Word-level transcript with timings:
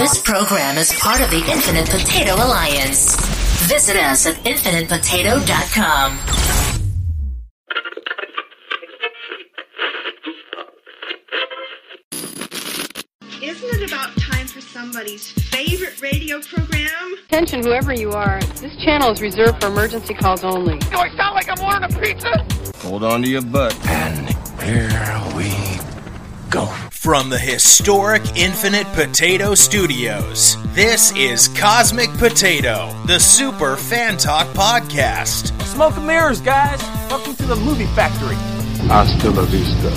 This 0.00 0.18
program 0.22 0.78
is 0.78 0.90
part 0.98 1.20
of 1.20 1.28
the 1.28 1.44
Infinite 1.52 1.86
Potato 1.90 2.34
Alliance. 2.36 3.14
Visit 3.68 3.96
us 3.96 4.24
at 4.24 4.34
infinitepotato.com. 4.36 6.18
Isn't 13.42 13.82
it 13.82 13.92
about 13.92 14.16
time 14.16 14.46
for 14.46 14.62
somebody's 14.62 15.32
favorite 15.32 16.00
radio 16.00 16.40
program? 16.40 17.14
Attention, 17.26 17.62
whoever 17.62 17.92
you 17.92 18.12
are. 18.12 18.40
This 18.58 18.74
channel 18.82 19.10
is 19.10 19.20
reserved 19.20 19.60
for 19.60 19.66
emergency 19.66 20.14
calls 20.14 20.44
only. 20.44 20.78
Do 20.78 20.96
I 20.96 21.14
sound 21.14 21.34
like 21.34 21.50
I'm 21.50 21.62
ordering 21.62 21.94
a 21.94 22.00
pizza? 22.00 22.78
Hold 22.78 23.04
on 23.04 23.20
to 23.20 23.28
your 23.28 23.42
butt. 23.42 23.76
And 23.86 24.30
here 24.62 25.22
we 25.36 25.52
go. 26.48 26.74
From 27.00 27.30
the 27.30 27.38
historic 27.38 28.36
Infinite 28.36 28.86
Potato 28.88 29.54
Studios, 29.54 30.58
this 30.74 31.16
is 31.16 31.48
Cosmic 31.48 32.12
Potato, 32.18 32.94
the 33.06 33.18
Super 33.18 33.78
Fan 33.78 34.18
Talk 34.18 34.46
Podcast. 34.48 35.58
Smoke 35.62 35.96
and 35.96 36.06
mirrors, 36.06 36.42
guys. 36.42 36.78
Welcome 37.08 37.36
to 37.36 37.46
the 37.46 37.56
movie 37.56 37.86
factory. 37.96 38.34
Hasta 38.86 39.30
la 39.30 39.46
vista, 39.46 39.88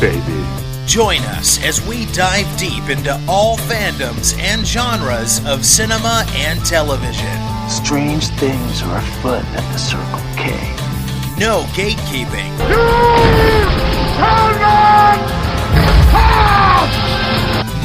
baby. 0.00 0.44
Join 0.84 1.20
us 1.38 1.62
as 1.62 1.80
we 1.86 2.06
dive 2.06 2.58
deep 2.58 2.88
into 2.88 3.14
all 3.28 3.56
fandoms 3.56 4.36
and 4.40 4.66
genres 4.66 5.40
of 5.46 5.64
cinema 5.64 6.26
and 6.34 6.58
television. 6.66 7.38
Strange 7.70 8.26
things 8.30 8.82
are 8.82 8.98
afoot 8.98 9.44
at 9.54 9.72
the 9.72 9.78
Circle 9.78 10.18
K. 10.34 10.50
No 11.38 11.62
gatekeeping. 11.74 12.52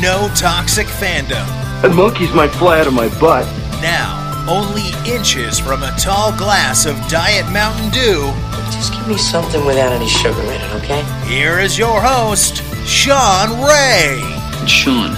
No 0.03 0.27
toxic 0.35 0.87
fandom. 0.87 1.47
And 1.81 1.95
monkeys 1.95 2.33
might 2.33 2.51
fly 2.51 2.81
out 2.81 2.87
of 2.87 2.93
my 2.93 3.07
butt. 3.21 3.45
Now, 3.81 4.19
only 4.49 4.89
inches 5.09 5.57
from 5.57 5.81
a 5.81 5.95
tall 5.97 6.37
glass 6.37 6.85
of 6.85 6.97
Diet 7.07 7.49
Mountain 7.53 7.89
Dew. 7.91 8.33
Just 8.73 8.91
give 8.91 9.07
me 9.07 9.15
something 9.15 9.63
without 9.65 9.93
any 9.93 10.09
sugar 10.09 10.41
in 10.41 10.59
it, 10.59 10.73
okay? 10.73 11.05
Here 11.25 11.57
is 11.57 11.77
your 11.77 12.01
host, 12.01 12.63
Sean 12.85 13.63
Ray. 13.63 14.19
It's 14.61 14.69
Sean. 14.69 15.15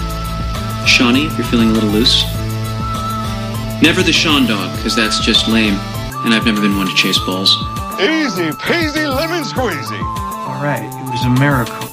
Shawnee, 0.85 1.25
if 1.25 1.35
you're 1.35 1.47
feeling 1.47 1.71
a 1.71 1.73
little 1.73 1.89
loose. 1.89 2.23
Never 3.81 4.03
the 4.03 4.13
Sean 4.13 4.45
dog, 4.45 4.77
because 4.77 4.95
that's 4.95 5.19
just 5.25 5.47
lame, 5.47 5.79
and 6.25 6.31
I've 6.31 6.45
never 6.45 6.61
been 6.61 6.77
one 6.77 6.85
to 6.85 6.93
chase 6.93 7.17
balls. 7.25 7.49
Easy 7.99 8.51
peasy 8.51 9.09
lemon 9.09 9.41
squeezy. 9.45 9.99
All 10.45 10.61
right, 10.61 10.85
it 10.85 11.09
was 11.09 11.25
a 11.25 11.39
miracle. 11.39 11.89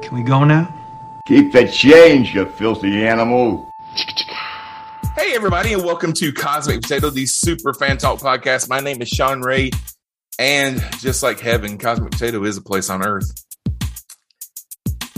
Can 0.00 0.16
we 0.16 0.22
go 0.22 0.44
now? 0.44 0.72
Keep 1.24 1.52
the 1.52 1.68
change, 1.68 2.34
you 2.34 2.44
filthy 2.44 3.06
animal. 3.06 3.70
Hey, 5.14 5.36
everybody, 5.36 5.72
and 5.72 5.84
welcome 5.84 6.12
to 6.14 6.32
Cosmic 6.32 6.82
Potato, 6.82 7.10
the 7.10 7.26
Super 7.26 7.72
Fan 7.72 7.96
Talk 7.96 8.18
podcast. 8.18 8.68
My 8.68 8.80
name 8.80 9.00
is 9.00 9.08
Sean 9.08 9.40
Ray, 9.40 9.70
and 10.40 10.84
just 10.98 11.22
like 11.22 11.38
heaven, 11.38 11.78
Cosmic 11.78 12.10
Potato 12.10 12.42
is 12.42 12.56
a 12.56 12.60
place 12.60 12.90
on 12.90 13.06
earth. 13.06 13.30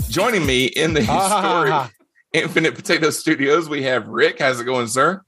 Joining 0.07 0.45
me 0.45 0.65
in 0.65 0.93
the 0.93 1.01
historic 1.03 1.91
Infinite 2.33 2.75
Potato 2.75 3.09
Studios, 3.09 3.67
we 3.67 3.81
have 3.81 4.07
Rick. 4.07 4.37
How's 4.37 4.59
it 4.59 4.65
going, 4.65 4.87
sir? 4.87 5.23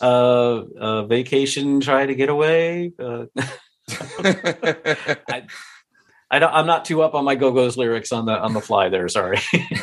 Uh, 0.00 0.62
uh 0.80 1.02
vacation, 1.04 1.80
try 1.80 2.06
to 2.06 2.14
get 2.14 2.30
away. 2.30 2.94
Uh, 2.98 3.26
I, 3.90 5.42
I 6.30 6.38
don't, 6.38 6.52
I'm 6.52 6.66
not 6.66 6.84
too 6.84 7.02
up 7.02 7.14
on 7.14 7.24
my 7.24 7.34
Go 7.34 7.52
Go's 7.52 7.76
lyrics 7.76 8.12
on 8.12 8.26
the 8.26 8.38
on 8.38 8.52
the 8.52 8.60
fly. 8.60 8.88
There, 8.88 9.08
sorry. 9.08 9.38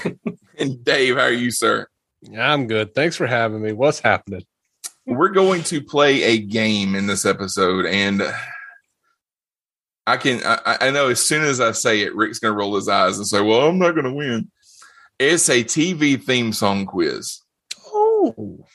and 0.57 0.83
Dave, 0.83 1.15
how 1.15 1.23
are 1.23 1.31
you, 1.31 1.51
sir? 1.51 1.87
Yeah, 2.21 2.51
I'm 2.51 2.67
good. 2.67 2.95
Thanks 2.95 3.15
for 3.15 3.27
having 3.27 3.61
me. 3.61 3.73
What's 3.73 3.99
happening? 3.99 4.45
We're 5.05 5.29
going 5.29 5.63
to 5.63 5.81
play 5.81 6.23
a 6.23 6.37
game 6.37 6.95
in 6.95 7.07
this 7.07 7.25
episode, 7.25 7.85
and 7.85 8.21
I 10.05 10.17
can 10.17 10.41
I, 10.45 10.77
I 10.81 10.91
know 10.91 11.09
as 11.09 11.19
soon 11.19 11.43
as 11.43 11.59
I 11.59 11.71
say 11.73 12.01
it, 12.01 12.15
Rick's 12.15 12.39
going 12.39 12.53
to 12.53 12.57
roll 12.57 12.75
his 12.75 12.87
eyes 12.87 13.17
and 13.17 13.27
say, 13.27 13.41
"Well, 13.41 13.67
I'm 13.67 13.77
not 13.79 13.91
going 13.91 14.05
to 14.05 14.13
win." 14.13 14.49
It's 15.19 15.49
a 15.49 15.63
TV 15.63 16.21
theme 16.21 16.53
song 16.53 16.85
quiz. 16.85 17.41
Oh. 17.87 18.65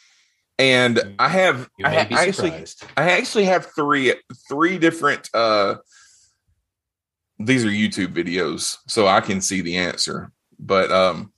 And 0.58 1.14
I 1.18 1.28
have 1.28 1.68
I, 1.82 1.96
I 1.96 2.26
actually 2.26 2.52
I 2.96 3.12
actually 3.12 3.46
have 3.46 3.66
three 3.74 4.14
three 4.48 4.78
different 4.78 5.28
uh 5.32 5.76
these 7.44 7.64
are 7.64 7.68
YouTube 7.68 8.14
videos, 8.14 8.76
so 8.88 9.06
I 9.06 9.20
can 9.20 9.40
see 9.40 9.60
the 9.60 9.76
answer. 9.76 10.30
But 10.58 10.90
um, 10.90 11.32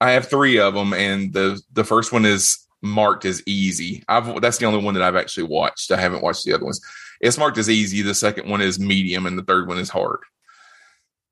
I 0.00 0.12
have 0.12 0.28
three 0.28 0.58
of 0.58 0.74
them, 0.74 0.92
and 0.92 1.32
the 1.32 1.60
the 1.72 1.84
first 1.84 2.12
one 2.12 2.24
is 2.24 2.58
marked 2.82 3.24
as 3.24 3.42
easy. 3.46 4.02
I've 4.08 4.40
that's 4.40 4.58
the 4.58 4.66
only 4.66 4.82
one 4.82 4.94
that 4.94 5.02
I've 5.02 5.16
actually 5.16 5.44
watched. 5.44 5.92
I 5.92 6.00
haven't 6.00 6.22
watched 6.22 6.44
the 6.44 6.52
other 6.52 6.64
ones. 6.64 6.80
It's 7.20 7.38
marked 7.38 7.58
as 7.58 7.70
easy. 7.70 8.02
The 8.02 8.14
second 8.14 8.48
one 8.48 8.60
is 8.60 8.80
medium, 8.80 9.26
and 9.26 9.38
the 9.38 9.44
third 9.44 9.68
one 9.68 9.78
is 9.78 9.88
hard. 9.88 10.20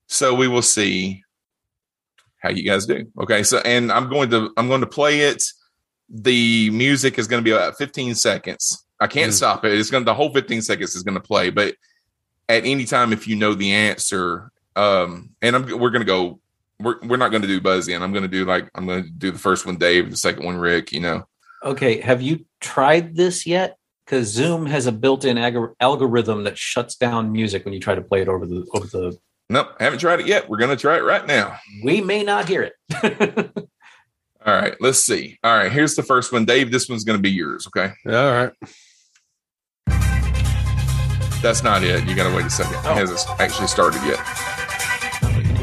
So 0.09 0.35
we 0.35 0.49
will 0.49 0.63
see 0.63 1.25
how 2.39 2.51
you 2.51 2.65
guys 2.65 2.87
do. 2.87 3.07
Okay, 3.21 3.43
so 3.43 3.59
and 3.59 3.93
I'm 3.93 4.09
going 4.09 4.31
to 4.31 4.51
I'm 4.57 4.69
going 4.69 4.81
to 4.81 4.87
play 4.87 5.21
it. 5.21 5.43
The 6.09 6.71
music 6.71 7.19
is 7.19 7.29
going 7.29 7.41
to 7.41 7.45
be 7.45 7.55
about 7.55 7.79
15 7.79 8.15
seconds. 8.17 8.85
I 9.01 9.07
can't 9.07 9.31
mm. 9.31 9.37
stop 9.37 9.65
it. 9.65 9.73
It's 9.73 9.91
going 9.91 10.03
to 10.03 10.11
the 10.11 10.15
whole 10.15 10.33
15 10.33 10.63
seconds 10.63 10.97
is 10.97 11.03
going 11.03 11.15
to 11.15 11.21
play, 11.21 11.51
but 11.51 11.75
at 12.51 12.67
any 12.67 12.85
time 12.85 13.13
if 13.13 13.29
you 13.29 13.37
know 13.37 13.55
the 13.55 13.73
answer 13.73 14.51
um 14.75 15.31
and 15.41 15.55
I'm, 15.55 15.79
we're 15.79 15.91
gonna 15.91 16.05
go 16.05 16.41
we're, 16.81 16.99
we're 17.03 17.17
not 17.17 17.31
gonna 17.31 17.47
do 17.47 17.61
buzz 17.61 17.89
in. 17.89 18.03
I'm 18.03 18.13
gonna 18.13 18.29
do 18.29 18.45
like 18.45 18.69
i'm 18.75 18.87
gonna 18.87 19.03
do 19.03 19.31
the 19.31 19.39
first 19.39 19.65
one 19.67 19.77
dave 19.77 20.11
the 20.11 20.17
second 20.17 20.45
one 20.45 20.57
rick 20.57 20.93
you 20.93 21.01
know. 21.01 21.27
Okay 21.65 22.01
have 22.01 22.21
you 22.23 22.45
tried 22.61 23.15
this 23.17 23.47
yet? 23.47 23.77
Because 24.05 24.29
zoom 24.29 24.67
has 24.67 24.87
a 24.87 24.93
built-in 24.93 25.39
ag- 25.39 25.75
algorithm 25.79 26.45
that 26.45 26.59
shuts 26.59 26.97
down 26.97 27.31
music 27.31 27.65
when 27.65 27.73
you 27.73 27.81
try 27.81 27.95
to 27.95 28.03
play 28.03 28.23
it 28.23 28.29
over 28.29 28.47
the 28.47 28.67
over 28.75 28.87
the 28.87 29.19
nope 29.49 29.69
haven't 29.79 30.01
tried 30.01 30.21
it 30.21 30.27
yet. 30.27 30.49
We're 30.49 30.59
gonna 30.59 30.77
try 30.77 30.97
it 30.97 31.05
right 31.05 31.27
now. 31.27 31.57
We 31.85 32.01
may 32.01 32.25
not 32.25 32.49
hear 32.49 32.63
it. 32.63 32.75
All 34.45 34.55
right 34.55 34.75
let's 34.81 34.99
see. 34.99 35.39
All 35.45 35.57
right 35.57 35.71
here's 35.71 35.95
the 35.95 36.03
first 36.03 36.33
one. 36.33 36.45
Dave 36.47 36.73
this 36.73 36.89
one's 36.89 37.05
gonna 37.05 37.19
be 37.19 37.31
yours 37.31 37.69
okay? 37.69 37.93
All 38.07 38.33
right 38.33 38.53
that's 41.43 41.63
not 41.63 41.83
it. 41.83 42.07
You 42.07 42.15
got 42.15 42.29
to 42.29 42.37
wait 42.37 42.47
a 42.47 42.51
second. 42.51 42.77
Oh. 42.85 42.93
It 42.93 42.97
hasn't 42.97 43.41
actually 43.41 43.69
started 43.69 44.03
yet. 44.05 44.19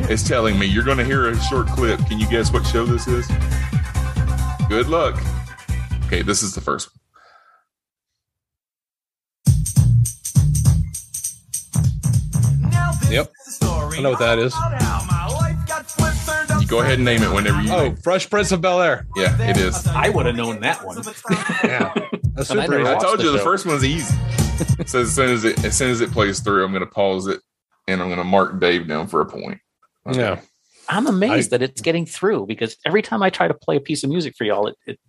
It's 0.09 0.27
telling 0.27 0.57
me 0.57 0.65
you're 0.65 0.83
going 0.83 0.97
to 0.97 1.05
hear 1.05 1.27
a 1.29 1.39
short 1.43 1.67
clip. 1.67 1.99
Can 2.07 2.19
you 2.19 2.27
guess 2.27 2.51
what 2.51 2.65
show 2.65 2.85
this 2.85 3.07
is? 3.07 3.27
Good 4.69 4.87
luck. 4.87 5.21
Okay, 6.05 6.21
this 6.21 6.41
is 6.43 6.55
the 6.55 6.61
first 6.61 6.89
one. 6.89 6.97
Yep. 13.11 13.31
I 13.61 14.01
know 14.01 14.11
what 14.11 14.19
that 14.19 14.39
is. 14.39 14.53
You 16.61 16.67
go 16.67 16.79
ahead 16.79 16.95
and 16.95 17.05
name 17.05 17.23
it 17.23 17.31
whenever 17.31 17.61
you. 17.61 17.71
Oh, 17.71 17.95
Fresh 18.03 18.29
Prince 18.29 18.51
of 18.51 18.61
Bel 18.61 18.81
Air. 18.81 19.07
Yeah, 19.15 19.41
it 19.41 19.57
is. 19.57 19.87
I 19.87 20.09
would 20.09 20.25
have 20.25 20.35
known 20.35 20.59
that 20.61 20.85
one. 20.85 20.97
yeah. 21.63 21.93
That's 22.33 22.49
super 22.49 22.85
I, 22.85 22.95
I 22.95 22.99
told 22.99 23.21
you 23.21 23.31
the, 23.31 23.37
the 23.37 23.43
first 23.43 23.65
one's 23.65 23.83
easy. 23.83 24.15
so 24.85 25.01
as 25.01 25.13
soon 25.13 25.29
as 25.29 25.43
it 25.43 25.63
as 25.63 25.77
soon 25.77 25.91
as 25.91 26.01
it 26.01 26.11
plays 26.11 26.39
through, 26.39 26.63
I'm 26.63 26.71
going 26.71 26.85
to 26.85 26.91
pause 26.91 27.27
it 27.27 27.41
and 27.87 28.01
I'm 28.01 28.07
going 28.07 28.17
to 28.19 28.23
mark 28.23 28.59
Dave 28.59 28.87
down 28.87 29.07
for 29.07 29.21
a 29.21 29.25
point. 29.25 29.59
Okay. 30.05 30.19
Yeah. 30.19 30.39
I'm 30.89 31.07
amazed 31.07 31.53
I, 31.53 31.57
that 31.57 31.69
it's 31.69 31.81
getting 31.81 32.05
through 32.05 32.45
because 32.45 32.77
every 32.85 33.01
time 33.01 33.21
I 33.21 33.29
try 33.29 33.47
to 33.47 33.53
play 33.53 33.75
a 33.75 33.81
piece 33.81 34.03
of 34.03 34.09
music 34.09 34.35
for 34.37 34.45
y'all, 34.45 34.67
it, 34.67 34.77
it 34.85 34.99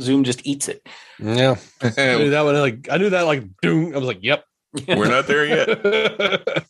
Zoom 0.00 0.24
just 0.24 0.46
eats 0.46 0.68
it. 0.68 0.86
Yeah, 1.18 1.56
I 1.82 2.16
knew 2.16 2.30
that 2.30 2.44
one. 2.44 2.54
Like 2.56 2.88
I 2.90 2.98
knew 2.98 3.10
that. 3.10 3.22
Like 3.22 3.44
doom. 3.62 3.94
I 3.94 3.98
was 3.98 4.06
like, 4.06 4.22
"Yep, 4.22 4.44
we're 4.88 5.08
not 5.08 5.26
there 5.26 5.44
yet." 5.44 6.66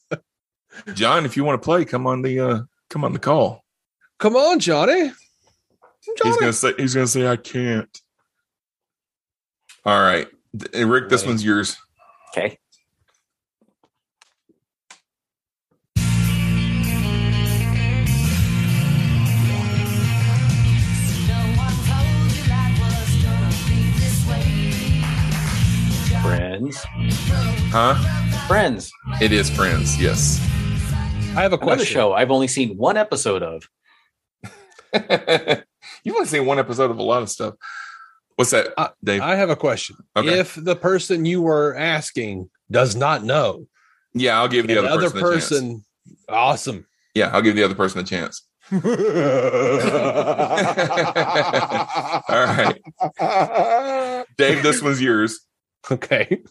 John, 0.94 1.24
if 1.24 1.36
you 1.36 1.44
want 1.44 1.60
to 1.60 1.64
play, 1.64 1.84
come 1.84 2.06
on 2.06 2.22
the 2.22 2.40
uh 2.40 2.60
come 2.90 3.04
on 3.04 3.12
the 3.12 3.18
call. 3.18 3.64
Come 4.18 4.36
on, 4.36 4.60
Johnny. 4.60 4.92
Johnny. 5.02 5.12
He's 6.22 6.36
gonna 6.36 6.52
say 6.52 6.72
he's 6.76 6.94
gonna 6.94 7.06
say 7.06 7.26
I 7.26 7.36
can't. 7.36 8.00
All 9.86 10.00
right, 10.00 10.28
Rick, 10.74 11.08
this 11.10 11.26
one's 11.26 11.44
yours. 11.44 11.76
Okay. 12.36 12.58
Friends. 26.20 26.84
Huh? 27.70 27.94
Friends. 28.48 28.90
It 29.20 29.30
is 29.30 29.48
Friends, 29.48 30.00
yes. 30.02 30.40
I 31.36 31.42
have 31.42 31.52
a 31.52 31.58
question. 31.58 31.72
Another 31.72 31.84
show 31.84 32.12
I've 32.14 32.32
only 32.32 32.48
seen 32.48 32.76
one 32.76 32.96
episode 32.96 33.44
of. 33.44 33.68
You've 36.02 36.16
only 36.16 36.26
seen 36.26 36.46
one 36.46 36.58
episode 36.58 36.90
of 36.90 36.98
a 36.98 37.02
lot 37.04 37.22
of 37.22 37.30
stuff. 37.30 37.54
What's 38.36 38.50
that, 38.50 38.94
Dave? 39.02 39.22
I 39.22 39.36
have 39.36 39.50
a 39.50 39.56
question. 39.56 39.96
Okay. 40.16 40.38
If 40.40 40.54
the 40.56 40.74
person 40.76 41.24
you 41.24 41.42
were 41.42 41.76
asking 41.76 42.50
does 42.70 42.96
not 42.96 43.22
know, 43.22 43.66
yeah, 44.12 44.38
I'll 44.38 44.48
give 44.48 44.66
the 44.66 44.78
other, 44.78 44.88
other 44.88 45.10
person, 45.10 45.20
person 45.20 45.84
awesome. 46.28 46.86
Yeah, 47.14 47.28
I'll 47.28 47.42
give 47.42 47.54
the 47.56 47.64
other 47.64 47.74
person 47.74 48.00
a 48.00 48.04
chance. 48.04 48.46
All 48.72 48.80
right. 52.44 54.24
Dave, 54.38 54.62
this 54.62 54.82
one's 54.82 55.02
yours. 55.02 55.40
Okay. 55.90 56.42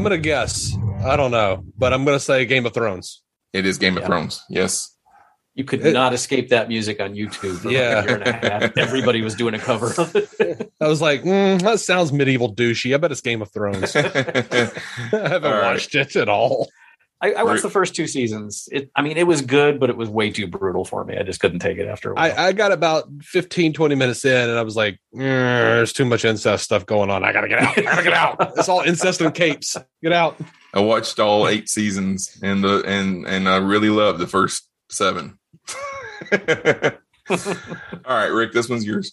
I'm 0.00 0.04
gonna 0.04 0.16
guess. 0.16 0.74
I 1.04 1.14
don't 1.16 1.30
know, 1.30 1.62
but 1.76 1.92
I'm 1.92 2.06
gonna 2.06 2.18
say 2.18 2.46
Game 2.46 2.64
of 2.64 2.72
Thrones. 2.72 3.20
It 3.52 3.66
is 3.66 3.76
Game 3.76 3.98
of 3.98 4.04
Thrones. 4.06 4.42
Yes. 4.48 4.96
You 5.54 5.64
could 5.64 5.82
not 5.92 6.14
escape 6.14 6.48
that 6.48 6.68
music 6.68 7.00
on 7.02 7.12
YouTube 7.12 7.58
for 7.58 7.70
Yeah. 7.70 7.96
like 7.96 8.04
a 8.04 8.08
year 8.08 8.16
and 8.16 8.26
a 8.26 8.32
half. 8.32 8.72
Everybody 8.78 9.20
was 9.20 9.34
doing 9.34 9.52
a 9.52 9.58
cover 9.58 9.92
of 10.00 10.16
it. 10.16 10.72
I 10.80 10.88
was 10.88 11.02
like, 11.02 11.22
mm, 11.22 11.60
that 11.60 11.80
sounds 11.80 12.14
medieval 12.14 12.54
douchey. 12.54 12.94
I 12.94 12.96
bet 12.96 13.12
it's 13.12 13.20
Game 13.20 13.42
of 13.42 13.52
Thrones. 13.52 13.94
I 13.96 14.00
haven't 15.12 15.12
All 15.12 15.52
right. 15.52 15.72
watched 15.74 15.94
it 15.94 16.16
at 16.16 16.30
all. 16.30 16.70
I, 17.22 17.32
I 17.32 17.42
watched 17.42 17.62
the 17.62 17.70
first 17.70 17.94
two 17.94 18.06
seasons. 18.06 18.68
It, 18.72 18.90
I 18.96 19.02
mean, 19.02 19.18
it 19.18 19.26
was 19.26 19.42
good, 19.42 19.78
but 19.78 19.90
it 19.90 19.96
was 19.96 20.08
way 20.08 20.30
too 20.30 20.46
brutal 20.46 20.86
for 20.86 21.04
me. 21.04 21.18
I 21.18 21.22
just 21.22 21.38
couldn't 21.38 21.58
take 21.58 21.76
it 21.76 21.86
after 21.86 22.12
a 22.12 22.14
while. 22.14 22.32
I, 22.36 22.46
I 22.46 22.52
got 22.52 22.72
about 22.72 23.08
15, 23.22 23.74
20 23.74 23.94
minutes 23.94 24.24
in, 24.24 24.48
and 24.48 24.58
I 24.58 24.62
was 24.62 24.74
like, 24.74 24.98
"Mm, 25.14 25.18
there's 25.18 25.92
too 25.92 26.06
much 26.06 26.24
incest 26.24 26.64
stuff 26.64 26.86
going 26.86 27.10
on. 27.10 27.22
I 27.22 27.32
gotta 27.32 27.48
get 27.48 27.58
out. 27.58 27.76
I 27.76 27.82
gotta 27.82 28.02
get 28.02 28.14
out. 28.14 28.52
It's 28.60 28.68
all 28.68 28.80
incest 28.80 29.20
and 29.20 29.34
capes. 29.34 29.76
Get 30.02 30.12
out. 30.12 30.38
I 30.72 30.80
watched 30.80 31.18
all 31.18 31.48
eight 31.48 31.68
seasons 31.68 32.38
and 32.42 32.62
the 32.64 32.82
and 32.86 33.26
and 33.26 33.48
I 33.48 33.56
really 33.56 33.90
loved 33.90 34.18
the 34.18 34.26
first 34.26 34.68
seven. 34.88 35.38
all 36.32 36.38
right, 38.06 38.26
Rick, 38.26 38.52
this 38.52 38.68
one's 38.68 38.84
yours. 38.84 39.12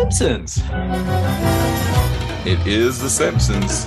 Simpsons. 0.00 0.62
It 2.46 2.66
is 2.66 3.00
The 3.00 3.10
Simpsons. 3.10 3.84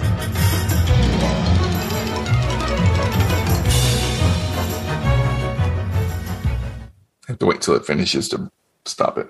I 7.23 7.29
have 7.29 7.39
to 7.39 7.45
wait 7.47 7.61
till 7.61 7.75
it 7.75 7.85
finishes 7.85 8.29
to 8.29 8.51
stop 8.85 9.17
it. 9.17 9.27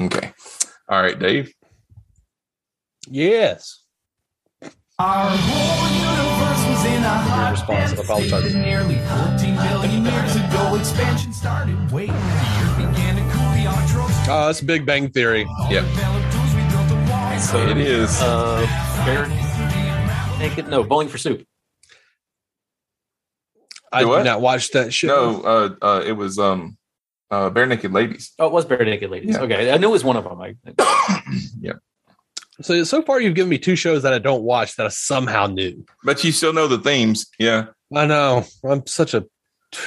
Okay. 0.00 0.32
All 0.88 1.02
right, 1.02 1.18
Dave. 1.18 1.52
Yes. 3.08 3.82
Our 5.00 5.28
whole 5.28 5.88
universe 5.90 6.68
was 6.68 6.84
in 6.84 7.02
a 7.02 7.08
hot 7.08 7.50
response. 7.50 7.98
I 7.98 8.02
apologize. 8.02 8.54
nearly 8.54 8.98
14 8.98 9.56
billion 9.56 10.04
years 10.04 10.36
ago. 10.36 10.76
Expansion 10.76 11.32
started. 11.32 11.90
Wait, 11.90 12.06
the 12.06 12.14
earth 12.14 12.76
began 12.76 13.11
Oh, 14.28 14.48
it's 14.48 14.60
Big 14.60 14.86
Bang 14.86 15.10
Theory. 15.10 15.46
Yep. 15.68 15.84
developed 15.84 16.32
tools. 16.32 16.54
We 16.54 16.60
built 16.70 16.88
the 16.88 17.06
walls. 17.10 17.50
So, 17.50 17.68
It 17.68 17.76
is. 17.78 18.20
Uh, 18.22 18.66
Bare 19.04 19.28
Naked, 20.38 20.68
no, 20.68 20.82
Bowling 20.84 21.08
for 21.08 21.18
Soup. 21.18 21.44
I 23.92 24.04
did 24.04 24.24
not 24.24 24.40
watch 24.40 24.70
that 24.70 24.94
show. 24.94 25.08
No, 25.08 25.42
uh, 25.42 25.74
uh, 25.82 26.02
it 26.06 26.12
was 26.12 26.38
um, 26.38 26.78
uh, 27.30 27.50
Barenaked 27.50 27.92
Ladies. 27.92 28.32
Oh, 28.38 28.46
it 28.46 28.52
was 28.52 28.64
Barenaked 28.64 29.08
Ladies. 29.10 29.34
Yeah. 29.34 29.42
Okay, 29.42 29.70
I 29.72 29.76
knew 29.76 29.88
it 29.88 29.92
was 29.92 30.04
one 30.04 30.16
of 30.16 30.24
them. 30.24 30.40
I, 30.40 30.54
yeah, 31.60 31.72
So 32.62 32.84
so 32.84 33.02
far, 33.02 33.20
you've 33.20 33.34
given 33.34 33.50
me 33.50 33.58
two 33.58 33.76
shows 33.76 34.02
that 34.04 34.14
I 34.14 34.18
don't 34.18 34.44
watch 34.44 34.76
that 34.76 34.86
I 34.86 34.90
somehow 34.90 35.46
knew. 35.46 35.84
but 36.04 36.22
you 36.24 36.32
still 36.32 36.52
know 36.52 36.68
the 36.68 36.78
themes. 36.78 37.26
Yeah. 37.38 37.66
I 37.94 38.06
know. 38.06 38.44
I'm 38.64 38.86
such 38.86 39.12
a 39.14 39.26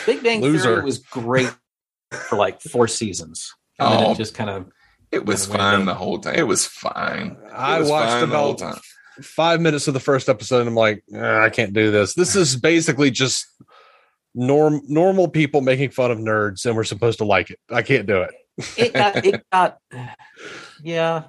Big 0.06 0.22
Bang 0.22 0.42
Loser. 0.42 0.76
Theory 0.76 0.84
was 0.86 1.00
great 1.00 1.52
for 2.12 2.38
like 2.38 2.62
four 2.62 2.88
seasons. 2.88 3.52
And 3.80 3.92
then 3.94 4.06
Oh. 4.08 4.12
it 4.12 4.18
just 4.18 4.34
kind 4.36 4.50
of 4.50 4.66
It 5.12 5.26
was 5.26 5.46
Kinda 5.46 5.58
fine 5.62 5.86
the 5.86 5.94
whole 5.94 6.20
time. 6.20 6.36
It 6.36 6.48
was 6.48 6.66
fine. 6.66 7.38
It 7.46 7.52
I 7.54 7.80
was 7.80 7.90
watched 7.90 8.12
fine 8.12 8.30
the 8.30 8.38
whole 8.38 8.56
time. 8.56 8.80
five 9.22 9.62
minutes 9.62 9.88
of 9.88 9.94
the 9.94 10.00
first 10.00 10.28
episode 10.30 10.60
and 10.62 10.70
I'm 10.70 10.76
like, 10.76 11.04
"Eh, 11.14 11.40
I 11.40 11.50
can't 11.50 11.74
do 11.74 11.92
this. 11.92 12.14
This 12.16 12.36
is 12.36 12.56
basically 12.56 13.12
just 13.12 13.46
norm 14.34 14.82
normal 14.88 15.30
people 15.30 15.62
making 15.62 15.92
fun 15.92 16.12
of 16.12 16.18
nerds 16.20 16.66
and 16.66 16.76
we're 16.76 16.84
supposed 16.84 17.20
to 17.20 17.26
like 17.26 17.50
it. 17.50 17.60
I 17.72 17.82
can't 17.82 18.06
do 18.08 18.22
it. 18.24 18.32
it 18.78 18.94
got 18.94 19.26
it 19.26 19.42
got 19.52 19.78
yeah. 20.84 21.24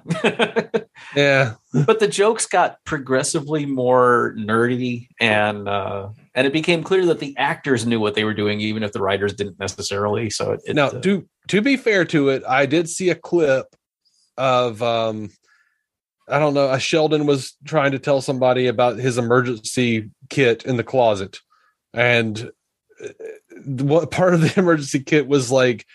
Yeah. 1.15 1.53
but 1.85 1.99
the 1.99 2.07
jokes 2.07 2.45
got 2.45 2.77
progressively 2.85 3.65
more 3.65 4.33
nerdy 4.37 5.07
and 5.19 5.67
uh 5.67 6.09
and 6.37 6.47
it 6.47 6.53
became 6.53 6.83
clear 6.83 7.05
that 7.07 7.19
the 7.19 7.35
actors 7.35 7.85
knew 7.85 7.99
what 7.99 8.13
they 8.13 8.23
were 8.23 8.33
doing 8.33 8.61
even 8.61 8.83
if 8.83 8.93
the 8.93 9.01
writers 9.01 9.33
didn't 9.33 9.59
necessarily 9.59 10.29
so 10.29 10.53
it, 10.53 10.61
it, 10.65 10.75
now, 10.75 10.87
uh, 10.87 11.01
to 11.01 11.27
to 11.47 11.61
be 11.61 11.77
fair 11.77 12.05
to 12.05 12.29
it, 12.29 12.43
I 12.47 12.65
did 12.65 12.89
see 12.89 13.09
a 13.09 13.15
clip 13.15 13.75
of 14.37 14.81
um 14.81 15.31
I 16.29 16.39
don't 16.39 16.53
know, 16.53 16.69
a 16.69 16.79
Sheldon 16.79 17.25
was 17.25 17.55
trying 17.65 17.93
to 17.93 17.99
tell 17.99 18.21
somebody 18.21 18.67
about 18.67 18.97
his 18.97 19.17
emergency 19.17 20.09
kit 20.29 20.65
in 20.65 20.75
the 20.75 20.83
closet. 20.83 21.39
And 21.93 22.51
uh, 23.01 23.07
what 23.65 24.11
part 24.11 24.33
of 24.33 24.41
the 24.41 24.53
emergency 24.57 24.99
kit 24.99 25.27
was 25.27 25.51
like 25.51 25.85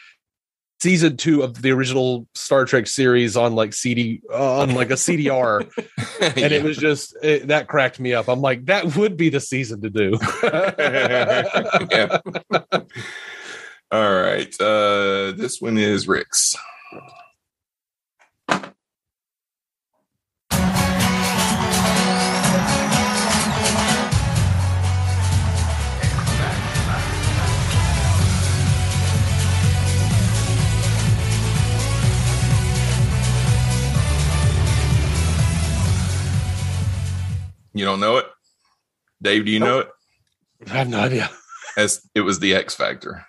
season 0.82 1.16
2 1.16 1.42
of 1.42 1.62
the 1.62 1.70
original 1.70 2.26
Star 2.34 2.64
Trek 2.64 2.88
series 2.88 3.36
on 3.36 3.54
like 3.54 3.72
CD 3.72 4.20
on 4.34 4.74
like 4.74 4.90
a 4.90 4.94
CDR 4.94 5.60
and 6.20 6.36
Yeah. 6.36 6.46
it 6.48 6.64
was 6.64 6.76
just 6.76 7.16
it, 7.22 7.46
that 7.46 7.68
cracked 7.68 8.00
me 8.00 8.14
up. 8.14 8.28
I'm 8.28 8.40
like 8.40 8.64
that 8.66 8.96
would 8.96 9.16
be 9.16 9.28
the 9.28 9.38
season 9.38 9.80
to 9.82 9.90
do. 9.90 10.18
Yeah. 11.92 12.18
All 13.92 14.12
right. 14.22 14.52
Uh, 14.60 15.32
this 15.32 15.60
one 15.60 15.76
is 15.78 16.08
Rick's. 16.08 16.56
You 37.74 37.84
don't 37.84 38.00
know 38.00 38.16
it? 38.18 38.26
Dave, 39.20 39.44
do 39.46 39.50
you 39.50 39.60
know 39.60 39.80
it? 39.80 39.88
I 40.68 40.70
have 40.74 40.88
no 40.88 41.00
idea. 41.00 41.30
As 41.76 42.06
it 42.14 42.20
was 42.20 42.38
the 42.38 42.54
X 42.54 42.74
Factor. 42.74 43.24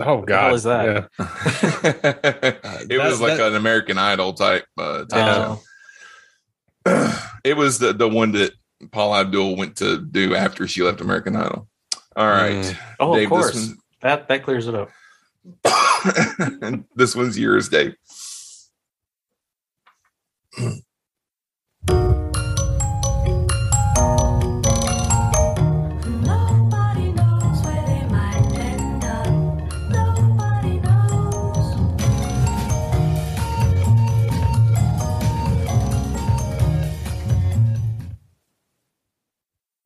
Oh 0.00 0.22
god. 0.22 0.52
is 0.54 0.64
that? 0.64 0.84
Yeah. 0.84 1.06
it 2.90 2.98
was 2.98 3.20
like 3.20 3.36
that- 3.38 3.48
an 3.48 3.56
American 3.56 3.96
Idol 3.98 4.32
type. 4.34 4.66
Uh, 4.78 5.04
type 5.04 5.58
Oh. 6.86 7.18
it 7.44 7.56
was 7.56 7.78
the 7.78 7.92
the 7.94 8.08
one 8.08 8.32
that 8.32 8.52
Paula 8.90 9.20
Abdul 9.20 9.56
went 9.56 9.76
to 9.76 10.00
do 10.02 10.34
after 10.34 10.66
she 10.68 10.82
left 10.82 11.00
American 11.00 11.36
Idol. 11.36 11.68
All 12.16 12.26
right, 12.28 12.52
Mm. 12.64 12.76
oh 13.00 13.14
Dave, 13.16 13.32
of 13.32 13.38
this 13.38 13.50
course 13.52 13.72
that 14.02 14.28
that 14.28 14.42
clears 14.44 14.68
it 14.68 14.74
up 14.74 14.90
this 16.94 17.16
one's 17.16 17.38
yours, 17.38 17.68
Dave. 17.68 17.94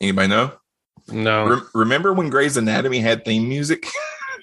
Anybody 0.01 0.29
know? 0.29 0.53
No. 1.09 1.47
Re- 1.47 1.61
remember 1.75 2.13
when 2.13 2.31
Grey's 2.31 2.57
Anatomy 2.57 3.01
had 3.01 3.25
theme 3.25 3.49
music? 3.49 3.87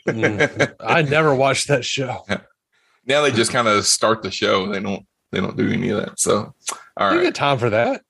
Mm. 0.07 0.75
I 0.79 1.01
never 1.01 1.33
watched 1.33 1.67
that 1.67 1.83
show. 1.85 2.25
now 3.05 3.21
they 3.21 3.31
just 3.31 3.51
kind 3.51 3.67
of 3.67 3.85
start 3.85 4.21
the 4.23 4.31
show. 4.31 4.67
They 4.71 4.79
don't. 4.79 5.05
They 5.31 5.41
don't 5.41 5.57
do 5.57 5.69
any 5.69 5.89
of 5.89 5.99
that. 5.99 6.19
So, 6.19 6.53
all 6.97 7.11
You 7.11 7.17
right. 7.17 7.23
get 7.23 7.35
time 7.35 7.57
for 7.57 7.69
that. 7.71 8.01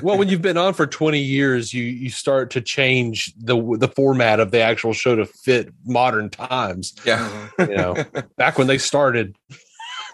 Well, 0.00 0.16
when 0.16 0.28
you've 0.28 0.42
been 0.42 0.56
on 0.56 0.74
for 0.74 0.86
20 0.86 1.18
years, 1.18 1.74
you 1.74 1.84
you 1.84 2.08
start 2.10 2.50
to 2.52 2.60
change 2.60 3.32
the 3.36 3.54
the 3.78 3.88
format 3.88 4.40
of 4.40 4.50
the 4.50 4.60
actual 4.60 4.92
show 4.92 5.14
to 5.16 5.26
fit 5.26 5.68
modern 5.84 6.30
times. 6.30 6.94
Yeah. 7.04 7.48
You 7.58 7.66
know, 7.76 8.04
back 8.36 8.58
when 8.58 8.66
they 8.66 8.78
started, 8.78 9.36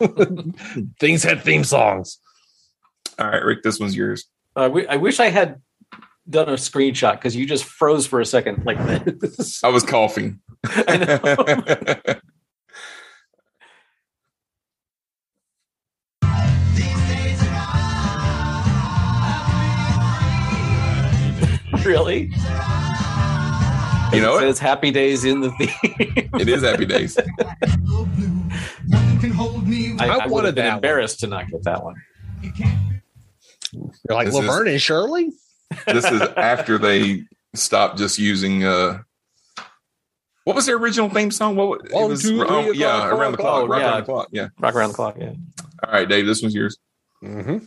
things 1.01 1.23
had 1.23 1.43
theme 1.43 1.65
songs. 1.65 2.19
All 3.19 3.29
right, 3.29 3.45
Rick. 3.45 3.63
This 3.63 3.79
one's 3.81 3.97
yours. 3.97 4.25
Uh, 4.57 4.71
I 4.75 4.95
I 4.95 4.97
wish 4.97 5.21
I 5.21 5.29
had 5.29 5.61
done 6.29 6.49
a 6.49 6.53
screenshot 6.55 7.13
because 7.13 7.37
you 7.37 7.47
just 7.47 7.65
froze 7.65 8.07
for 8.07 8.21
a 8.21 8.27
second 8.27 8.65
like 8.65 8.79
this. 9.21 9.63
I 9.65 9.69
was 9.69 9.85
coughing. 9.85 10.41
I 10.65 10.97
know. 10.97 12.15
really? 21.85 22.31
You 24.13 24.23
know 24.23 24.31
it 24.31 24.37
what? 24.37 24.41
says 24.41 24.59
Happy 24.59 24.91
Days 24.91 25.25
in 25.25 25.41
the 25.41 25.51
theme. 25.53 26.31
It 26.41 26.49
is 26.49 26.63
Happy 26.63 26.87
Days. 26.87 27.19
I, 30.01 30.07
I 30.07 30.07
I, 30.07 30.17
wanted 30.27 30.31
would 30.33 30.45
have 30.47 30.55
been 30.55 30.65
that 30.65 30.69
one. 30.71 30.75
embarrassed 30.77 31.21
to 31.21 31.27
not 31.27 31.49
get 31.51 31.63
that 31.65 31.85
one. 31.85 31.95
You're 33.73 33.91
like 34.11 34.27
This 34.27 34.35
is- 34.35 34.41
Laverne 34.41 34.69
and 34.69 34.81
Shirley. 34.81 35.31
This 35.87 36.05
is 36.05 36.21
after 36.37 36.79
they 36.79 37.25
stopped 37.55 37.99
just 37.99 38.19
using 38.19 38.65
uh 38.65 39.01
what 40.45 40.55
was 40.57 40.65
their 40.65 40.77
original 40.77 41.11
theme 41.11 41.31
song? 41.31 41.57
What 41.57 41.69
was, 41.69 41.81
it 41.85 41.93
One, 41.93 42.09
was 42.09 42.23
two, 42.23 42.39
three 42.39 42.47
oh, 42.49 42.71
yeah, 42.73 42.97
o'clock, 42.97 43.13
around 43.13 43.33
the 43.33 43.39
four 43.39 43.47
clock, 43.47 43.69
rock 43.69 43.81
Yeah. 43.81 43.87
around 43.91 43.99
the 44.01 44.05
clock. 44.05 44.29
Yeah. 44.33 44.49
Rock 44.59 44.75
around 44.75 44.89
the 44.89 44.95
clock, 44.95 45.17
yeah. 45.19 45.33
All 45.85 45.93
right, 45.93 46.09
Dave, 46.09 46.25
this 46.25 46.41
one's 46.41 46.55
yours. 46.55 46.79
Mm-hmm. 47.23 47.59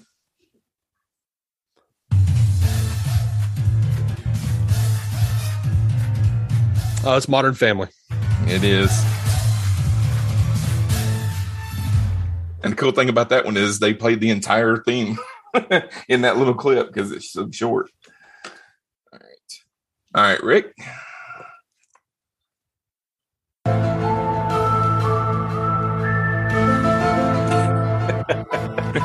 Oh, 7.04 7.18
it's 7.18 7.28
Modern 7.28 7.56
Family. 7.56 7.88
It 8.48 8.64
is. 8.64 8.90
And 12.64 12.74
the 12.74 12.76
cool 12.76 12.92
thing 12.92 13.10
about 13.10 13.30
that 13.30 13.44
one 13.44 13.58
is 13.58 13.80
they 13.80 13.94
played 13.94 14.20
the 14.20 14.30
entire 14.30 14.78
theme 14.78 15.18
in 16.08 16.22
that 16.22 16.38
little 16.38 16.54
clip 16.54 16.88
because 16.88 17.12
it's 17.12 17.32
so 17.32 17.50
short. 17.52 17.90
All 19.12 19.20
right. 19.20 19.60
All 20.16 20.24
right, 20.24 20.44
Rick. 20.44 20.74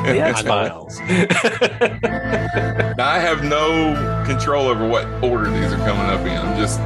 The 0.07 0.21
X 0.21 0.43
Files. 0.43 0.99
Now 2.97 3.09
I 3.09 3.19
have 3.19 3.45
no 3.45 3.95
control 4.27 4.67
over 4.69 4.87
what 4.87 5.07
order 5.23 5.51
these 5.51 5.73
are 5.73 5.79
coming 5.79 6.07
up 6.07 6.21
in. 6.21 6.37
I'm 6.37 6.57
just 6.59 6.81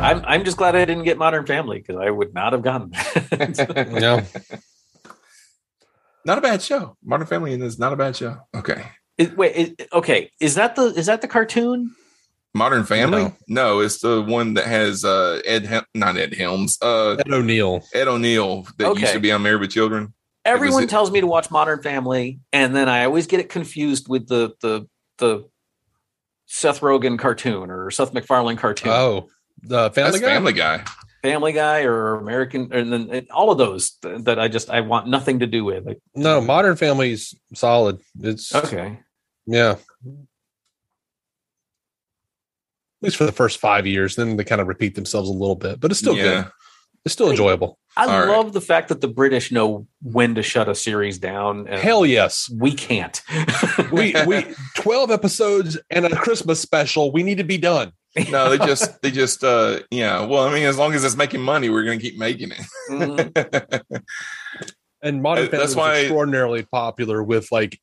I'm 0.00 0.24
I'm 0.24 0.44
just 0.44 0.56
glad 0.56 0.76
I 0.76 0.84
didn't 0.84 1.04
get 1.04 1.18
Modern 1.18 1.44
Family 1.46 1.78
because 1.78 1.96
I 1.96 2.10
would 2.10 2.32
not 2.32 2.52
have 2.52 2.62
gotten 2.62 2.90
that. 2.90 3.88
Yeah. 4.00 4.24
not 6.24 6.38
a 6.38 6.40
bad 6.40 6.62
show. 6.62 6.96
Modern 7.04 7.26
Family 7.26 7.52
is 7.54 7.78
not 7.78 7.92
a 7.92 7.96
bad 7.96 8.16
show. 8.16 8.38
Okay. 8.54 8.84
Is- 9.18 9.32
wait, 9.32 9.54
is- 9.56 9.86
okay, 9.92 10.30
is 10.40 10.54
that 10.54 10.76
the 10.76 10.84
is 10.86 11.06
that 11.06 11.20
the 11.20 11.28
cartoon? 11.28 11.94
Modern 12.52 12.84
Family? 12.84 13.22
No. 13.22 13.34
No, 13.46 13.80
it's 13.80 14.00
the 14.00 14.22
one 14.22 14.54
that 14.54 14.66
has 14.66 15.04
uh 15.04 15.40
Ed 15.44 15.66
Hel- 15.66 15.86
not 15.94 16.16
Ed 16.16 16.34
Helms, 16.34 16.78
uh 16.82 17.16
Ed 17.24 17.32
O'Neill. 17.32 17.82
Ed 17.94 18.08
O'Neill 18.08 18.66
that 18.78 18.98
used 18.98 19.12
to 19.12 19.20
be 19.20 19.30
on 19.30 19.42
Married 19.42 19.60
with 19.60 19.70
Children. 19.70 20.14
Everyone 20.44 20.84
it- 20.84 20.90
tells 20.90 21.10
me 21.10 21.20
to 21.20 21.26
watch 21.26 21.50
Modern 21.50 21.82
Family, 21.82 22.40
and 22.52 22.74
then 22.74 22.88
I 22.88 23.04
always 23.04 23.26
get 23.26 23.40
it 23.40 23.48
confused 23.50 24.08
with 24.08 24.26
the 24.26 24.54
the 24.62 24.86
the 25.18 25.48
Seth 26.46 26.80
Rogen 26.80 27.18
cartoon 27.18 27.70
or 27.70 27.90
Seth 27.90 28.12
MacFarlane 28.12 28.56
cartoon. 28.56 28.90
Oh, 28.90 29.28
the 29.62 29.90
Family 29.90 30.12
That's 30.18 30.22
Guy. 30.22 30.34
Family 30.34 30.52
Guy. 30.52 30.82
Family 31.22 31.52
Guy 31.52 31.82
or 31.82 32.14
American, 32.16 32.72
and 32.72 32.92
then 32.92 33.08
and 33.10 33.30
all 33.30 33.50
of 33.50 33.58
those 33.58 33.90
th- 34.02 34.22
that 34.24 34.38
I 34.38 34.48
just 34.48 34.70
I 34.70 34.80
want 34.80 35.06
nothing 35.08 35.40
to 35.40 35.46
do 35.46 35.64
with. 35.64 35.84
Like, 35.86 35.98
No, 36.14 36.40
Modern 36.40 36.76
Family's 36.76 37.34
solid. 37.54 38.00
It's 38.20 38.54
okay, 38.54 39.00
Yeah. 39.46 39.76
At 43.02 43.06
least 43.06 43.16
for 43.16 43.24
the 43.24 43.32
first 43.32 43.58
five 43.58 43.86
years, 43.86 44.16
then 44.16 44.36
they 44.36 44.44
kind 44.44 44.60
of 44.60 44.66
repeat 44.68 44.94
themselves 44.94 45.28
a 45.28 45.32
little 45.32 45.56
bit, 45.56 45.80
but 45.80 45.90
it's 45.90 46.00
still 46.00 46.16
Yeah. 46.16 46.22
good. 46.42 46.52
It's 47.06 47.14
still 47.14 47.30
enjoyable. 47.30 47.78
I 47.96 48.04
All 48.04 48.08
right. 48.26 48.28
love 48.28 48.52
the 48.52 48.60
fact 48.60 48.88
that 48.90 49.00
the 49.00 49.08
British 49.08 49.50
know 49.50 49.86
when 50.02 50.34
to 50.34 50.42
shut 50.42 50.68
a 50.68 50.74
series 50.74 51.18
down. 51.18 51.66
And 51.66 51.80
Hell 51.80 52.04
yes. 52.04 52.50
we 52.58 52.72
can't. 52.74 53.22
We 53.90 54.14
we 54.26 54.44
twelve 54.76 55.10
episodes 55.10 55.78
and 55.88 56.04
a 56.04 56.14
Christmas 56.14 56.60
special. 56.60 57.10
We 57.10 57.22
need 57.22 57.38
to 57.38 57.44
be 57.44 57.56
done. 57.56 57.92
No, 58.30 58.50
they 58.50 58.58
just 58.58 59.00
they 59.02 59.10
just 59.10 59.44
uh 59.44 59.80
yeah. 59.90 60.24
Well, 60.26 60.46
I 60.46 60.52
mean, 60.52 60.64
as 60.64 60.76
long 60.76 60.94
as 60.94 61.04
it's 61.04 61.16
making 61.16 61.42
money, 61.42 61.70
we're 61.70 61.84
gonna 61.84 61.98
keep 61.98 62.18
making 62.18 62.50
it. 62.52 62.60
Mhm. 62.90 64.02
And 65.02 65.22
Modern 65.22 65.44
Uh, 65.46 65.50
Family 65.50 65.58
that's 65.58 65.70
was 65.70 65.76
why- 65.76 65.98
extraordinarily 66.00 66.62
popular 66.64 67.22
with 67.22 67.50
like 67.52 67.80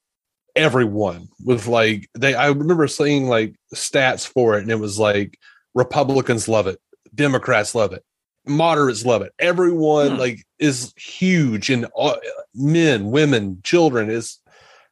everyone. 0.55 1.29
With 1.43 1.65
like 1.67 2.09
they, 2.13 2.35
I 2.35 2.47
remember 2.49 2.87
seeing 2.87 3.27
like 3.27 3.55
stats 3.73 4.27
for 4.27 4.57
it, 4.57 4.61
and 4.61 4.71
it 4.71 4.79
was 4.79 4.99
like 4.99 5.37
Republicans 5.73 6.47
love 6.47 6.67
it, 6.67 6.79
Democrats 7.15 7.73
love 7.73 7.93
it, 7.93 8.03
moderates 8.45 9.05
love 9.05 9.21
it. 9.23 9.31
Everyone 9.39 10.11
Hmm. 10.11 10.17
like 10.19 10.43
is 10.59 10.93
huge, 10.97 11.69
and 11.69 11.85
all, 11.95 12.17
men, 12.53 13.11
women, 13.11 13.61
children 13.63 14.09
is 14.11 14.39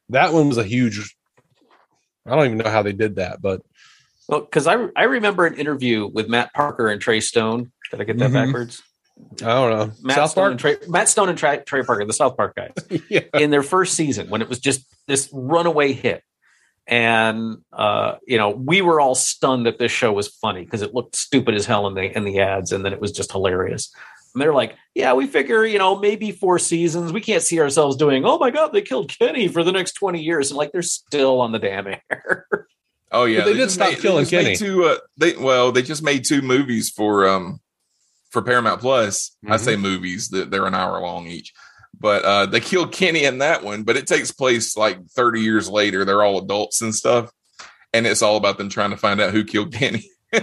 that 0.08 0.32
one 0.32 0.48
was 0.48 0.58
a 0.58 0.64
huge. 0.64 1.14
I 2.26 2.30
don't 2.34 2.46
even 2.46 2.58
know 2.58 2.70
how 2.70 2.82
they 2.82 2.92
did 2.92 3.16
that, 3.16 3.40
but 3.40 3.62
Well, 4.28 4.40
because 4.40 4.66
I 4.66 4.76
I 4.96 5.04
remember 5.04 5.46
an 5.46 5.54
interview 5.54 6.06
with 6.12 6.28
Matt 6.28 6.52
Parker 6.54 6.88
and 6.88 7.00
Trey 7.00 7.20
Stone. 7.20 7.70
Did 7.90 8.00
I 8.00 8.04
get 8.04 8.18
that 8.18 8.30
Mhm. 8.30 8.32
backwards? 8.46 8.82
I 9.42 9.44
don't 9.46 9.70
know. 9.70 9.92
Matt 10.02 10.16
South 10.16 10.30
Stone 10.32 10.42
Park. 10.42 10.50
and 10.50 10.60
Trey, 10.60 10.76
Matt 10.88 11.08
Stone 11.08 11.28
and 11.30 11.38
Trey, 11.38 11.58
Trey 11.64 11.82
Parker, 11.82 12.04
the 12.04 12.12
South 12.12 12.36
Park 12.36 12.54
guys, 12.56 12.72
yeah. 13.08 13.20
in 13.34 13.50
their 13.50 13.62
first 13.62 13.94
season 13.94 14.28
when 14.28 14.42
it 14.42 14.48
was 14.48 14.58
just 14.58 14.84
this 15.06 15.28
runaway 15.32 15.92
hit, 15.92 16.22
and 16.86 17.58
uh, 17.72 18.16
you 18.26 18.36
know 18.38 18.50
we 18.50 18.82
were 18.82 19.00
all 19.00 19.14
stunned 19.14 19.66
that 19.66 19.78
this 19.78 19.92
show 19.92 20.12
was 20.12 20.28
funny 20.28 20.64
because 20.64 20.82
it 20.82 20.94
looked 20.94 21.16
stupid 21.16 21.54
as 21.54 21.66
hell 21.66 21.86
in 21.86 21.94
the 21.94 22.14
in 22.16 22.24
the 22.24 22.40
ads, 22.40 22.72
and 22.72 22.84
then 22.84 22.92
it 22.92 23.00
was 23.00 23.12
just 23.12 23.32
hilarious. 23.32 23.90
And 24.34 24.42
they're 24.42 24.52
like, 24.52 24.74
"Yeah, 24.94 25.14
we 25.14 25.26
figure 25.26 25.64
you 25.64 25.78
know 25.78 25.96
maybe 25.98 26.30
four 26.32 26.58
seasons. 26.58 27.12
We 27.12 27.20
can't 27.22 27.42
see 27.42 27.58
ourselves 27.60 27.96
doing. 27.96 28.24
Oh 28.26 28.38
my 28.38 28.50
god, 28.50 28.72
they 28.72 28.82
killed 28.82 29.08
Kenny 29.18 29.48
for 29.48 29.64
the 29.64 29.72
next 29.72 29.92
twenty 29.92 30.22
years, 30.22 30.50
and 30.50 30.58
like 30.58 30.72
they're 30.72 30.82
still 30.82 31.40
on 31.40 31.52
the 31.52 31.58
damn 31.58 31.86
air." 31.86 32.46
Oh 33.12 33.24
yeah, 33.24 33.40
But 33.40 33.46
they 33.46 33.52
did 33.54 33.70
stop 33.70 33.90
made- 33.90 34.00
killing 34.00 34.24
made 34.24 34.30
Kenny. 34.30 34.56
Two, 34.56 34.84
uh, 34.84 34.96
they 35.16 35.36
well, 35.36 35.72
they 35.72 35.82
just 35.82 36.02
made 36.02 36.24
two 36.24 36.42
movies 36.42 36.90
for 36.90 37.28
um 37.28 37.60
for 38.30 38.42
Paramount 38.42 38.80
Plus. 38.80 39.36
I 39.44 39.50
Mm-hmm. 39.56 39.64
say 39.64 39.76
movies 39.76 40.28
that 40.30 40.50
they're 40.50 40.66
an 40.66 40.74
hour 40.74 41.00
long 41.00 41.26
each, 41.26 41.52
but 41.98 42.24
uh 42.24 42.46
they 42.46 42.60
killed 42.60 42.92
Kenny 42.92 43.24
in 43.24 43.38
that 43.38 43.62
one. 43.62 43.84
But 43.84 43.96
it 43.96 44.06
takes 44.06 44.32
place 44.32 44.76
like 44.76 45.06
thirty 45.08 45.40
years 45.40 45.68
later. 45.70 46.04
They're 46.04 46.22
all 46.24 46.38
adults 46.38 46.82
and 46.82 46.94
stuff, 46.94 47.30
and 47.92 48.06
it's 48.06 48.22
all 48.22 48.36
about 48.36 48.58
them 48.58 48.68
trying 48.68 48.90
to 48.90 48.96
find 48.96 49.20
out 49.20 49.32
who 49.32 49.44
killed 49.44 49.72
Kenny. 49.72 50.08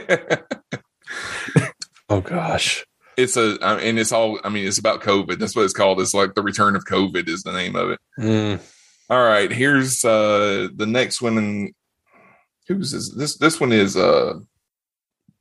Oh 2.09 2.21
gosh. 2.21 2.85
it's 3.17 3.37
a 3.37 3.57
I 3.61 3.75
mean, 3.77 3.85
and 3.87 3.99
it's 3.99 4.11
all 4.11 4.39
I 4.43 4.49
mean 4.49 4.67
it's 4.67 4.77
about 4.77 5.01
COVID. 5.01 5.39
That's 5.39 5.55
what 5.55 5.63
it's 5.63 5.73
called. 5.73 5.99
It's 5.99 6.13
like 6.13 6.33
the 6.35 6.41
return 6.43 6.75
of 6.75 6.85
COVID 6.85 7.27
is 7.27 7.43
the 7.43 7.53
name 7.53 7.75
of 7.75 7.91
it. 7.91 7.99
Mm. 8.19 8.59
All 9.09 9.23
right, 9.23 9.51
here's 9.51 10.03
uh 10.05 10.67
the 10.75 10.85
next 10.85 11.21
one 11.21 11.71
who's 12.67 12.91
this 12.91 13.09
this 13.15 13.37
this 13.37 13.59
one 13.59 13.71
is 13.71 13.95
uh 13.97 14.33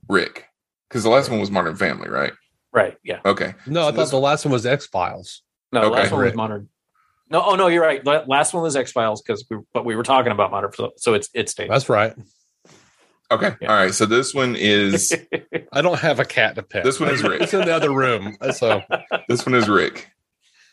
Rick. 0.09 0.47
Because 0.89 1.05
the 1.05 1.11
last 1.11 1.31
one 1.31 1.41
was 1.41 1.51
Modern 1.51 1.75
Family, 1.77 2.09
right? 2.11 2.33
right? 2.73 2.97
Yeah. 3.03 3.21
Okay. 3.25 3.55
No, 3.67 3.83
I 3.83 3.85
thought 3.87 3.97
this- 3.97 4.11
the 4.11 4.19
last 4.19 4.45
one 4.45 4.53
was 4.53 4.67
X 4.67 4.87
Files. 4.87 5.43
No, 5.73 5.81
the 5.81 5.87
Okay. 5.87 6.01
last 6.03 6.13
one 6.13 6.25
was 6.25 6.35
modern. 6.35 6.69
No, 7.31 7.43
oh 7.47 7.55
no, 7.55 7.69
you're 7.69 7.83
right. 7.83 8.05
Last 8.07 8.53
one 8.53 8.63
was 8.63 8.77
X 8.77 8.93
Files 8.93 9.23
because 9.23 9.43
we, 9.51 9.57
but 9.73 9.87
we 9.87 9.97
were 9.97 10.03
talking 10.03 10.33
about 10.33 10.51
modern, 10.51 10.71
so, 10.75 10.91
so 10.99 11.15
it's 11.15 11.31
it's 11.33 11.55
Dave. 11.55 11.71
That's 11.71 11.89
right. 11.89 12.15
Okay. 13.31 13.57
Yeah. 13.63 13.71
All 13.71 13.77
right. 13.77 13.95
So 13.95 14.05
this 14.05 14.35
one 14.35 14.55
is 14.55 15.15
I 15.73 15.81
don't 15.81 15.99
have 15.99 16.21
a 16.21 16.27
cat 16.27 16.57
to 16.57 16.63
pet. 16.63 16.85
This 16.85 17.01
one 17.01 17.09
is 17.09 17.23
Rick. 17.23 17.41
It's 17.41 17.55
in 17.55 17.61
the 17.65 17.75
other 17.75 17.91
room. 17.91 18.37
So 18.53 18.83
this 19.29 19.47
one 19.47 19.55
is 19.55 19.67
Rick. 19.67 20.11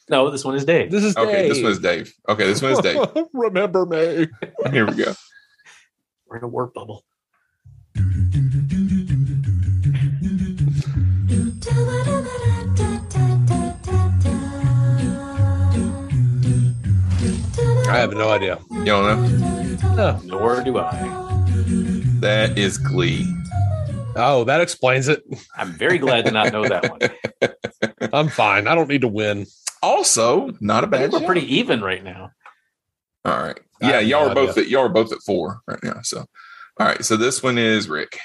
no, 0.09 0.29
this 0.29 0.43
one 0.43 0.55
is 0.55 0.65
Dave. 0.65 0.91
this 0.91 1.05
is 1.05 1.15
Okay, 1.15 1.43
Dave. 1.43 1.53
this 1.53 1.63
one 1.63 1.71
is 1.71 1.79
Dave. 1.79 2.13
Okay, 2.27 2.45
this 2.45 2.61
one 2.61 2.71
is 2.73 2.79
Dave. 2.79 3.07
Remember 3.33 3.85
me. 3.85 4.27
Here 4.71 4.85
we 4.85 4.95
go. 4.95 5.13
We're 6.29 6.37
in 6.37 6.43
a 6.43 6.47
warp 6.47 6.73
bubble. 6.75 7.03
I 17.87 17.97
have 17.97 18.13
no 18.13 18.29
idea. 18.29 18.59
You 18.71 18.85
don't 18.85 19.05
know? 19.05 19.95
No. 19.95 20.19
Nor 20.25 20.63
do 20.63 20.77
I. 20.77 20.91
That 22.19 22.57
is 22.57 22.77
Glee. 22.77 23.25
Oh, 24.15 24.43
that 24.43 24.61
explains 24.61 25.07
it. 25.07 25.23
I'm 25.55 25.71
very 25.73 25.97
glad 25.97 26.25
to 26.25 26.31
not 26.31 26.51
know 26.53 26.67
that 26.67 26.89
one. 27.41 27.49
I'm 28.13 28.27
fine. 28.29 28.67
I 28.67 28.75
don't 28.75 28.89
need 28.89 29.01
to 29.01 29.07
win. 29.07 29.45
Also, 29.81 30.51
not 30.59 30.83
a 30.83 30.87
I 30.87 30.89
bad 30.89 30.99
think 31.01 31.13
we're 31.13 31.19
show. 31.21 31.25
pretty 31.25 31.55
even 31.57 31.81
right 31.81 32.03
now. 32.03 32.31
All 33.25 33.37
right. 33.37 33.59
I 33.81 33.89
Yeah, 33.89 33.99
y'all 33.99 34.25
no 34.25 34.31
are 34.31 34.35
both 34.35 34.49
idea. 34.51 34.63
at 34.63 34.69
y'all 34.69 34.85
are 34.85 34.89
both 34.89 35.11
at 35.11 35.19
four 35.25 35.61
right 35.67 35.83
now. 35.83 36.01
So 36.03 36.19
all 36.79 36.87
right. 36.87 37.03
So 37.03 37.17
this 37.17 37.41
one 37.43 37.57
is 37.57 37.87
Rick. 37.89 38.17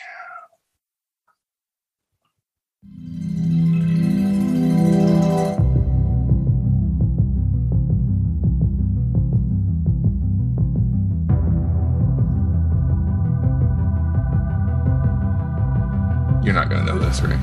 You're 16.42 16.52
not 16.52 16.68
gonna 16.68 16.84
know 16.84 16.98
this, 16.98 17.22
Rick. 17.22 17.38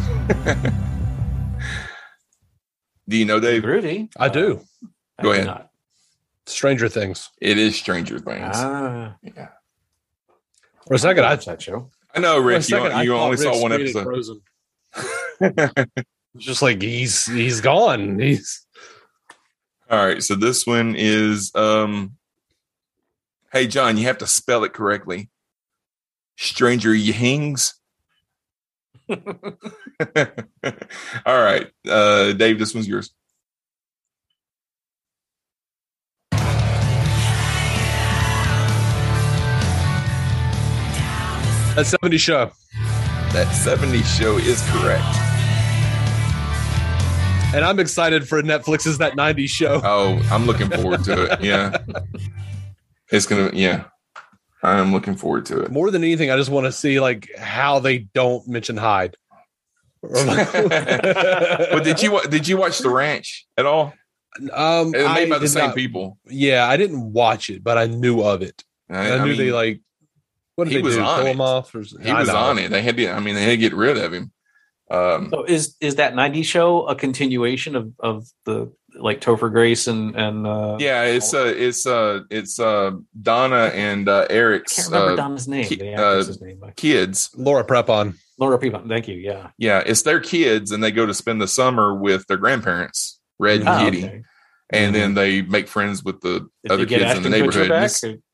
Do 3.09 3.17
you 3.17 3.25
know 3.25 3.39
Dave? 3.39 3.63
Groovy. 3.63 4.09
I 4.15 4.29
do. 4.29 4.61
I 5.17 5.23
Go 5.23 5.29
do 5.29 5.33
ahead. 5.33 5.47
not. 5.47 5.70
Stranger 6.45 6.89
Things. 6.89 7.29
It 7.39 7.57
is 7.57 7.75
Stranger 7.75 8.19
Things. 8.19 8.55
Ah, 8.55 9.15
yeah. 9.23 9.49
For 10.87 10.95
a 10.95 10.99
second, 10.99 11.25
I 11.25 11.35
that 11.35 11.61
show. 11.61 11.89
I 12.13 12.19
know, 12.19 12.39
Rick. 12.39 12.57
You, 12.57 12.61
second, 12.63 12.91
I 12.91 13.03
you 13.03 13.11
thought 13.11 13.23
only 13.23 13.37
Rick's 13.37 13.43
saw 13.43 13.61
one 13.61 13.71
episode. 13.71 14.03
Frozen. 14.03 14.41
It's 16.35 16.45
just 16.45 16.61
like 16.61 16.81
he's 16.81 17.25
he's 17.25 17.61
gone. 17.61 18.19
He's 18.19 18.65
All 19.89 20.05
right, 20.05 20.23
so 20.23 20.35
this 20.35 20.65
one 20.65 20.95
is 20.97 21.53
um 21.55 22.17
Hey 23.51 23.67
John, 23.67 23.97
you 23.97 24.05
have 24.05 24.19
to 24.19 24.27
spell 24.27 24.63
it 24.63 24.73
correctly. 24.73 25.29
Stranger 26.37 26.93
Yings. 26.93 27.73
All 29.09 29.17
right. 31.25 31.69
Uh 31.87 32.31
Dave, 32.33 32.59
this 32.59 32.73
one's 32.73 32.87
yours. 32.87 33.11
That 41.75 41.85
70 41.85 42.17
show. 42.17 42.51
That 43.33 43.51
70 43.53 44.01
show 44.03 44.37
is 44.37 44.61
correct. 44.69 45.03
And 47.53 47.65
I'm 47.65 47.79
excited 47.79 48.27
for 48.27 48.41
Netflix's 48.41 48.97
that 48.99 49.15
90 49.15 49.47
show. 49.47 49.81
Oh, 49.83 50.21
I'm 50.31 50.45
looking 50.45 50.69
forward 50.69 51.03
to 51.05 51.23
it. 51.31 51.41
Yeah. 51.41 51.77
It's 53.11 53.25
gonna 53.25 53.51
yeah. 53.53 53.85
I'm 54.63 54.93
looking 54.93 55.15
forward 55.15 55.45
to 55.47 55.61
it. 55.63 55.71
More 55.71 55.91
than 55.91 56.01
anything, 56.03 56.31
I 56.31 56.37
just 56.37 56.49
want 56.49 56.65
to 56.65 56.71
see 56.71 57.01
like 57.01 57.29
how 57.37 57.79
they 57.79 57.97
don't 57.99 58.47
mention 58.47 58.77
Hyde. 58.77 59.17
but 60.01 61.81
did 61.83 62.01
you 62.01 62.21
did 62.29 62.47
you 62.47 62.55
watch 62.57 62.79
The 62.79 62.89
Ranch 62.89 63.45
at 63.57 63.65
all? 63.65 63.93
Um, 64.53 64.95
It's 64.95 65.03
made 65.13 65.27
I 65.27 65.29
by 65.29 65.39
the 65.39 65.47
same 65.49 65.67
not- 65.67 65.75
people. 65.75 66.17
Yeah, 66.25 66.65
I 66.67 66.77
didn't 66.77 67.11
watch 67.11 67.49
it, 67.49 67.63
but 67.63 67.77
I 67.77 67.87
knew 67.87 68.21
of 68.21 68.41
it. 68.41 68.63
I, 68.89 69.09
I, 69.11 69.17
I 69.17 69.25
knew 69.25 69.35
they 69.35 69.51
like. 69.51 69.81
What 70.61 70.67
did 70.69 70.75
he 70.75 70.77
they 70.77 70.83
was 70.83 70.95
do? 70.95 71.01
on 71.01 71.17
Kill 71.17 71.25
it. 71.27 71.31
him 71.31 71.41
off? 71.41 71.73
Or, 71.73 71.81
he 71.81 72.13
was 72.13 72.29
on 72.29 72.59
it. 72.59 72.69
They 72.69 72.81
had 72.83 72.95
to. 72.97 73.09
I 73.09 73.19
mean, 73.19 73.33
they 73.35 73.41
had 73.43 73.49
to 73.51 73.57
get 73.57 73.73
rid 73.73 73.97
of 73.97 74.13
him. 74.13 74.31
Um, 74.91 75.29
So 75.31 75.43
is 75.43 75.75
is 75.81 75.95
that 75.95 76.13
90s 76.13 76.43
show 76.45 76.85
a 76.85 76.95
continuation 76.95 77.75
of 77.75 77.93
of 77.99 78.27
the 78.45 78.71
like 78.99 79.21
Topher 79.21 79.49
Grace 79.51 79.87
and 79.87 80.15
and 80.17 80.45
uh 80.45 80.75
yeah, 80.79 81.03
it's 81.05 81.33
uh, 81.33 81.51
it's 81.57 81.85
uh, 81.85 82.19
it's 82.29 82.59
uh, 82.59 82.91
Donna 83.21 83.71
and 83.73 84.07
uh, 84.09 84.27
Eric's. 84.29 84.77
I 84.77 84.81
can't 84.81 84.93
remember 84.93 85.13
uh, 85.13 85.15
Donna's 85.15 85.47
name. 85.47 85.63
ki- 85.65 85.75
the 85.75 85.93
uh, 85.95 86.23
name. 86.41 86.61
kids. 86.75 87.29
Laura 87.35 87.63
Prepon. 87.63 88.15
Laura 88.37 88.59
Prepon. 88.59 88.87
Thank 88.89 89.07
you. 89.07 89.15
Yeah. 89.15 89.51
Yeah, 89.57 89.81
it's 89.85 90.01
their 90.03 90.19
kids, 90.19 90.71
and 90.71 90.83
they 90.83 90.91
go 90.91 91.05
to 91.05 91.13
spend 91.13 91.41
the 91.41 91.47
summer 91.47 91.95
with 91.95 92.27
their 92.27 92.37
grandparents, 92.37 93.19
Red 93.39 93.61
and 93.61 93.69
Oh, 93.69 93.79
Kitty, 93.85 94.03
okay. 94.05 94.23
and 94.71 94.93
then 94.93 95.13
they 95.13 95.41
make 95.41 95.67
friends 95.69 96.03
with 96.03 96.19
the 96.21 96.49
Did 96.63 96.71
other 96.71 96.85
kids 96.85 97.15
in 97.17 97.23
the 97.23 97.29
neighborhood. 97.29 97.69
back? 97.69 97.91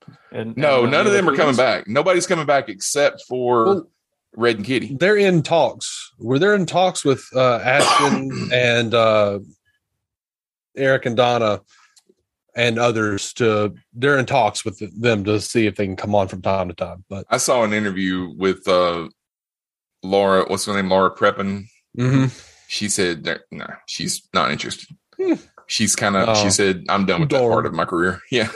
It's- 0.07 0.17
Or- 0.31 0.37
and- 0.39 0.57
no, 0.57 0.79
and, 0.83 0.87
uh, 0.87 0.89
none 0.97 1.07
of 1.07 1.13
them 1.13 1.29
are 1.29 1.35
coming 1.35 1.53
Kunis? 1.53 1.57
back. 1.57 1.87
Nobody's 1.87 2.27
coming 2.27 2.45
back 2.45 2.69
except 2.69 3.23
for 3.27 3.65
Well- 3.65 3.91
Red 4.35 4.57
and 4.57 4.65
Kitty. 4.65 4.95
They're 4.99 5.17
in 5.17 5.41
talks. 5.41 6.11
Were 6.19 6.37
they 6.37 6.53
in 6.53 6.65
talks 6.65 7.03
with 7.03 7.25
uh, 7.35 7.55
Ashton 7.63 8.49
and 8.53 8.93
uh, 8.93 9.39
Eric 10.75 11.05
and 11.07 11.15
Donna 11.17 11.61
and 12.55 12.77
others 12.77 13.33
to? 13.33 13.73
They're 13.93 14.17
in 14.19 14.25
talks 14.27 14.63
with 14.63 14.79
them 15.01 15.23
to 15.23 15.39
see 15.41 15.65
if 15.65 15.75
they 15.75 15.85
can 15.87 15.95
come 15.95 16.13
on 16.13 16.27
from 16.27 16.41
time 16.41 16.67
to 16.67 16.75
time. 16.75 17.03
But 17.09 17.25
I 17.29 17.37
saw 17.37 17.63
an 17.63 17.73
interview 17.73 18.31
with 18.37 18.67
uh, 18.67 19.07
Laura. 20.03 20.45
What's 20.47 20.65
her 20.65 20.73
name? 20.75 20.89
Laura 20.89 21.09
Prepon. 21.15 21.63
Mhm. 21.97 22.29
She 22.67 22.89
said, 22.89 23.23
that- 23.23 23.41
"No, 23.49 23.65
she's 23.87 24.27
not 24.33 24.51
interested." 24.51 24.89
Hmm. 25.19 25.33
She's 25.67 25.95
kind 25.95 26.15
of. 26.15 26.29
Oh. 26.29 26.33
She 26.43 26.49
said, 26.49 26.85
"I'm 26.89 27.05
done 27.05 27.19
with 27.21 27.29
that 27.29 27.41
part 27.41 27.65
of 27.65 27.73
my 27.73 27.85
career." 27.85 28.21
Yeah. 28.31 28.49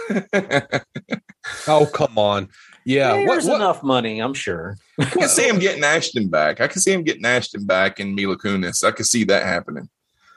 oh 1.68 1.86
come 1.94 2.18
on, 2.18 2.50
yeah. 2.86 3.14
There's 3.14 3.46
What, 3.46 3.52
what, 3.52 3.56
enough 3.58 3.84
money, 3.84 4.20
I'm 4.20 4.34
sure. 4.34 4.78
I 5.00 5.06
can 5.06 5.28
see 5.30 5.48
him 5.48 5.60
getting 5.60 5.84
Ashton 5.84 6.30
back. 6.30 6.62
I 6.62 6.68
can 6.68 6.82
see 6.82 6.92
him 6.94 7.04
getting 7.04 7.26
Ashton 7.26 7.66
back 7.66 8.00
and 8.00 8.16
Mila 8.16 8.38
Kunis. 8.38 8.84
I 8.84 8.92
can 8.92 9.06
see 9.06 9.24
that 9.26 9.44
happening. 9.44 9.90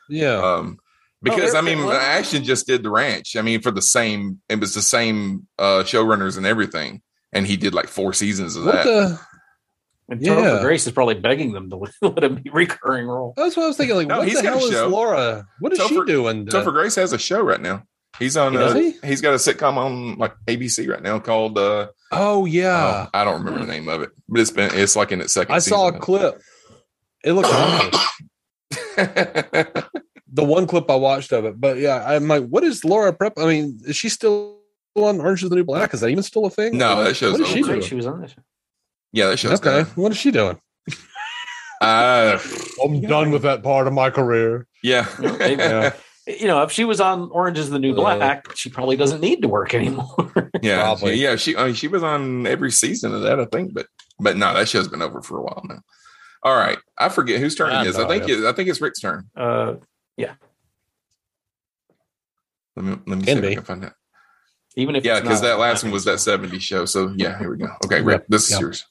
yeah. 0.08 0.34
Um, 0.36 0.78
because 1.22 1.52
they're- 1.52 1.62
I 1.62 1.64
mean, 1.64 1.78
well- 1.84 1.92
Ashton 1.92 2.44
just 2.44 2.66
did 2.66 2.82
the 2.82 2.90
ranch. 2.90 3.36
I 3.36 3.42
mean, 3.42 3.60
for 3.62 3.70
the 3.70 3.80
same, 3.82 4.40
it 4.48 4.60
was 4.60 4.74
the 4.74 4.82
same 4.82 5.46
uh, 5.58 5.82
showrunners 5.84 6.36
and 6.36 6.44
everything, 6.46 7.00
and 7.32 7.46
he 7.46 7.56
did 7.56 7.72
like 7.74 7.88
four 7.88 8.12
seasons 8.12 8.56
of 8.56 8.66
what 8.66 8.74
that. 8.74 8.84
the? 8.84 9.20
And 10.08 10.20
Yeah. 10.20 10.34
Topher 10.34 10.60
Grace 10.62 10.86
is 10.86 10.92
probably 10.92 11.14
begging 11.14 11.52
them 11.52 11.70
to 11.70 11.76
let 12.02 12.22
him 12.24 12.34
be 12.36 12.50
recurring 12.50 13.06
role. 13.06 13.32
That's 13.36 13.56
what 13.56 13.64
I 13.64 13.66
was 13.68 13.76
thinking. 13.76 13.96
Like, 13.96 14.06
No, 14.08 14.18
what 14.18 14.28
he's 14.28 14.36
the 14.38 14.42
got 14.42 14.56
a 14.56 14.58
hell 14.58 14.66
is 14.68 14.72
show. 14.72 14.88
Laura? 14.88 15.46
What 15.60 15.72
is 15.72 15.78
she 15.80 15.96
Topher- 15.96 16.06
doing? 16.06 16.46
Topher 16.46 16.72
Grace 16.72 16.94
has 16.96 17.12
a 17.12 17.18
show 17.18 17.40
right 17.42 17.60
now. 17.60 17.84
He's 18.18 18.36
on. 18.36 18.52
Does 18.52 18.74
uh, 18.74 18.78
he? 18.78 18.94
He's 19.02 19.20
got 19.20 19.32
a 19.32 19.38
sitcom 19.38 19.76
on 19.76 20.16
like 20.18 20.34
ABC 20.46 20.88
right 20.88 21.02
now 21.02 21.18
called. 21.18 21.58
uh 21.58 21.88
oh 22.12 22.44
yeah, 22.44 23.06
oh, 23.06 23.10
I 23.12 23.24
don't 23.24 23.42
remember 23.42 23.66
the 23.66 23.72
name 23.72 23.88
of 23.88 24.02
it, 24.02 24.10
but 24.28 24.40
it's 24.40 24.52
been. 24.52 24.70
It's 24.72 24.94
like 24.94 25.10
in 25.10 25.20
its 25.20 25.32
second. 25.32 25.52
I 25.52 25.58
saw 25.58 25.86
a 25.88 25.90
season. 25.90 26.00
clip. 26.00 26.40
It 27.24 27.32
looks 27.32 27.48
awful. 27.52 27.98
the 30.32 30.44
one 30.44 30.66
clip 30.68 30.88
I 30.90 30.94
watched 30.96 31.32
of 31.32 31.44
it. 31.44 31.60
But 31.60 31.78
yeah, 31.78 32.04
I'm 32.06 32.28
like, 32.28 32.46
what 32.46 32.62
is 32.64 32.84
Laura 32.84 33.12
Prep? 33.12 33.32
I 33.38 33.46
mean, 33.46 33.80
is 33.84 33.96
she 33.96 34.08
still 34.08 34.58
on 34.94 35.20
Orange 35.20 35.42
is 35.42 35.50
the 35.50 35.56
New 35.56 35.64
Black? 35.64 35.92
Is 35.94 36.00
that 36.00 36.08
even 36.08 36.22
still 36.22 36.46
a 36.46 36.50
thing? 36.50 36.78
No, 36.78 37.02
that 37.02 37.16
show's 37.16 37.32
What 37.32 37.40
is 37.42 37.48
she 37.48 37.62
over. 37.62 37.72
doing? 37.72 37.82
She 37.82 37.94
was 37.96 38.06
on 38.06 38.20
this. 38.20 38.34
Yeah, 39.14 39.26
that 39.28 39.38
show's 39.38 39.52
Okay, 39.60 39.82
done. 39.84 39.86
what 39.94 40.12
is 40.12 40.18
she 40.18 40.30
doing? 40.30 40.58
Uh, 41.80 42.38
I'm 42.82 43.00
done 43.02 43.30
with 43.30 43.42
that 43.42 43.62
part 43.62 43.86
of 43.86 43.92
my 43.92 44.10
career. 44.10 44.66
yeah. 44.82 45.06
Yeah, 45.40 45.92
You 46.26 46.46
know, 46.46 46.62
if 46.62 46.72
she 46.72 46.84
was 46.84 47.00
on 47.00 47.28
Orange 47.30 47.58
is 47.58 47.68
the 47.68 47.78
New 47.78 47.92
Uh, 47.92 48.16
Black, 48.16 48.56
she 48.56 48.70
probably 48.70 48.96
doesn't 48.96 49.20
need 49.20 49.42
to 49.42 49.48
work 49.48 49.74
anymore. 49.74 50.50
Yeah, 50.62 50.80
Probably. 50.82 51.16
she, 51.16 51.22
yeah. 51.22 51.36
She, 51.36 51.56
I 51.56 51.66
mean, 51.66 51.74
she 51.74 51.88
was 51.88 52.02
on 52.02 52.46
every 52.46 52.70
season 52.70 53.14
of 53.14 53.20
that, 53.22 53.38
I 53.38 53.44
think. 53.44 53.74
But, 53.74 53.86
but 54.18 54.36
no, 54.38 54.54
that 54.54 54.66
show's 54.68 54.88
been 54.88 55.02
over 55.02 55.20
for 55.20 55.38
a 55.38 55.42
while 55.42 55.62
now. 55.68 55.80
All 56.42 56.56
right, 56.56 56.78
I 56.96 57.08
forget 57.10 57.38
whose 57.40 57.54
turn 57.54 57.70
I 57.70 57.82
it 57.82 57.88
is. 57.88 57.96
I 57.98 58.06
think 58.08 58.22
idea. 58.24 58.38
it, 58.38 58.44
I 58.46 58.52
think 58.52 58.68
it's 58.70 58.80
Rick's 58.80 59.00
turn. 59.00 59.28
uh, 59.36 59.74
yeah. 60.16 60.34
Let 62.76 62.84
me 62.86 62.96
let 63.06 63.18
me 63.18 63.24
see 63.24 63.34
Can 63.34 63.44
if 63.44 63.50
I 63.50 63.54
can 63.56 63.64
find 63.64 63.82
that. 63.82 63.92
even 64.76 64.96
if 64.96 65.04
Yeah, 65.04 65.20
because 65.20 65.40
that 65.42 65.58
last 65.58 65.82
one 65.82 65.92
was 65.92 66.04
that 66.06 66.18
'70s 66.18 66.60
show. 66.62 66.84
So 66.86 67.12
yeah, 67.16 67.38
here 67.38 67.50
we 67.50 67.58
go. 67.58 67.68
Okay, 67.84 68.00
Rick, 68.00 68.22
Yep, 68.22 68.26
this 68.28 68.44
is 68.46 68.50
yep. 68.52 68.60
yours. 68.62 68.84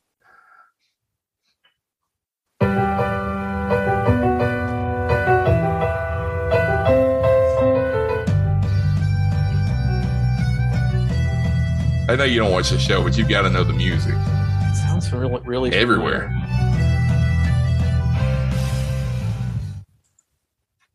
I 12.13 12.15
know 12.15 12.25
you 12.25 12.37
don't 12.37 12.51
watch 12.51 12.69
the 12.69 12.77
show, 12.77 13.01
but 13.01 13.17
you've 13.17 13.27
got 13.27 13.41
to 13.41 13.49
know 13.49 13.63
the 13.63 13.73
music 13.73 14.13
It 14.13 14.75
sounds 14.75 15.11
really, 15.11 15.41
really 15.45 15.73
everywhere. 15.73 16.29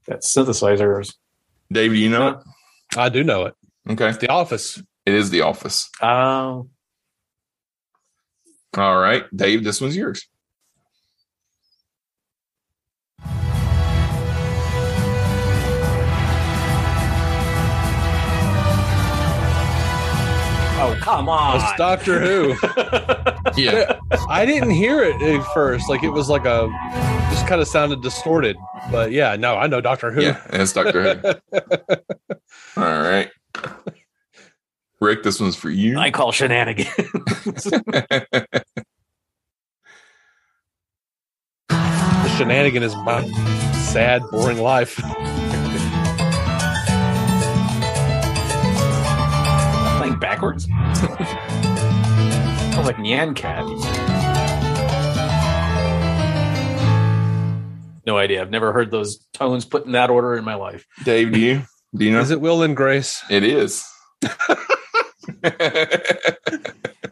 That 0.07 0.23
synthesizer. 0.23 1.13
Dave, 1.73 1.91
do 1.91 1.97
you 1.97 2.09
know 2.09 2.29
it? 2.29 2.37
I 2.97 3.09
do 3.09 3.25
know 3.25 3.47
it. 3.47 3.55
Okay, 3.91 4.11
It's 4.11 4.19
The 4.19 4.29
Office. 4.29 4.81
it 5.07 5.13
is 5.13 5.31
The 5.31 5.41
Office. 5.41 5.91
Oh, 6.01 6.69
All 8.77 8.99
right, 9.01 9.25
Dave, 9.37 9.65
this 9.65 9.81
one's 9.81 9.97
yours. 9.97 10.25
Oh, 20.81 20.99
come 21.01 21.29
on! 21.29 21.57
It's 21.57 21.73
Doctor 21.77 22.21
Who. 22.21 22.57
Yeah, 23.57 23.99
I 24.29 24.45
didn't 24.47 24.71
hear 24.71 25.03
it 25.03 25.21
at 25.21 25.43
first. 25.53 25.89
Like 25.89 26.03
it 26.05 26.11
was 26.11 26.29
like 26.29 26.45
a 26.45 26.69
just 27.31 27.47
kind 27.47 27.61
of 27.61 27.67
sounded 27.67 28.03
distorted. 28.03 28.57
But 28.91 29.11
yeah, 29.11 29.35
no, 29.37 29.57
I 29.57 29.67
know 29.67 29.81
Doctor 29.81 30.13
Who. 30.13 30.23
yeah, 30.23 30.41
it's 30.51 30.73
Doctor 30.73 31.15
Who. 31.15 31.29
All 32.81 33.03
right, 33.03 33.31
Rick, 35.01 35.23
this 35.25 35.41
one's 35.41 35.57
for 35.57 35.71
you. 35.71 35.99
I 35.99 36.11
call 36.11 36.31
shenanigans. 36.31 36.95
the 41.69 42.29
shenanigan 42.37 42.83
is 42.83 42.95
my 42.97 43.27
sad, 43.73 44.23
boring 44.31 44.59
life. 44.59 45.01
Playing 50.19 50.35
backwards. 50.35 50.65
Sounds 50.65 51.01
oh, 52.77 52.83
like 52.85 52.97
Nyan 52.97 53.35
Cat. 53.35 53.65
No 58.07 58.17
idea. 58.17 58.41
I've 58.41 58.51
never 58.51 58.73
heard 58.73 58.91
those 58.91 59.19
tones 59.33 59.65
put 59.65 59.87
in 59.87 59.93
that 59.93 60.11
order 60.11 60.35
in 60.37 60.45
my 60.45 60.55
life. 60.55 60.87
Dave, 61.05 61.33
do 61.33 61.39
you 61.39 61.63
do 61.95 62.05
you 62.05 62.13
know? 62.13 62.21
Is 62.21 62.31
it 62.31 62.41
Will 62.41 62.63
and 62.63 62.77
Grace? 62.77 63.23
It 63.31 63.45
is. 63.45 63.85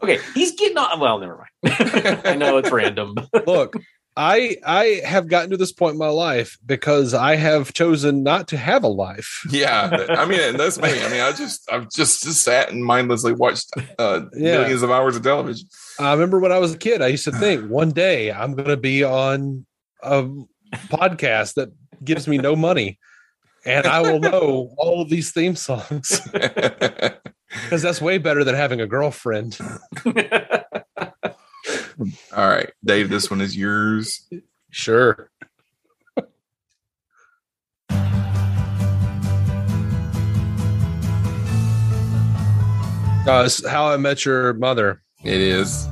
Okay, 0.07 0.19
he's 0.33 0.55
getting 0.55 0.77
on. 0.77 1.01
Well, 1.01 1.19
never 1.19 1.45
mind. 1.63 2.21
I 2.23 2.35
know 2.35 2.57
it's 2.57 2.71
random. 2.71 3.15
Look, 3.45 3.75
I 4.17 4.57
I 4.65 5.01
have 5.05 5.27
gotten 5.27 5.51
to 5.51 5.57
this 5.57 5.71
point 5.71 5.93
in 5.93 5.99
my 5.99 6.07
life 6.09 6.57
because 6.65 7.13
I 7.13 7.35
have 7.35 7.71
chosen 7.71 8.23
not 8.23 8.47
to 8.47 8.57
have 8.57 8.83
a 8.83 8.87
life. 8.87 9.43
Yeah, 9.51 10.05
I 10.09 10.25
mean 10.25 10.57
that's 10.57 10.79
me. 10.81 10.89
I 10.89 11.09
mean, 11.09 11.21
I 11.21 11.31
just 11.31 11.71
I've 11.71 11.89
just, 11.91 12.23
just 12.23 12.43
sat 12.43 12.71
and 12.71 12.83
mindlessly 12.83 13.33
watched 13.33 13.69
uh, 13.99 14.21
Yeah. 14.35 14.57
millions 14.57 14.81
of 14.81 14.89
hours 14.91 15.15
of 15.15 15.21
television. 15.23 15.67
I 15.99 16.11
remember 16.13 16.39
when 16.39 16.51
I 16.51 16.57
was 16.57 16.73
a 16.73 16.77
kid, 16.77 17.01
I 17.01 17.07
used 17.07 17.25
to 17.25 17.31
think 17.31 17.69
one 17.69 17.91
day 17.91 18.31
I'm 18.31 18.53
going 18.55 18.69
to 18.69 18.77
be 18.77 19.03
on 19.03 19.65
a 20.01 20.23
podcast 20.89 21.53
that 21.53 21.69
gives 22.03 22.27
me 22.27 22.37
no 22.37 22.55
money, 22.55 22.99
and 23.65 23.85
I 23.85 24.01
will 24.01 24.19
know 24.19 24.73
all 24.77 25.01
of 25.01 25.09
these 25.09 25.31
theme 25.31 25.55
songs 25.55 26.21
because 26.31 27.81
that's 27.81 28.01
way 28.01 28.17
better 28.17 28.43
than 28.43 28.55
having 28.55 28.81
a 28.81 28.87
girlfriend. 28.87 29.57
All 31.99 32.47
right, 32.47 32.71
Dave, 32.85 33.09
this 33.09 33.29
one 33.31 33.41
is 33.41 33.55
yours. 33.57 34.27
Sure. 34.69 35.29
Uh, 43.27 43.43
it's 43.45 43.67
How 43.67 43.89
I 43.91 43.97
Met 43.97 44.23
Your 44.23 44.53
Mother. 44.53 45.01
It 45.25 45.33
is. 45.41 45.85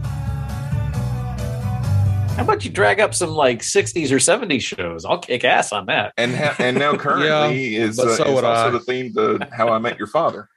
How 2.35 2.43
about 2.43 2.63
you 2.63 2.71
drag 2.71 3.01
up 3.01 3.13
some 3.13 3.31
like 3.31 3.59
60s 3.59 4.09
or 4.11 4.17
70s 4.17 4.61
shows? 4.61 5.03
I'll 5.03 5.17
kick 5.17 5.43
ass 5.43 5.73
on 5.73 5.87
that. 5.87 6.13
And 6.17 6.33
ha- 6.33 6.55
and 6.59 6.77
now 6.77 6.95
currently 6.97 7.27
Yeah, 7.75 7.83
is, 7.85 7.99
uh, 7.99 8.15
so 8.15 8.23
is 8.37 8.43
also 8.43 8.67
I. 8.67 8.69
the 8.69 8.79
theme 8.79 9.13
to 9.15 9.45
How 9.51 9.67
I 9.69 9.79
Met 9.79 9.97
Your 9.97 10.07
Father 10.07 10.47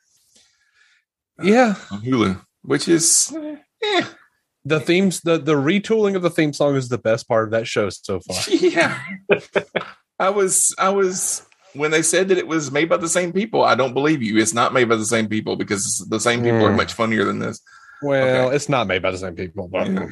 Yeah, 1.43 1.75
on 1.91 2.03
Hulu, 2.03 2.41
which 2.63 2.87
is 2.87 3.35
eh, 3.83 4.05
the 4.69 4.81
themes, 4.81 5.21
the 5.23 5.39
the 5.39 5.55
retooling 5.55 6.15
of 6.17 6.23
the 6.23 6.31
theme 6.31 6.53
song 6.53 6.77
is 6.77 6.89
the 6.89 6.99
best 6.99 7.27
part 7.29 7.45
of 7.45 7.51
that 7.53 7.67
show 7.67 7.89
so 7.91 8.21
far. 8.21 8.37
yeah. 8.49 8.99
I 10.19 10.31
was 10.31 10.75
I 10.79 10.89
was 10.91 11.47
when 11.75 11.91
they 11.91 12.03
said 12.03 12.29
that 12.29 12.39
it 12.39 12.49
was 12.49 12.71
made 12.73 12.89
by 12.89 12.97
the 12.97 13.09
same 13.09 13.33
people. 13.33 13.63
I 13.63 13.75
don't 13.75 13.95
believe 13.95 14.23
you. 14.23 14.39
It's 14.39 14.55
not 14.55 14.73
made 14.73 14.89
by 14.89 14.97
the 14.97 15.05
same 15.05 15.29
people 15.29 15.57
because 15.57 15.99
the 16.09 16.21
same 16.21 16.41
people 16.41 16.65
are 16.65 16.71
Mm. 16.73 16.77
much 16.77 16.93
funnier 16.93 17.25
than 17.25 17.39
this. 17.39 17.61
Well, 18.03 18.51
it's 18.51 18.69
not 18.69 18.87
made 18.87 19.03
by 19.03 19.11
the 19.11 19.19
same 19.19 19.35
people, 19.35 19.69
but 19.69 19.89
Yeah. 19.89 20.07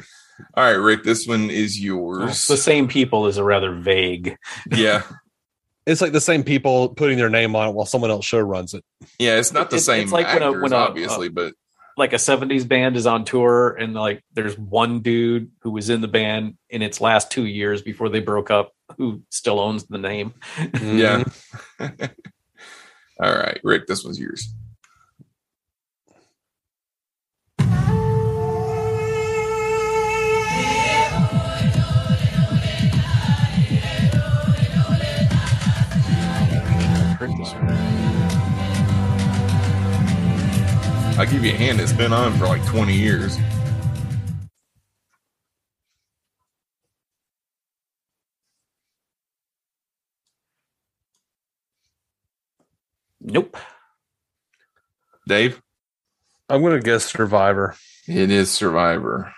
All 0.53 0.63
right, 0.65 0.73
Rick, 0.73 1.03
this 1.03 1.25
one 1.25 1.49
is 1.49 1.79
yours. 1.83 2.45
The 2.47 2.57
same 2.57 2.87
people 2.87 3.25
is 3.27 3.37
a 3.37 3.43
rather 3.43 3.73
vague. 3.73 4.37
Yeah, 4.71 5.01
it's 5.87 5.99
like 5.99 6.11
the 6.11 6.21
same 6.21 6.43
people 6.43 6.89
putting 6.89 7.17
their 7.17 7.29
name 7.29 7.55
on 7.55 7.69
it 7.69 7.71
while 7.73 7.87
someone 7.87 8.11
else 8.11 8.25
show 8.25 8.39
runs 8.39 8.73
it. 8.75 8.83
yeah. 9.19 9.37
It's 9.39 9.51
not 9.51 9.69
the 9.71 9.77
It's- 9.77 9.85
same 9.85 10.03
it's 10.03 10.11
like 10.11 10.27
when 10.27 10.43
a- 10.43 10.47
actors, 10.47 10.61
when 10.61 10.73
a- 10.73 10.75
obviously, 10.75 11.29
but 11.29 11.53
Like 11.97 12.13
a 12.13 12.17
70s 12.17 12.67
band 12.67 12.95
is 12.95 13.07
on 13.07 13.25
tour, 13.25 13.71
and 13.71 13.93
like 13.95 14.23
there's 14.33 14.57
one 14.57 15.01
dude 15.01 15.51
who 15.61 15.71
was 15.71 15.89
in 15.89 16.01
the 16.01 16.07
band 16.07 16.57
in 16.69 16.81
its 16.81 17.01
last 17.01 17.31
two 17.31 17.45
years 17.45 17.81
before 17.81 18.09
they 18.09 18.19
broke 18.19 18.51
up 18.51 18.71
who 18.97 19.23
still 19.29 19.59
owns 19.59 19.85
the 19.85 19.97
name. 19.97 20.33
yeah. 20.57 21.23
Mm-hmm. 21.79 22.05
All 23.23 23.35
right, 23.35 23.59
Rick, 23.63 23.87
this 23.87 24.03
one's 24.03 24.19
yours. 24.19 24.53
Give 41.31 41.43
you 41.43 41.51
a 41.51 41.55
hand. 41.55 41.79
It's 41.79 41.93
been 41.93 42.13
on 42.13 42.33
for 42.37 42.47
like 42.47 42.65
20 42.65 42.93
years. 42.93 43.37
Nope. 53.21 53.57
Dave? 55.27 55.61
I'm 56.47 56.61
going 56.61 56.73
to 56.73 56.79
guess 56.81 57.05
Survivor. 57.05 57.75
It 58.07 58.31
is 58.31 58.49
Survivor. 58.49 59.33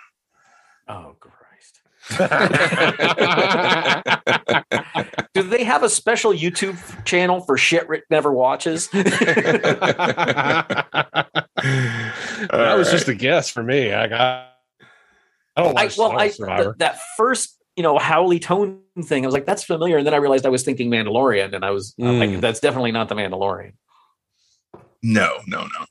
Oh, 0.88 1.16
Christ. 1.18 1.19
Do 5.34 5.42
they 5.44 5.64
have 5.64 5.82
a 5.82 5.88
special 5.88 6.32
YouTube 6.32 6.76
channel 7.04 7.40
for 7.40 7.56
shit 7.56 7.88
Rick 7.88 8.04
never 8.10 8.32
watches? 8.32 8.88
that 8.88 9.06
was 12.50 12.90
just 12.90 13.08
a 13.08 13.14
guess 13.14 13.50
for 13.50 13.62
me. 13.62 13.92
I 13.92 14.06
got. 14.08 14.46
I 15.56 15.62
don't 15.62 15.78
I, 15.78 15.90
well, 15.98 16.18
I, 16.18 16.28
Survivor. 16.30 16.64
th- 16.64 16.74
that 16.78 16.98
first, 17.16 17.56
you 17.76 17.82
know, 17.82 17.98
Howley 17.98 18.38
Tone 18.38 18.80
thing, 19.02 19.24
I 19.24 19.26
was 19.26 19.34
like, 19.34 19.46
that's 19.46 19.64
familiar. 19.64 19.98
And 19.98 20.06
then 20.06 20.14
I 20.14 20.18
realized 20.18 20.46
I 20.46 20.48
was 20.48 20.62
thinking 20.62 20.90
Mandalorian, 20.90 21.54
and 21.54 21.64
I 21.64 21.70
was 21.70 21.94
I'm 22.00 22.18
like, 22.18 22.30
Mm. 22.30 22.40
that's 22.40 22.60
definitely 22.60 22.92
not 22.92 23.08
the 23.08 23.14
Mandalorian. 23.14 23.72
No, 25.02 25.38
no, 25.46 25.62
no. 25.62 25.86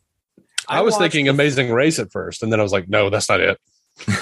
I, 0.67 0.81
was 0.81 0.97
thinking 0.97 1.25
the- 1.25 1.31
Amazing 1.31 1.71
Race 1.71 1.99
at 1.99 2.11
first, 2.11 2.43
and 2.43 2.51
then 2.51 2.59
I 2.59 2.63
was 2.63 2.71
like, 2.71 2.87
no, 2.87 3.09
that's 3.09 3.29
not 3.29 3.41
it. 3.41 3.57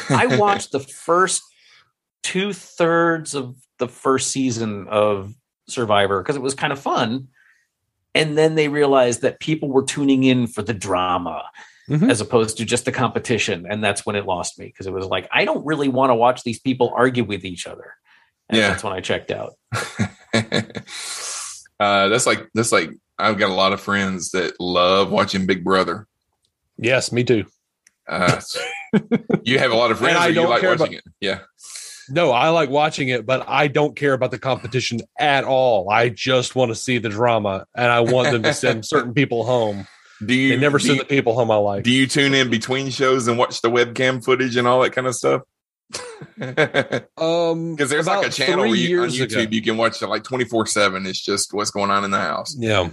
I 0.09 0.25
watched 0.37 0.71
the 0.71 0.79
first 0.79 1.43
two 2.27 2.51
thirds 2.51 3.33
of 3.33 3.55
the 3.79 3.87
first 3.87 4.31
season 4.31 4.85
of 4.89 5.33
Survivor 5.69 6.21
because 6.21 6.35
it 6.35 6.41
was 6.41 6.53
kind 6.55 6.73
of 6.73 6.79
fun. 6.79 7.29
And 8.13 8.37
then 8.37 8.55
they 8.55 8.67
realized 8.67 9.21
that 9.21 9.39
people 9.39 9.69
were 9.69 9.83
tuning 9.83 10.25
in 10.25 10.47
for 10.47 10.61
the 10.61 10.73
drama 10.73 11.43
Mhm. 11.89 12.09
as 12.11 12.19
opposed 12.19 12.57
to 12.57 12.65
just 12.65 12.83
the 12.83 12.91
competition. 12.91 13.65
And 13.69 13.81
that's 13.81 14.05
when 14.05 14.17
it 14.17 14.25
lost 14.25 14.59
me 14.59 14.65
because 14.65 14.87
it 14.87 14.91
was 14.93 15.05
like, 15.05 15.29
I 15.31 15.45
don't 15.45 15.65
really 15.65 15.87
want 15.87 16.09
to 16.09 16.15
watch 16.15 16.43
these 16.43 16.59
people 16.59 16.93
argue 16.97 17.23
with 17.23 17.45
each 17.45 17.65
other. 17.65 17.93
And 18.49 18.57
Yeah. 18.59 18.67
that's 18.69 18.83
when 18.83 18.91
I 18.91 18.99
checked 18.99 19.31
out. 19.31 19.53
uh, 21.79 22.07
that's 22.09 22.25
like 22.25 22.47
that's 22.53 22.71
like 22.73 22.89
I've 23.17 23.37
got 23.37 23.49
a 23.49 23.53
lot 23.53 23.71
of 23.73 23.79
friends 23.81 24.31
that 24.31 24.59
love 24.59 25.11
watching 25.11 25.45
Big 25.45 25.63
Brother. 25.63 26.07
Yes, 26.77 27.11
me 27.13 27.23
too. 27.23 27.45
Uh, 28.07 28.39
you 29.43 29.59
have 29.59 29.71
a 29.71 29.75
lot 29.75 29.91
of 29.91 29.97
friends 29.99 30.15
And 30.15 30.23
I 30.23 30.31
don't 30.33 30.49
like 30.49 30.61
care 30.61 30.71
watching 30.71 30.95
about- 30.95 30.97
it. 30.97 31.03
Yeah. 31.21 31.39
No, 32.09 32.31
I 32.31 32.49
like 32.49 32.69
watching 32.69 33.09
it, 33.09 33.25
but 33.25 33.47
I 33.47 33.67
don't 33.67 33.95
care 33.95 34.13
about 34.13 34.31
the 34.31 34.39
competition 34.39 34.99
at 35.19 35.43
all. 35.43 35.89
I 35.89 36.09
just 36.09 36.55
want 36.55 36.69
to 36.69 36.75
see 36.75 36.97
the 36.99 37.09
drama, 37.09 37.65
and 37.75 37.91
I 37.91 37.99
want 38.01 38.31
them 38.31 38.43
to 38.43 38.53
send 38.53 38.85
certain 38.85 39.13
people 39.13 39.43
home. 39.45 39.87
Do 40.25 40.33
you 40.33 40.49
They 40.55 40.57
never 40.57 40.79
send 40.79 40.95
you, 40.97 41.03
the 41.03 41.07
people 41.07 41.35
home 41.35 41.51
I 41.51 41.57
like. 41.57 41.83
do 41.83 41.91
you 41.91 42.07
tune 42.07 42.33
in 42.33 42.49
between 42.49 42.89
shows 42.89 43.27
and 43.27 43.37
watch 43.37 43.61
the 43.61 43.69
webcam 43.69 44.23
footage 44.23 44.55
and 44.55 44.67
all 44.67 44.81
that 44.81 44.91
kind 44.93 45.05
of 45.07 45.15
stuff? 45.15 45.41
Um, 47.17 47.75
Because 47.75 47.89
there's 47.89 48.07
like 48.07 48.27
a 48.27 48.29
channel 48.29 48.65
where 48.65 48.75
you, 48.75 49.01
on 49.03 49.09
YouTube 49.09 49.31
ago- 49.43 49.47
you 49.51 49.61
can 49.61 49.77
watch 49.77 50.01
it 50.01 50.07
like 50.07 50.23
24 50.23 50.65
seven. 50.67 51.05
It's 51.05 51.21
just 51.21 51.53
what's 51.53 51.71
going 51.71 51.91
on 51.91 52.03
in 52.03 52.11
the 52.11 52.19
house. 52.19 52.55
Yeah. 52.57 52.89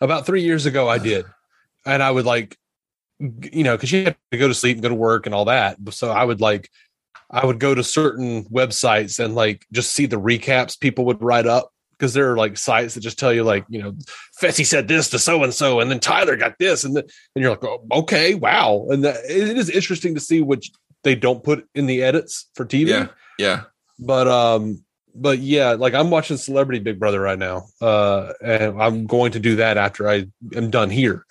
About 0.00 0.26
three 0.26 0.42
years 0.42 0.66
ago, 0.66 0.88
I 0.88 0.98
did. 0.98 1.24
And 1.84 2.02
I 2.02 2.10
would 2.10 2.26
like, 2.26 2.56
you 3.18 3.64
know, 3.64 3.76
because 3.76 3.92
you 3.92 4.04
had 4.04 4.16
to 4.32 4.38
go 4.38 4.48
to 4.48 4.54
sleep 4.54 4.74
and 4.76 4.82
go 4.82 4.88
to 4.88 4.94
work 4.94 5.26
and 5.26 5.34
all 5.34 5.46
that. 5.46 5.76
So 5.90 6.10
I 6.10 6.24
would 6.24 6.40
like, 6.40 6.70
I 7.30 7.44
would 7.44 7.58
go 7.58 7.74
to 7.74 7.82
certain 7.84 8.44
websites 8.44 9.22
and 9.22 9.34
like 9.34 9.66
just 9.72 9.90
see 9.92 10.06
the 10.06 10.20
recaps 10.20 10.78
people 10.78 11.04
would 11.06 11.22
write 11.22 11.46
up 11.46 11.70
because 11.92 12.12
there 12.14 12.30
are 12.30 12.36
like 12.36 12.56
sites 12.58 12.94
that 12.94 13.00
just 13.00 13.18
tell 13.18 13.32
you, 13.32 13.42
like, 13.42 13.64
you 13.68 13.82
know, 13.82 13.94
Fessy 14.40 14.66
said 14.66 14.86
this 14.86 15.08
to 15.10 15.18
so 15.18 15.42
and 15.42 15.54
so, 15.54 15.80
and 15.80 15.90
then 15.90 15.98
Tyler 15.98 16.36
got 16.36 16.58
this. 16.58 16.84
And, 16.84 16.94
then 16.94 17.04
and 17.34 17.42
you're 17.42 17.50
like, 17.50 17.64
oh, 17.64 17.84
okay, 17.90 18.34
wow. 18.34 18.86
And 18.90 19.02
that, 19.04 19.16
it 19.28 19.56
is 19.56 19.70
interesting 19.70 20.14
to 20.14 20.20
see 20.20 20.42
what 20.42 20.62
they 21.04 21.14
don't 21.14 21.42
put 21.42 21.66
in 21.74 21.86
the 21.86 22.02
edits 22.02 22.48
for 22.54 22.64
TV 22.66 22.88
Yeah. 22.88 23.06
Yeah. 23.38 23.62
but 23.98 24.28
um 24.28 24.82
but 25.14 25.38
yeah 25.38 25.70
like 25.72 25.94
i'm 25.94 26.10
watching 26.10 26.36
celebrity 26.36 26.78
big 26.78 26.98
brother 26.98 27.20
right 27.20 27.38
now 27.38 27.64
uh 27.80 28.32
and 28.42 28.80
i'm 28.82 29.06
going 29.06 29.32
to 29.32 29.40
do 29.40 29.56
that 29.56 29.78
after 29.78 30.08
i 30.08 30.26
am 30.54 30.70
done 30.70 30.90
here 30.90 31.24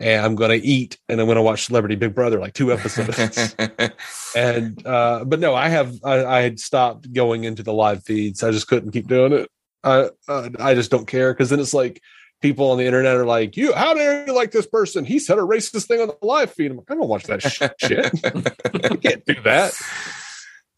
and 0.00 0.24
i'm 0.24 0.34
going 0.34 0.50
to 0.50 0.66
eat 0.66 0.98
and 1.08 1.20
i'm 1.20 1.26
going 1.26 1.36
to 1.36 1.42
watch 1.42 1.66
celebrity 1.66 1.94
big 1.96 2.14
brother 2.14 2.38
like 2.38 2.54
two 2.54 2.72
episodes 2.76 3.54
and 4.36 4.86
uh 4.86 5.24
but 5.24 5.40
no 5.40 5.54
i 5.54 5.68
have 5.68 5.94
I, 6.04 6.24
I 6.24 6.40
had 6.40 6.60
stopped 6.60 7.12
going 7.12 7.44
into 7.44 7.62
the 7.62 7.72
live 7.72 8.04
feeds 8.04 8.42
i 8.42 8.50
just 8.50 8.68
couldn't 8.68 8.92
keep 8.92 9.08
doing 9.08 9.32
it 9.32 9.50
i 9.84 10.10
uh, 10.28 10.50
i 10.58 10.74
just 10.74 10.90
don't 10.90 11.06
care 11.06 11.32
because 11.32 11.50
then 11.50 11.60
it's 11.60 11.74
like 11.74 12.00
people 12.40 12.70
on 12.70 12.78
the 12.78 12.86
internet 12.86 13.16
are 13.16 13.26
like 13.26 13.56
you 13.56 13.72
how 13.72 13.94
dare 13.94 14.26
you 14.26 14.34
like 14.34 14.52
this 14.52 14.66
person 14.66 15.04
he 15.04 15.18
said 15.18 15.38
a 15.38 15.42
racist 15.42 15.86
thing 15.86 16.00
on 16.00 16.08
the 16.08 16.16
live 16.22 16.52
feed 16.52 16.70
i'm 16.70 16.76
like 16.76 16.90
i 16.90 16.94
don't 16.94 17.08
watch 17.08 17.24
that 17.24 17.42
sh- 17.42 17.62
shit 17.78 18.06
i 18.92 18.96
can't 18.96 19.24
do 19.26 19.34
that 19.42 19.72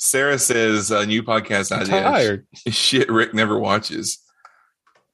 Sarah 0.02 0.38
says 0.38 0.90
a 0.90 1.04
new 1.04 1.22
podcast 1.22 1.70
I'm 1.70 1.82
idea. 1.82 2.00
tired. 2.00 2.46
Shit, 2.68 3.10
Rick 3.10 3.34
never 3.34 3.58
watches. 3.58 4.18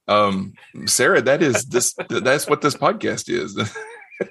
Um, 0.07 0.53
Sarah, 0.85 1.21
that 1.21 1.43
is 1.43 1.65
this. 1.65 1.93
That's 2.07 2.47
what 2.47 2.61
this 2.61 2.73
podcast 2.73 3.29
is. 3.29 3.59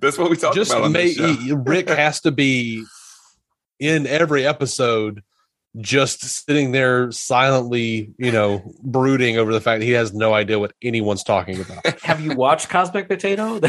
that's 0.00 0.18
what 0.18 0.30
we 0.30 0.36
talk 0.36 0.54
just 0.54 0.70
about 0.70 0.84
on 0.84 0.92
may, 0.92 1.12
this 1.12 1.16
show. 1.16 1.56
Rick 1.66 1.88
has 1.88 2.20
to 2.22 2.30
be 2.30 2.84
in 3.78 4.06
every 4.06 4.46
episode, 4.46 5.22
just 5.80 6.22
sitting 6.22 6.72
there 6.72 7.10
silently, 7.12 8.12
you 8.18 8.32
know, 8.32 8.62
brooding 8.82 9.38
over 9.38 9.52
the 9.52 9.60
fact 9.60 9.80
that 9.80 9.86
he 9.86 9.92
has 9.92 10.12
no 10.12 10.34
idea 10.34 10.58
what 10.58 10.72
anyone's 10.82 11.22
talking 11.22 11.60
about. 11.60 12.00
Have 12.02 12.20
you 12.20 12.34
watched 12.34 12.68
Cosmic 12.68 13.08
Potato? 13.08 13.60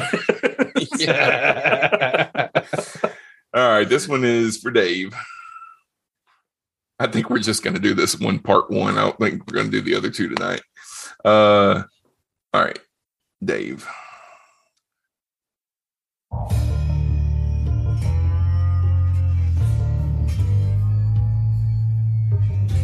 yeah. 0.98 2.50
All 3.54 3.68
right, 3.68 3.90
this 3.90 4.08
one 4.08 4.24
is 4.24 4.58
for 4.58 4.72
Dave. 4.72 5.14
I 7.00 7.08
think 7.08 7.30
we're 7.30 7.40
just 7.40 7.64
going 7.64 7.76
to 7.76 7.80
do 7.80 7.94
this 7.94 8.20
one 8.20 8.40
part 8.40 8.70
one. 8.70 8.98
I 8.98 9.02
don't 9.02 9.18
think 9.18 9.48
we're 9.48 9.56
going 9.56 9.72
to 9.72 9.82
do 9.82 9.82
the 9.82 9.96
other 9.96 10.12
two 10.12 10.30
tonight. 10.30 10.62
Uh, 11.24 11.84
all 12.54 12.62
right, 12.62 12.80
Dave. 13.44 13.88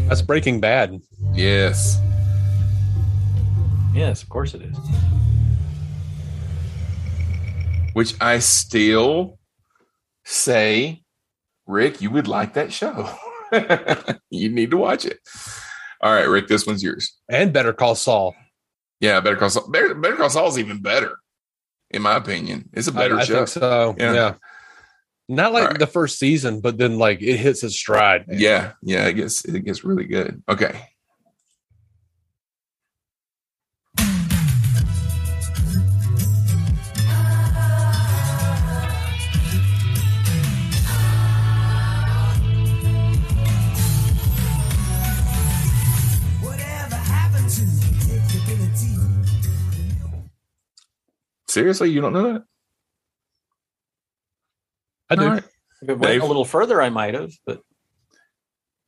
That's 0.07 0.21
Breaking 0.21 0.59
Bad. 0.59 1.01
Yes. 1.33 1.99
Yes, 3.93 4.21
of 4.21 4.29
course 4.29 4.53
it 4.53 4.61
is. 4.61 4.77
Which 7.93 8.13
I 8.21 8.39
still 8.39 9.39
say, 10.25 11.01
Rick, 11.65 12.01
you 12.01 12.11
would 12.11 12.27
like 12.27 12.53
that 12.53 12.71
show. 12.71 13.09
you 14.29 14.49
need 14.49 14.71
to 14.71 14.77
watch 14.77 15.05
it. 15.05 15.19
All 16.01 16.13
right, 16.13 16.27
Rick, 16.27 16.47
this 16.49 16.67
one's 16.67 16.83
yours. 16.83 17.15
And 17.29 17.51
Better 17.51 17.73
Call 17.73 17.95
Saul. 17.95 18.35
Yeah, 18.99 19.19
Better 19.21 19.37
Call 19.37 19.49
Saul. 19.49 19.69
Better, 19.69 19.95
Better 19.95 20.17
Call 20.17 20.29
Saul 20.29 20.49
is 20.49 20.59
even 20.59 20.81
better, 20.81 21.17
in 21.89 22.01
my 22.01 22.15
opinion. 22.15 22.69
It's 22.73 22.87
a 22.87 22.91
better 22.91 23.15
I, 23.15 23.21
I 23.21 23.23
show. 23.23 23.35
think 23.37 23.47
so. 23.47 23.95
Yeah. 23.97 24.13
Yeah. 24.13 24.33
Not 25.27 25.53
like 25.53 25.63
All 25.63 25.69
right. 25.69 25.79
the 25.79 25.87
first 25.87 26.19
season, 26.19 26.61
but 26.61 26.77
then 26.77 26.97
like 26.99 27.21
it 27.21 27.37
hits 27.37 27.63
its 27.63 27.75
stride. 27.75 28.27
man. 28.27 28.39
Yeah, 28.39 28.73
yeah, 28.83 29.07
it 29.07 29.13
gets 29.13 29.43
it 29.45 29.65
gets 29.65 29.83
really 29.83 30.05
good. 30.05 30.43
Okay. 30.47 30.79
Seriously, 51.47 51.89
you 51.89 52.01
don't 52.01 52.13
know 52.13 52.33
that? 52.33 52.43
I 55.09 55.15
do. 55.15 55.23
All 55.23 55.29
right. 55.29 55.43
If 55.81 55.89
it 55.89 55.99
went 55.99 56.01
Dave? 56.13 56.21
a 56.23 56.25
little 56.25 56.45
further, 56.45 56.81
I 56.81 56.89
might 56.89 57.13
have, 57.13 57.31
but 57.45 57.61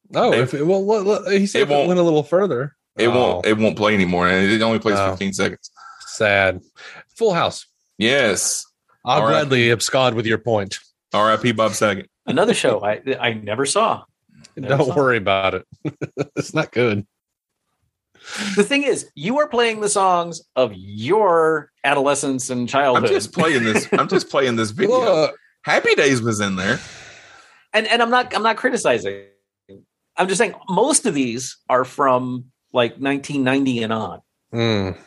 No, 0.09 0.31
Dave? 0.31 0.43
if 0.43 0.53
it, 0.53 0.63
well, 0.65 0.85
look, 0.85 1.05
look, 1.05 1.27
he 1.31 1.45
said 1.45 1.59
It 1.59 1.63
if 1.63 1.69
it 1.69 1.73
won't- 1.73 1.87
went 1.89 1.99
a 1.99 2.03
little 2.03 2.23
further. 2.23 2.75
It 2.97 3.07
Oh, 3.07 3.11
won't 3.11 3.45
it 3.45 3.57
won't 3.57 3.77
play 3.77 3.93
anymore, 3.93 4.27
and 4.27 4.49
it 4.51 4.61
only 4.61 4.79
plays 4.79 4.97
Oh. 4.97 5.11
15 5.11 5.33
seconds. 5.33 5.69
sad. 6.07 6.61
Full 7.15 7.33
House. 7.33 7.67
Yes. 7.99 8.65
I'll 9.05 9.21
All 9.21 9.27
right. 9.27 9.31
gladly 9.33 9.71
abscond 9.71 10.15
with 10.15 10.25
your 10.25 10.39
point. 10.39 10.79
R.I.P. 11.13 11.51
Bob 11.51 11.73
Saget. 11.73 12.09
another 12.25 12.53
show 12.53 12.83
I 12.83 13.01
I 13.19 13.33
never 13.33 13.65
saw. 13.65 14.03
Never 14.55 14.77
Don't 14.77 14.87
saw. 14.87 14.95
worry 14.95 15.17
about 15.17 15.53
it. 15.53 15.65
it's 16.35 16.53
not 16.55 16.71
good. 16.71 17.05
The 18.55 18.63
thing 18.63 18.83
is, 18.83 19.09
you 19.15 19.37
are 19.39 19.47
playing 19.47 19.79
the 19.81 19.87
songs 19.89 20.41
of 20.55 20.71
your 20.73 21.71
adolescence 21.83 22.49
and 22.49 22.67
childhood. 22.67 23.03
I'm 23.03 23.09
childhood, 23.09 23.21
just 23.21 23.33
playing 23.33 23.63
this. 23.63 23.87
I'm 23.93 24.07
just 24.09 24.29
playing 24.29 24.55
this 24.57 24.71
video. 24.81 24.99
Look, 24.99 25.29
uh, 25.29 25.33
Happy 25.63 25.95
Days 25.95 26.21
was 26.21 26.39
in 26.39 26.55
there. 26.55 26.79
and 27.73 27.87
and 27.87 28.01
I'm 28.01 28.09
not 28.09 28.35
I'm 28.35 28.43
not 28.43 28.57
criticizing. 28.57 29.25
I'm 30.17 30.27
just 30.27 30.39
saying 30.39 30.55
most 30.69 31.05
of 31.05 31.13
these 31.13 31.57
are 31.69 31.83
from 31.85 32.45
like 32.73 32.93
1990 32.97 33.83
and 33.83 33.93
on. 33.93 34.21
mm, 34.53 34.97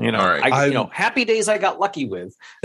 You 0.00 0.12
know, 0.12 0.20
All 0.20 0.28
right. 0.28 0.44
I, 0.52 0.62
I- 0.62 0.66
you 0.66 0.74
know, 0.74 0.88
Happy 0.92 1.24
Days 1.24 1.48
I 1.48 1.58
got 1.58 1.80
lucky 1.80 2.04
with. 2.06 2.34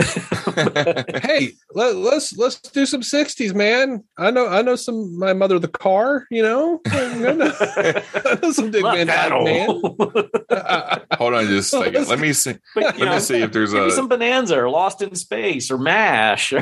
hey, 0.54 1.52
let, 1.74 1.96
let's 1.96 2.36
let's 2.36 2.60
do 2.60 2.86
some 2.86 3.00
'60s, 3.00 3.54
man. 3.54 4.04
I 4.18 4.30
know 4.30 4.46
I 4.46 4.62
know 4.62 4.76
some. 4.76 5.18
My 5.18 5.32
mother, 5.32 5.58
the 5.58 5.68
car. 5.68 6.26
You 6.30 6.42
know, 6.42 6.80
I 6.86 7.14
know, 7.14 7.52
I 7.54 8.38
know 8.42 8.52
some 8.52 8.70
Dick 8.70 8.82
Left 8.84 8.96
Van 8.98 9.06
Dyke, 9.08 9.44
man. 9.44 9.66
Hold 11.18 11.34
on 11.34 11.46
just 11.46 11.74
a 11.74 11.78
second. 11.78 12.08
Let 12.08 12.18
me 12.20 12.32
see. 12.32 12.54
But, 12.74 12.98
Let 12.98 12.98
know, 12.98 13.14
me 13.14 13.20
see 13.20 13.42
if 13.42 13.52
there's 13.52 13.72
maybe 13.72 13.86
a. 13.88 13.90
some 13.92 14.08
Bonanza 14.08 14.58
or 14.58 14.68
Lost 14.70 15.02
in 15.02 15.14
Space 15.14 15.70
or 15.70 15.78
Mash. 15.78 16.52
Uh, 16.52 16.60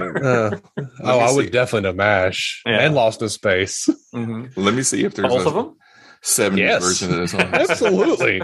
oh, 1.02 1.20
I 1.20 1.28
see. 1.28 1.36
would 1.36 1.52
definitely 1.52 1.88
know 1.90 1.94
Mash 1.96 2.62
Yeah. 2.66 2.80
and 2.84 2.94
Lost 2.94 3.22
in 3.22 3.28
Space. 3.28 3.88
Mhm. 4.14 4.52
Let 4.56 4.74
me 4.74 4.82
see 4.82 5.04
if 5.04 5.14
there's 5.14 5.28
Both 5.32 5.46
a 5.46 5.48
of 5.48 5.54
them. 5.54 5.76
70s 6.24 6.56
Yes. 6.58 6.82
version 6.82 7.10
of 7.12 7.16
this 7.20 7.32
one. 7.34 7.54
Absolutely. 7.54 8.42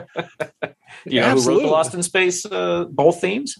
You 1.07 1.21
know 1.21 1.31
who 1.35 1.49
wrote 1.49 1.61
the 1.63 1.67
Lost 1.69 1.95
in 1.95 2.03
Space 2.03 2.45
uh, 2.47 2.85
both 2.91 3.21
themes? 3.21 3.57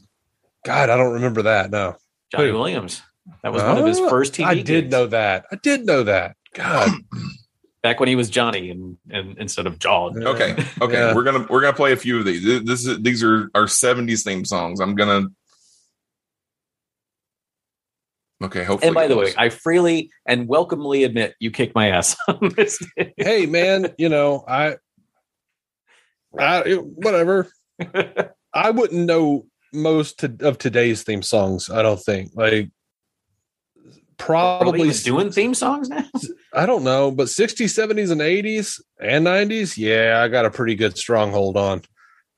God, 0.65 0.91
I 0.91 0.97
don't 0.97 1.15
remember 1.15 1.43
that. 1.43 1.71
No, 1.71 1.95
Johnny 2.33 2.49
Who? 2.49 2.55
Williams. 2.55 3.01
That 3.43 3.53
was 3.53 3.63
one 3.63 3.79
of 3.79 3.87
his 3.87 3.99
Oh, 3.99 4.09
first 4.09 4.33
TV. 4.35 4.45
I 4.45 4.55
did 4.55 4.67
gigs, 4.67 4.91
know 4.91 5.07
that. 5.09 5.45
I 5.53 5.57
did 5.63 5.85
know 5.87 6.03
that. 6.05 6.35
God, 6.55 6.91
back 7.83 8.01
when 8.01 8.09
he 8.09 8.17
was 8.17 8.29
Johnny 8.31 8.71
and, 8.71 8.97
and 9.11 9.37
instead 9.39 9.67
of 9.67 9.79
John. 9.79 10.21
Okay, 10.27 10.57
okay, 10.81 10.93
Yeah. 10.95 11.15
we're 11.15 11.23
gonna 11.25 11.47
we're 11.49 11.61
gonna 11.61 11.77
play 11.77 11.93
a 11.93 11.97
few 11.97 12.19
of 12.19 12.25
these. 12.25 12.43
This 12.65 12.87
is 12.87 13.01
these 13.03 13.23
are 13.23 13.51
our 13.55 13.67
'70s 13.67 14.25
theme 14.25 14.45
songs. 14.45 14.81
I'm 14.81 14.95
gonna. 14.95 15.29
Okay, 18.43 18.63
hopefully. 18.63 18.89
And 18.89 18.95
by 18.95 19.09
the 19.09 19.17
way. 19.17 19.33
I 19.37 19.49
freely 19.49 20.11
and 20.27 20.47
welcomely 20.47 21.05
admit 21.05 21.35
you 21.41 21.51
kicked 21.51 21.75
my 21.75 21.89
ass 21.89 22.17
on 22.29 22.53
this. 22.57 22.79
hey 23.17 23.47
man, 23.47 23.95
you 23.99 24.09
know 24.09 24.45
I, 24.47 24.77
I 26.39 26.63
it- 26.63 26.85
whatever. 26.85 27.49
I 28.55 28.71
wouldn't 28.71 29.07
know 29.07 29.47
most 29.73 30.21
to, 30.21 30.35
of 30.41 30.59
today's 30.59 31.03
theme 31.03 31.23
songs. 31.23 31.69
I 31.69 31.83
don't 31.83 32.01
think 32.01 32.31
like 32.35 32.71
probably 34.19 34.89
even 34.89 35.03
doing 35.03 35.33
theme 35.33 35.55
songs 35.55 35.89
now? 35.89 36.05
I 36.53 36.67
don't 36.67 36.85
know, 36.85 37.11
but 37.11 37.29
60s, 37.29 37.67
70s, 37.67 38.11
and 38.11 38.21
80s 38.21 38.81
and 39.01 39.27
90s, 39.27 39.77
yeah, 39.77 40.21
I 40.23 40.29
got 40.29 40.45
a 40.45 40.51
pretty 40.51 40.75
good 40.75 40.99
stronghold 40.99 41.57
on. 41.57 41.83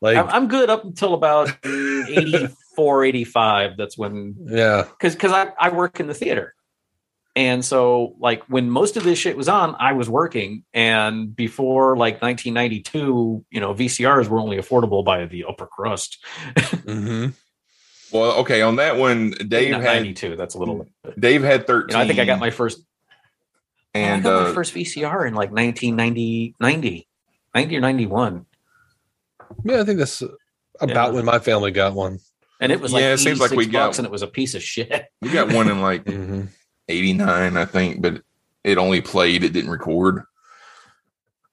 Like, 0.00 0.16
I'm, 0.16 0.28
I'm 0.28 0.48
good 0.48 0.70
up 0.70 0.84
until 0.84 1.14
about 1.14 1.48
84, 1.64 2.48
85. 3.04 3.76
That's 3.76 3.96
when 3.96 4.36
yeah, 4.44 4.84
because 4.88 5.14
because 5.14 5.32
I, 5.32 5.52
I 5.58 5.70
work 5.70 6.00
in 6.00 6.06
the 6.06 6.14
theater 6.14 6.54
and 7.36 7.64
so 7.64 8.16
like 8.18 8.42
when 8.44 8.68
most 8.70 8.96
of 8.96 9.04
this 9.04 9.18
shit 9.18 9.36
was 9.36 9.48
on 9.48 9.76
i 9.78 9.92
was 9.92 10.08
working 10.08 10.64
and 10.74 11.34
before 11.34 11.96
like 11.96 12.20
1992 12.20 13.44
you 13.50 13.60
know 13.60 13.72
vcrs 13.72 14.28
were 14.28 14.40
only 14.40 14.56
affordable 14.56 15.04
by 15.04 15.24
the 15.26 15.44
upper 15.44 15.66
crust 15.66 16.18
mm-hmm. 16.56 17.30
well, 18.12 18.32
okay, 18.40 18.60
on 18.62 18.74
that 18.76 18.96
one, 18.96 19.30
Dave 19.30 19.70
Not 19.70 19.82
had 19.82 19.98
92 19.98 20.34
that's 20.34 20.56
a 20.56 20.58
little 20.58 20.88
Dave 21.18 21.44
had 21.44 21.68
13. 21.68 21.88
you 21.88 21.94
know 21.94 22.02
i 22.02 22.06
think 22.06 22.18
i 22.18 22.24
got 22.24 22.40
my 22.40 22.50
first 22.50 22.80
and 23.94 24.26
I 24.26 24.30
got 24.30 24.42
uh, 24.42 24.48
my 24.48 24.54
first 24.54 24.74
vcr 24.74 25.28
in 25.28 25.34
like 25.34 25.52
1990 25.52 26.56
90 26.58 27.08
90 27.54 27.76
or 27.76 27.80
91 27.80 28.46
yeah, 29.64 29.80
I 29.80 29.84
think 29.84 29.98
that's 29.98 30.22
about 30.80 31.08
Yeah. 31.08 31.10
when 31.10 31.24
my 31.24 31.38
family 31.38 31.70
got 31.70 31.94
one. 31.94 32.18
And 32.60 32.70
it 32.72 32.80
was 32.80 32.92
like 32.92 33.02
Yeah, 33.02 33.12
it 33.14 33.18
seems 33.18 33.40
like 33.40 33.50
we 33.52 33.66
got- 33.66 33.86
bucks 33.88 33.98
and 33.98 34.06
it 34.06 34.10
was 34.12 34.22
a 34.22 34.26
piece 34.26 34.54
of 34.54 34.62
shit 34.62 35.06
we 35.22 35.30
got 35.30 35.52
one 35.52 35.68
in 35.68 35.80
like 35.80 36.04
Mm-hmm. 36.10 36.42
'89, 36.88 37.56
I 37.56 37.64
think, 37.64 38.02
but 38.02 38.22
it 38.64 38.76
only 38.78 39.00
played. 39.00 39.44
It 39.44 39.52
didn't 39.52 39.70
record. 39.70 40.22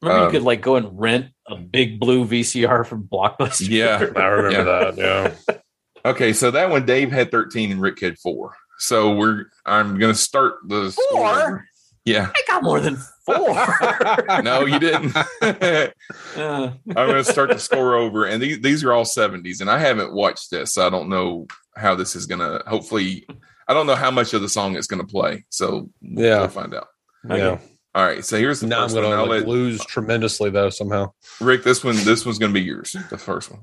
remember 0.01 0.19
Um, 0.21 0.25
you 0.25 0.31
could 0.39 0.43
like 0.45 0.61
go 0.61 0.75
and 0.75 0.99
rent 0.99 1.27
a 1.47 1.55
big 1.55 1.99
blue 1.99 2.25
vcr 2.25 2.85
from 2.85 3.03
blockbuster 3.03 3.69
Yeah, 3.69 3.97
I 4.15 4.25
remember 4.25 4.51
Yeah. 4.51 4.63
that. 4.63 4.97
Yeah, 4.97 5.57
Okay, 6.05 6.31
so 6.33 6.51
that 6.51 6.69
one 6.69 6.85
Dave 6.85 7.11
had 7.11 7.31
13 7.31 7.71
and 7.71 7.81
Rick 7.81 7.99
had 8.01 8.17
four. 8.19 8.55
So 8.79 9.15
we're 9.15 9.45
I'm 9.65 9.97
gonna 9.97 10.13
start 10.15 10.55
the 10.67 10.91
score. 10.91 11.65
Four 12.07 12.13
Yeah. 12.13 12.31
i 12.35 12.41
got 12.47 12.63
more 12.63 12.79
than 12.79 12.97
four 13.25 14.41
No, 14.43 14.65
you 14.65 14.79
didn't. 14.79 15.15
I'm 15.41 15.91
Uh, 16.35 16.71
gonna 16.93 17.23
start 17.23 17.49
to 17.51 17.59
score 17.59 17.95
over, 17.95 18.25
and 18.25 18.41
these 18.41 18.59
these 18.61 18.83
are 18.83 18.93
all 18.93 19.03
70s, 19.05 19.61
and 19.61 19.69
I 19.69 19.79
haven't 19.79 20.13
watched 20.13 20.49
this, 20.51 20.73
so 20.73 20.85
I 20.85 20.89
don't 20.89 21.09
know 21.09 21.47
how 21.75 21.93
this 21.95 22.15
is 22.15 22.25
gonna. 22.25 22.61
Hopefully, 22.67 23.25
I 23.67 23.73
don't 23.73 23.85
know 23.87 23.95
how 23.95 24.11
much 24.11 24.33
of 24.33 24.41
the 24.41 24.49
song 24.49 24.75
it's 24.75 24.87
gonna 24.87 25.05
play. 25.05 25.45
So 25.49 25.89
Yeah. 26.01 26.39
we'll 26.39 26.47
find 26.49 26.73
out. 26.73 26.87
yeah. 27.29 27.59
All 27.95 28.05
right, 28.05 28.23
so 28.23 28.37
here's 28.37 28.59
the 28.59 28.67
Now 28.67 28.83
I'm 28.83 28.89
1st 28.89 28.93
going 28.93 29.03
one. 29.05 29.11
to 29.13 29.17
I'll 29.17 29.27
like, 29.29 29.39
let 29.39 29.47
lose 29.47 29.83
tremendously 29.85 30.49
though 30.51 30.69
somehow. 30.69 31.13
Rick. 31.41 31.63
This 31.63 31.83
one, 31.83 31.95
this 32.03 32.25
one's 32.25 32.37
gonna 32.37 32.53
be 32.53 32.61
yours. 32.61 32.95
The 33.09 33.17
first 33.17 33.49
one. 33.51 33.61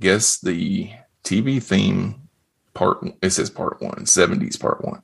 Guess 0.00 0.40
the 0.40 0.90
TV 1.24 1.62
theme 1.62 2.28
part. 2.74 2.98
It 3.22 3.30
says 3.30 3.50
part 3.50 3.80
one, 3.82 4.04
70s 4.04 4.58
part 4.60 4.84
one. 4.84 5.02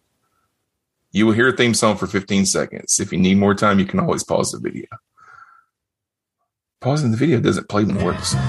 You 1.17 1.25
will 1.25 1.33
hear 1.33 1.49
a 1.49 1.53
theme 1.53 1.73
song 1.73 1.97
for 1.97 2.07
15 2.07 2.45
seconds. 2.45 3.01
If 3.01 3.11
you 3.11 3.17
need 3.19 3.39
more 3.39 3.55
time, 3.55 3.79
you 3.79 3.87
can 3.87 4.01
always 4.01 4.23
pause 4.23 4.53
the 4.53 4.59
video. 4.59 4.85
Pausing 6.83 7.11
the 7.11 7.17
video 7.17 7.41
doesn't 7.41 7.71
play 7.71 7.85
more 7.85 8.11
of 8.11 8.19
the 8.19 8.23
song. 8.23 8.47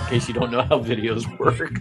in 0.00 0.06
case 0.08 0.26
you 0.26 0.32
don't 0.32 0.50
know 0.50 0.62
how 0.62 0.80
videos 0.80 1.26
work. 1.38 1.74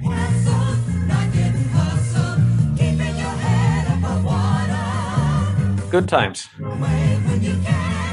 Good 5.89 6.09
times. 6.09 6.49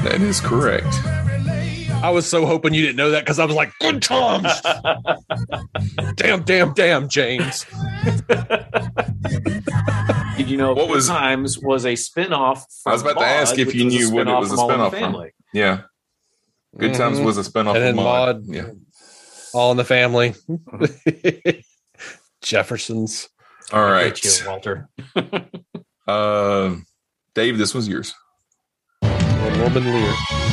That 0.05 0.21
is 0.21 0.39
correct. 0.39 0.95
I 2.03 2.09
was 2.09 2.27
so 2.27 2.45
hoping 2.45 2.73
you 2.73 2.81
didn't 2.81 2.97
know 2.97 3.11
that 3.11 3.23
because 3.23 3.39
I 3.39 3.45
was 3.45 3.55
like, 3.55 3.71
good 3.79 4.01
times. 4.01 4.61
damn, 6.15 6.43
damn, 6.43 6.73
damn, 6.73 7.07
James. 7.09 7.65
Did 10.37 10.49
you 10.49 10.57
know 10.57 10.73
What 10.73 10.87
Good 10.87 10.89
was- 10.89 11.07
Times 11.07 11.57
was 11.59 11.85
a 11.85 11.95
spin-off 11.95 12.65
I 12.85 12.91
was 12.91 13.01
about 13.01 13.19
to 13.19 13.25
ask 13.25 13.57
if 13.57 13.73
you 13.73 13.85
knew 13.85 14.11
what 14.11 14.27
it 14.27 14.31
was 14.35 14.51
a 14.51 14.55
spinoff 14.55 14.89
from. 14.91 14.99
Family. 14.99 15.31
Yeah. 15.53 15.81
Good 16.77 16.93
Times 16.95 17.19
Mhm. 17.19 17.25
was 17.25 17.37
a 17.37 17.41
spinoff 17.43 17.75
And 17.75 17.83
then 17.83 17.89
of 17.89 17.95
Maud. 17.95 18.45
Maude. 18.47 18.55
Yeah. 18.55 18.69
All 19.53 19.71
in 19.71 19.77
the 19.77 19.85
family. 19.85 20.33
Jeffersons. 22.41 23.29
All 23.71 23.83
right. 23.85 24.21
You, 24.23 24.31
Walter. 24.47 24.89
Uh, 26.05 26.75
Dave, 27.33 27.57
this 27.57 27.73
was 27.73 27.87
yours. 27.87 28.13
Norman 29.01 29.85
Lear. 29.85 30.13
Oh 30.13 30.52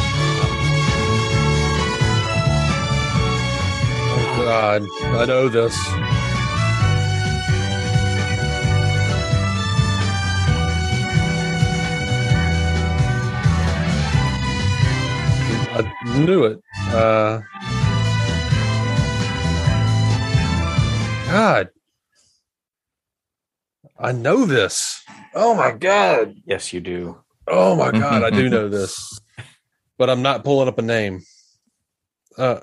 God, 4.51 4.83
I 5.01 5.27
know 5.27 5.49
this. 5.49 5.79
I 15.71 15.93
knew 16.19 16.45
it. 16.47 16.61
Uh, 16.89 17.43
God, 21.29 21.69
I 24.01 24.11
know 24.11 24.47
this. 24.47 25.05
Oh 25.33 25.55
my 25.55 25.71
God. 25.71 26.35
Yes, 26.45 26.73
you 26.73 26.81
do. 26.81 27.21
Oh 27.47 27.77
my 27.77 27.93
god, 27.97 28.25
I 28.25 28.31
do 28.31 28.49
know 28.49 28.69
this, 28.69 29.17
but 29.97 30.11
I'm 30.11 30.23
not 30.23 30.43
pulling 30.43 30.67
up 30.67 30.79
a 30.79 30.83
name. 30.83 31.23
Uh, 32.37 32.63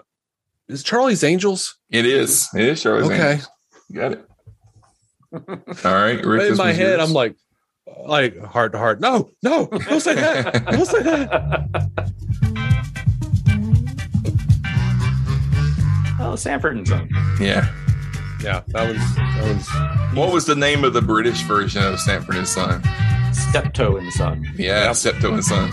is 0.69 0.84
Charlie's 0.84 1.23
Angels? 1.23 1.75
It 1.89 2.06
is. 2.06 2.47
It 2.53 2.62
is 2.65 2.82
Charlie's 2.82 3.06
Okay. 3.08 3.32
Angels. 3.34 3.49
You 3.89 3.95
got 3.99 4.12
it. 4.13 4.25
All 5.86 5.93
right. 5.93 6.23
Rick, 6.25 6.51
in 6.51 6.58
my 6.58 6.71
head, 6.73 6.97
yours. 6.97 7.10
I'm 7.10 7.13
like, 7.13 7.36
like 8.06 8.41
heart 8.43 8.71
to 8.73 8.77
heart. 8.77 8.99
No, 8.99 9.30
no, 9.43 9.67
don't 9.67 9.99
say 10.01 10.15
that. 10.15 10.65
Don't 10.65 10.86
say 10.86 11.01
that. 11.03 12.01
Oh, 16.19 16.36
Sanford 16.36 16.75
and 16.77 16.88
Son. 16.88 17.08
yeah. 17.39 17.71
Yeah, 18.43 18.62
that 18.67 18.88
was 18.88 18.97
that 19.15 19.56
was. 20.12 20.15
What 20.17 20.34
was 20.34 20.45
the 20.45 20.56
name 20.56 20.84
of 20.84 20.93
the 20.93 21.01
British 21.01 21.41
version 21.43 21.84
of 21.84 21.99
Sanford 21.99 22.36
and 22.36 22.47
Son? 22.47 22.82
Steptoe 23.34 23.97
in 23.97 24.06
the 24.06 24.12
Sun. 24.12 24.45
Yeah, 24.58 24.91
Steptoe 24.93 25.34
and 25.36 25.43
Son. 25.45 25.69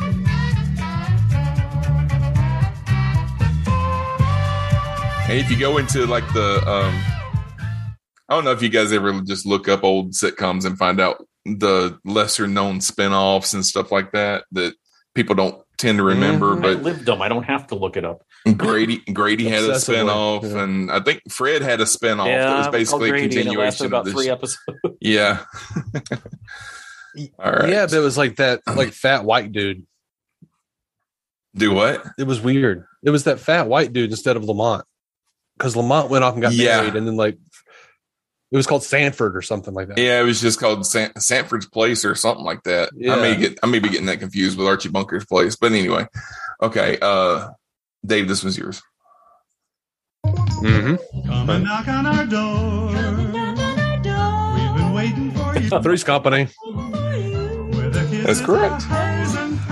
And 5.26 5.38
if 5.38 5.50
you 5.50 5.58
go 5.58 5.78
into 5.78 6.06
like 6.06 6.26
the, 6.34 6.56
um, 6.68 6.94
I 8.28 8.34
don't 8.34 8.44
know 8.44 8.52
if 8.52 8.62
you 8.62 8.68
guys 8.68 8.92
ever 8.92 9.20
just 9.22 9.46
look 9.46 9.68
up 9.68 9.82
old 9.82 10.12
sitcoms 10.12 10.64
and 10.66 10.76
find 10.76 11.00
out 11.00 11.26
the 11.46 11.98
lesser 12.04 12.46
known 12.46 12.80
spin-offs 12.80 13.54
and 13.54 13.64
stuff 13.64 13.90
like 13.90 14.12
that 14.12 14.44
that 14.52 14.74
people 15.14 15.34
don't 15.34 15.62
tend 15.78 15.98
to 15.98 16.04
remember, 16.04 16.56
I 16.58 16.60
but 16.60 16.82
lived 16.82 17.06
them. 17.06 17.22
I 17.22 17.28
don't 17.28 17.44
have 17.44 17.66
to 17.68 17.74
look 17.74 17.96
it 17.96 18.04
up. 18.04 18.22
Grady 18.56 18.98
Grady 19.12 19.48
had 19.48 19.64
a 19.64 19.68
Obsessively, 19.68 19.80
spin-off 19.80 20.44
yeah. 20.44 20.62
and 20.62 20.90
I 20.90 21.00
think 21.00 21.22
Fred 21.30 21.62
had 21.62 21.80
a 21.80 21.86
spin-off 21.86 22.26
yeah, 22.26 22.44
that 22.44 22.58
was 22.58 22.68
basically 22.68 23.08
a 23.08 23.12
Grady, 23.12 23.24
and 23.24 23.32
continuation 23.32 23.86
about 23.86 24.00
of 24.00 24.04
this. 24.06 24.14
three 24.14 24.28
episodes. 24.30 24.78
Yeah. 25.00 25.44
All 27.38 27.52
right. 27.52 27.70
Yeah, 27.70 27.86
but 27.86 27.94
it 27.94 28.00
was 28.00 28.18
like 28.18 28.36
that, 28.36 28.60
like 28.66 28.92
fat 28.92 29.24
white 29.24 29.52
dude. 29.52 29.86
Do 31.54 31.72
what? 31.72 32.04
It 32.18 32.26
was 32.26 32.40
weird. 32.40 32.84
It 33.02 33.10
was 33.10 33.24
that 33.24 33.38
fat 33.38 33.68
white 33.68 33.92
dude 33.92 34.10
instead 34.10 34.36
of 34.36 34.44
Lamont, 34.44 34.84
because 35.58 35.76
Lamont 35.76 36.10
went 36.10 36.24
off 36.24 36.34
and 36.34 36.42
got 36.42 36.52
Yeah. 36.52 36.78
married, 36.80 36.96
and 36.96 37.06
then 37.06 37.16
like 37.16 37.38
it 38.52 38.56
was 38.56 38.66
called 38.66 38.84
Sanford 38.84 39.36
or 39.36 39.42
something 39.42 39.74
like 39.74 39.88
that. 39.88 39.98
Yeah, 39.98 40.20
it 40.20 40.24
was 40.24 40.40
just 40.40 40.60
called 40.60 40.86
San- 40.86 41.18
Sanford's 41.18 41.66
Place 41.66 42.04
or 42.04 42.14
something 42.14 42.44
like 42.44 42.62
that. 42.64 42.90
I 43.10 43.16
may 43.16 43.36
get 43.36 43.58
I 43.62 43.66
may 43.66 43.78
be 43.80 43.88
getting 43.88 44.06
that 44.06 44.20
confused 44.20 44.56
with 44.58 44.66
Archie 44.68 44.88
Bunker's 44.90 45.24
Place, 45.26 45.56
but 45.56 45.72
anyway. 45.72 46.06
Okay, 46.62 46.98
uh 47.02 47.48
Dave, 48.06 48.28
this 48.28 48.44
was 48.44 48.56
yours. 48.58 48.80
Mm-hmm. 50.26 51.26
Come 51.28 51.50
and 51.50 51.64
knock 51.64 51.88
on 51.88 52.06
our 52.06 52.24
door. 52.26 52.86
We've 54.54 54.74
been 54.76 54.92
waiting 54.94 55.30
for 55.32 55.58
you. 55.58 55.82
Three's 55.82 56.04
Company. 56.04 56.48
With 56.66 57.96
a 57.96 58.06
kiss 58.10 58.26
That's 58.26 58.40
in 58.40 58.46
correct. 58.46 58.84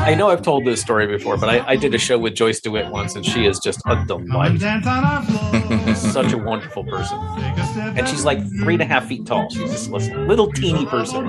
Our 0.02 0.08
eyes 0.08 0.12
and 0.12 0.14
I 0.14 0.18
know 0.18 0.30
I've 0.30 0.42
told 0.42 0.64
this 0.64 0.80
story 0.80 1.06
before, 1.06 1.36
but 1.36 1.48
I, 1.48 1.64
I 1.66 1.76
did 1.76 1.94
a 1.94 1.98
show 1.98 2.18
with 2.18 2.34
Joyce 2.34 2.60
DeWitt 2.60 2.90
once, 2.90 3.14
and 3.14 3.24
she 3.24 3.46
is 3.46 3.60
just 3.60 3.80
a 3.86 4.04
delight. 4.04 4.58
dance 4.58 4.84
on 4.86 5.04
our 5.04 5.22
floor. 5.22 5.94
Such 5.94 6.32
a 6.32 6.38
wonderful 6.38 6.82
person. 6.84 7.18
Take 7.36 7.56
a 7.56 7.66
step 7.66 7.96
And 7.96 8.08
she's 8.08 8.24
like 8.24 8.38
three 8.62 8.74
and 8.74 8.82
a 8.82 8.86
half 8.86 9.06
feet 9.06 9.26
tall. 9.26 9.48
She's 9.50 9.70
just 9.70 9.90
a 9.90 10.18
little 10.26 10.50
teeny 10.50 10.86
person. 10.86 11.26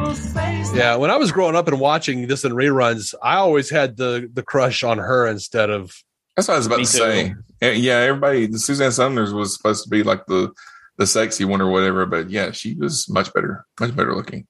Yeah, 0.75 0.95
when 0.95 1.11
I 1.11 1.17
was 1.17 1.31
growing 1.31 1.55
up 1.55 1.67
and 1.67 1.79
watching 1.79 2.27
this 2.27 2.43
in 2.43 2.51
reruns, 2.53 3.13
I 3.21 3.35
always 3.35 3.69
had 3.69 3.95
the 3.97 4.27
the 4.33 4.41
crush 4.43 4.83
on 4.83 4.97
her 4.97 5.27
instead 5.27 5.69
of 5.69 5.95
That's 6.35 6.47
what 6.47 6.55
I 6.55 6.57
was 6.57 6.65
about 6.65 6.77
to 6.77 6.81
too. 6.81 6.87
say. 6.87 7.35
Yeah, 7.61 7.71
Yeah, 7.71 7.95
everybody 7.97 8.47
the 8.47 8.57
Suzanne 8.59 8.91
Somers 8.91 9.33
was 9.33 9.55
supposed 9.55 9.83
to 9.83 9.89
be 9.89 10.01
like 10.03 10.25
the 10.25 10.51
the 10.97 11.05
sexy 11.05 11.45
one 11.45 11.61
or 11.61 11.69
whatever, 11.69 12.05
but 12.07 12.29
yeah, 12.31 12.51
she 12.51 12.73
was 12.75 13.07
much 13.09 13.31
better, 13.33 13.65
much 13.79 13.95
better 13.95 14.15
looking. 14.15 14.47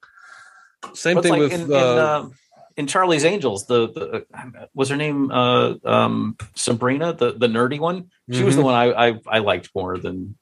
same 0.94 1.16
But 1.16 1.24
thing 1.24 1.32
like 1.34 1.40
with 1.42 1.54
in, 1.54 1.62
in, 1.64 1.72
uh, 1.72 1.76
uh, 1.76 2.30
in 2.78 2.88
Charlie's 2.88 3.24
Angels, 3.26 3.66
the, 3.68 3.88
the 3.92 4.68
was 4.74 4.90
her 4.90 4.96
name 4.98 5.32
uh, 5.32 5.76
um, 5.86 6.38
Sabrina, 6.56 7.14
the 7.14 7.34
the 7.34 7.48
nerdy 7.48 7.80
one. 7.80 8.10
She 8.32 8.44
was 8.44 8.56
the 8.56 8.62
Mhm. 8.62 8.66
one 8.66 8.74
I, 8.76 9.08
I 9.10 9.20
I 9.28 9.40
liked 9.40 9.70
more 9.76 9.98
than 9.98 10.36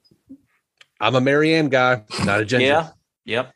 I'm 1.00 1.14
a 1.14 1.20
Mary 1.20 1.54
Ann 1.54 1.68
guy, 1.68 2.04
not 2.24 2.40
a 2.40 2.44
ginger. 2.44 2.66
yeah. 2.66 2.88
Yep. 3.24 3.52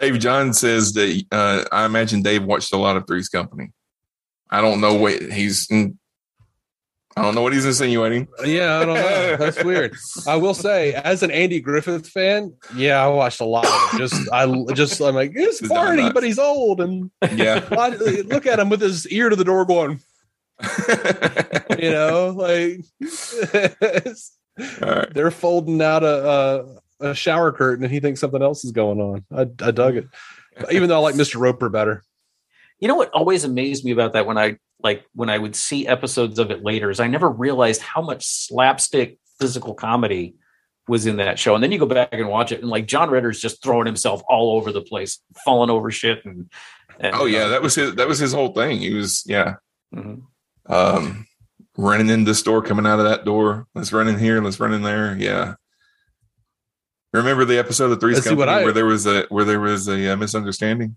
Dave 0.00 0.18
John 0.20 0.52
says 0.52 0.92
that 0.94 1.24
uh, 1.32 1.64
I 1.72 1.84
imagine 1.84 2.22
Dave 2.22 2.44
watched 2.44 2.72
a 2.72 2.76
lot 2.76 2.96
of 2.96 3.06
Three's 3.06 3.28
Company. 3.28 3.70
I 4.50 4.60
don't 4.60 4.80
know 4.80 4.94
what 4.94 5.20
he's. 5.20 5.68
I 7.18 7.22
don't 7.22 7.34
know 7.34 7.42
what 7.42 7.52
he's 7.52 7.64
insinuating. 7.66 8.28
Yeah, 8.44 8.78
I 8.78 8.84
don't 8.84 8.94
know. 8.94 9.36
That's 9.36 9.62
weird. 9.64 9.96
I 10.26 10.36
will 10.36 10.54
say, 10.54 10.94
as 10.94 11.22
an 11.22 11.30
Andy 11.30 11.60
Griffith 11.60 12.08
fan, 12.08 12.54
yeah, 12.76 13.02
I 13.04 13.08
watched 13.08 13.40
a 13.40 13.44
lot 13.44 13.66
of 13.66 13.94
it. 13.94 13.98
Just 13.98 14.32
I 14.32 14.46
just 14.74 15.00
I'm 15.00 15.14
like, 15.14 15.32
it's 15.34 15.60
It's 15.60 15.68
party, 15.68 16.10
but 16.10 16.22
he's 16.22 16.38
old 16.38 16.80
and 16.80 17.10
Yeah. 17.34 17.66
I- 17.72 17.88
look 17.90 18.46
at 18.46 18.58
him 18.58 18.68
with 18.70 18.80
his 18.80 19.06
ear 19.08 19.28
to 19.28 19.36
the 19.36 19.44
door 19.44 19.64
going, 19.64 20.00
you 21.78 21.90
know, 21.90 22.34
like 22.36 22.80
All 24.82 24.88
right. 24.88 25.14
they're 25.14 25.30
folding 25.30 25.80
out 25.82 26.02
a, 26.02 26.28
a 27.00 27.10
a 27.10 27.14
shower 27.14 27.52
curtain 27.52 27.84
and 27.84 27.92
he 27.92 28.00
thinks 28.00 28.18
something 28.20 28.42
else 28.42 28.64
is 28.64 28.72
going 28.72 29.00
on. 29.00 29.24
I, 29.32 29.42
I 29.64 29.70
dug 29.70 29.96
it, 29.96 30.08
even 30.72 30.88
though 30.88 30.96
I 30.96 30.98
like 30.98 31.14
Mr. 31.14 31.38
Roper 31.40 31.68
better. 31.68 32.02
You 32.80 32.88
know 32.88 32.96
what 32.96 33.10
always 33.10 33.44
amazed 33.44 33.84
me 33.84 33.92
about 33.92 34.12
that 34.14 34.26
when 34.26 34.36
I 34.38 34.58
like 34.82 35.04
when 35.14 35.28
I 35.30 35.38
would 35.38 35.56
see 35.56 35.86
episodes 35.86 36.38
of 36.38 36.50
it 36.50 36.62
later 36.62 36.90
is 36.90 37.00
I 37.00 37.06
never 37.08 37.28
realized 37.28 37.80
how 37.82 38.00
much 38.02 38.24
slapstick 38.26 39.18
physical 39.40 39.74
comedy 39.74 40.34
was 40.86 41.04
in 41.06 41.16
that 41.18 41.38
show. 41.38 41.54
And 41.54 41.62
then 41.62 41.70
you 41.72 41.78
go 41.78 41.86
back 41.86 42.08
and 42.12 42.28
watch 42.28 42.52
it, 42.52 42.60
and 42.60 42.70
like 42.70 42.86
John 42.86 43.10
Ritter's 43.10 43.40
just 43.40 43.62
throwing 43.62 43.86
himself 43.86 44.22
all 44.28 44.56
over 44.56 44.72
the 44.72 44.80
place, 44.82 45.20
falling 45.44 45.68
over 45.70 45.90
shit, 45.90 46.24
and, 46.24 46.50
and 46.98 47.14
Oh 47.14 47.26
yeah, 47.26 47.48
that 47.48 47.60
was 47.62 47.74
his. 47.74 47.94
That 47.96 48.08
was 48.08 48.18
his 48.18 48.32
whole 48.32 48.52
thing. 48.52 48.78
He 48.78 48.94
was 48.94 49.22
yeah, 49.26 49.56
Mhm. 49.94 50.22
um, 50.66 51.26
running 51.76 52.08
in 52.10 52.24
this 52.24 52.42
door, 52.42 52.62
coming 52.62 52.86
out 52.86 52.98
of 53.00 53.04
that 53.04 53.24
door. 53.24 53.66
Let's 53.74 53.92
run 53.92 54.08
in 54.08 54.18
here. 54.18 54.40
Let's 54.40 54.58
run 54.60 54.72
in 54.72 54.82
there. 54.82 55.16
Yeah. 55.18 55.54
Remember 57.12 57.44
the 57.44 57.58
episode 57.58 57.90
of 57.90 58.00
Three's 58.00 58.16
Let's 58.16 58.28
see 58.28 58.34
what 58.34 58.46
Company 58.46 58.60
I- 58.62 58.64
where 58.64 58.72
there 58.72 58.84
was 58.86 59.06
a 59.06 59.22
where 59.28 59.44
there 59.44 59.60
was 59.60 59.88
a 59.88 60.12
uh, 60.12 60.16
misunderstanding? 60.16 60.96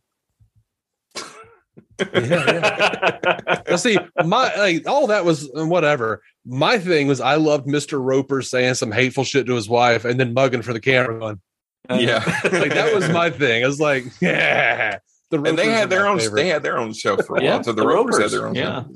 Now, 3.70 3.76
see, 3.78 3.98
my 4.26 4.54
like 4.56 4.88
all 4.88 5.08
that 5.08 5.26
was 5.26 5.50
uh, 5.56 5.66
whatever. 5.66 6.22
My 6.46 6.78
thing 6.80 7.08
was 7.08 7.22
I 7.22 7.36
loved 7.36 7.68
Mr. 7.68 8.04
Roper 8.04 8.42
saying 8.42 8.76
some 8.76 8.92
hateful 8.92 9.24
shit 9.24 9.46
to 9.48 9.54
his 9.56 9.70
wife 9.70 10.06
and 10.06 10.20
then 10.20 10.34
mugging 10.34 10.62
for 10.62 10.74
the 10.74 10.80
camera 10.80 11.20
going. 11.20 11.42
Yeah, 11.90 12.24
Like 12.46 12.74
that 12.74 12.94
was 12.96 13.10
my 13.10 13.30
thing. 13.32 13.64
I 13.64 13.68
was 13.68 13.80
like, 13.80 14.06
yeah. 14.22 15.00
The 15.30 15.42
and 15.42 15.58
they 15.58 15.68
had 15.70 15.90
their 15.90 16.08
own. 16.08 16.20
favorite. 16.20 16.42
They 16.42 16.48
had 16.50 16.64
their 16.64 16.78
own 16.78 16.94
show 16.94 17.18
for 17.18 17.38
a 17.38 17.44
Yeah, 17.44 17.56
while. 17.56 17.64
So 17.64 17.72
the, 17.74 17.82
the 17.82 17.88
Ropers, 17.88 18.18
Ropers, 18.18 18.32
had 18.32 18.40
their 18.40 18.48
own. 18.48 18.56
yeah. 18.56 18.84
show. 18.84 18.90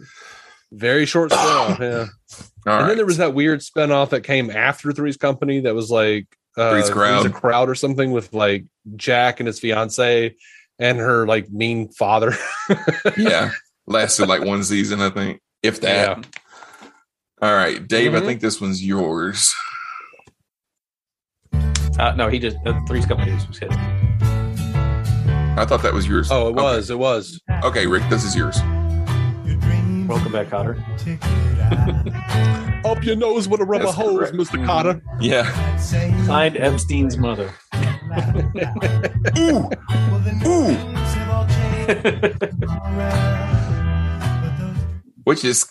very 0.71 1.05
short 1.05 1.31
spinoff. 1.31 1.79
Yeah. 1.79 1.87
All 2.67 2.73
and 2.73 2.81
right. 2.81 2.87
then 2.87 2.97
there 2.97 3.05
was 3.05 3.17
that 3.17 3.33
weird 3.33 3.61
spinoff 3.61 4.09
that 4.09 4.21
came 4.23 4.49
after 4.49 4.91
Three's 4.91 5.17
Company 5.17 5.61
that 5.61 5.73
was 5.75 5.89
like 5.91 6.27
uh, 6.57 6.71
Three's 6.71 6.89
Crowd. 6.89 7.25
a 7.25 7.29
crowd 7.29 7.69
or 7.69 7.75
something 7.75 8.11
with 8.11 8.33
like 8.33 8.65
Jack 8.95 9.39
and 9.39 9.47
his 9.47 9.59
fiance 9.59 10.35
and 10.79 10.97
her 10.99 11.25
like 11.25 11.49
mean 11.51 11.89
father. 11.89 12.33
yeah, 13.17 13.51
lasted 13.87 14.27
like 14.27 14.43
one 14.43 14.63
season, 14.63 15.01
I 15.01 15.09
think, 15.09 15.39
if 15.63 15.81
that. 15.81 16.17
Yeah. 16.17 16.23
All 17.41 17.53
right, 17.53 17.85
Dave. 17.87 18.15
I 18.15 18.19
Mhm. 18.19 18.25
think 18.25 18.41
this 18.41 18.59
one's 18.61 18.83
yours. 18.83 19.53
uh, 21.99 22.13
no, 22.15 22.27
he 22.29 22.39
just 22.39 22.57
uh, 22.65 22.79
Three's 22.87 23.05
Companies 23.05 23.47
was 23.47 23.57
his. 23.57 23.69
I 25.57 25.63
thought 25.65 25.81
that 25.83 25.93
was 25.93 26.07
yours. 26.07 26.29
Oh, 26.31 26.47
it 26.47 26.51
Okay. 26.51 26.61
was. 26.63 26.89
It 26.89 26.99
was. 26.99 27.39
Okay, 27.63 27.87
Rick, 27.87 28.03
this 28.09 28.23
is 28.25 28.35
yours. 28.35 28.57
Welcome 30.07 30.31
back, 30.33 30.47
Kotter. 30.47 30.75
Up 32.85 33.03
your 33.03 33.15
nose 33.15 33.47
with 33.47 33.61
a 33.61 33.65
rubber 33.65 33.85
That's 33.85 33.95
hose, 33.97 34.17
correct. 34.17 34.33
Mr. 34.35 34.63
Kotter. 34.65 35.01
Yeah. 35.19 35.77
Signed 35.77 36.57
Epstein's 36.57 37.17
mother. 37.17 37.51
Ooh, 39.37 39.69
ooh. 40.45 40.75
which 45.23 45.43
is 45.43 45.67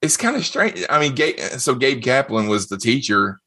it's 0.00 0.16
kind 0.16 0.36
of 0.36 0.44
strange. 0.44 0.84
I 0.90 0.98
mean, 0.98 1.14
Gabe, 1.14 1.38
so 1.38 1.74
Gabe 1.74 2.02
Kaplan 2.02 2.48
was 2.48 2.68
the 2.68 2.78
teacher, 2.78 3.40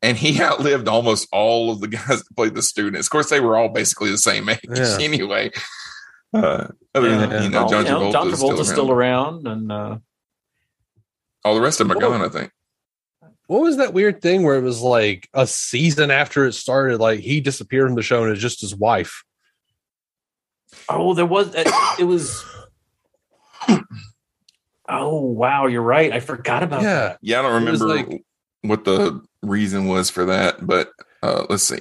and 0.00 0.16
he 0.16 0.40
outlived 0.42 0.88
almost 0.88 1.28
all 1.32 1.70
of 1.72 1.80
the 1.80 1.88
guys 1.88 2.22
that 2.22 2.36
played 2.36 2.54
the 2.54 2.62
students. 2.62 3.06
Of 3.08 3.10
course, 3.10 3.30
they 3.30 3.40
were 3.40 3.56
all 3.56 3.68
basically 3.68 4.10
the 4.10 4.18
same 4.18 4.48
age 4.48 4.60
Yeah. 4.68 4.96
anyway. 5.00 5.50
Uh, 6.34 6.68
other 6.94 7.10
than 7.16 7.42
you 7.42 7.50
know, 7.50 7.66
Well, 7.66 7.68
John 7.68 7.84
you 7.84 7.90
know, 7.92 8.00
Travolta 8.00 8.12
John 8.12 8.28
is 8.28 8.38
still 8.38 8.48
Travolta's 8.50 8.58
around. 8.58 8.64
still 8.74 8.90
around, 8.92 9.46
and 9.48 9.72
uh, 9.72 9.96
All 11.44 11.54
the 11.54 11.60
rest 11.60 11.80
of 11.80 11.88
them 11.88 11.96
are 11.96 12.00
gone. 12.00 12.22
I 12.22 12.28
think. 12.28 12.50
What 13.48 13.60
was 13.60 13.76
that 13.78 13.92
weird 13.92 14.22
thing 14.22 14.42
where 14.44 14.56
it 14.56 14.62
was 14.62 14.80
like 14.80 15.28
a 15.34 15.46
season 15.46 16.10
after 16.10 16.46
it 16.46 16.52
started, 16.52 16.98
like 16.98 17.20
he 17.20 17.40
disappeared 17.40 17.88
from 17.88 17.96
the 17.96 18.02
show 18.02 18.22
and 18.22 18.32
it's 18.32 18.40
just 18.40 18.60
his 18.60 18.74
wife? 18.74 19.24
oh, 20.88 21.12
there 21.12 21.26
was 21.26 21.54
it, 21.54 21.68
it 21.98 22.04
was. 22.04 22.42
Oh 24.88 25.20
wow, 25.20 25.66
you're 25.66 25.82
right. 25.82 26.12
I 26.12 26.20
forgot 26.20 26.62
about 26.62 26.82
Yeah. 26.82 26.94
that. 26.94 27.18
Yeah, 27.22 27.38
I 27.40 27.42
don't 27.42 27.54
remember 27.54 27.86
like- 27.86 28.24
what 28.62 28.84
the 28.84 29.20
reason 29.42 29.86
was 29.86 30.08
for 30.10 30.24
that, 30.26 30.66
but 30.66 30.90
uh, 31.22 31.46
let's 31.50 31.62
see. 31.64 31.80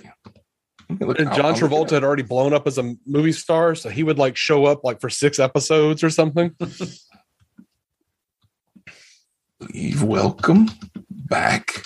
Look- 1.00 1.20
And 1.20 1.32
John 1.34 1.46
I'll 1.46 1.54
Travolta 1.54 1.92
had 1.92 2.04
already 2.04 2.24
blown 2.24 2.54
up 2.54 2.68
as 2.68 2.78
a 2.78 2.96
movie 3.06 3.32
star, 3.32 3.76
so 3.76 3.90
he 3.90 4.04
would 4.04 4.18
like 4.20 4.36
show 4.36 4.66
up 4.66 4.84
like 4.84 5.00
for 5.00 5.10
six 5.10 5.40
episodes 5.40 6.04
or 6.04 6.10
something. 6.10 6.54
Leave. 9.74 10.04
Welcome 10.04 10.70
back. 11.32 11.82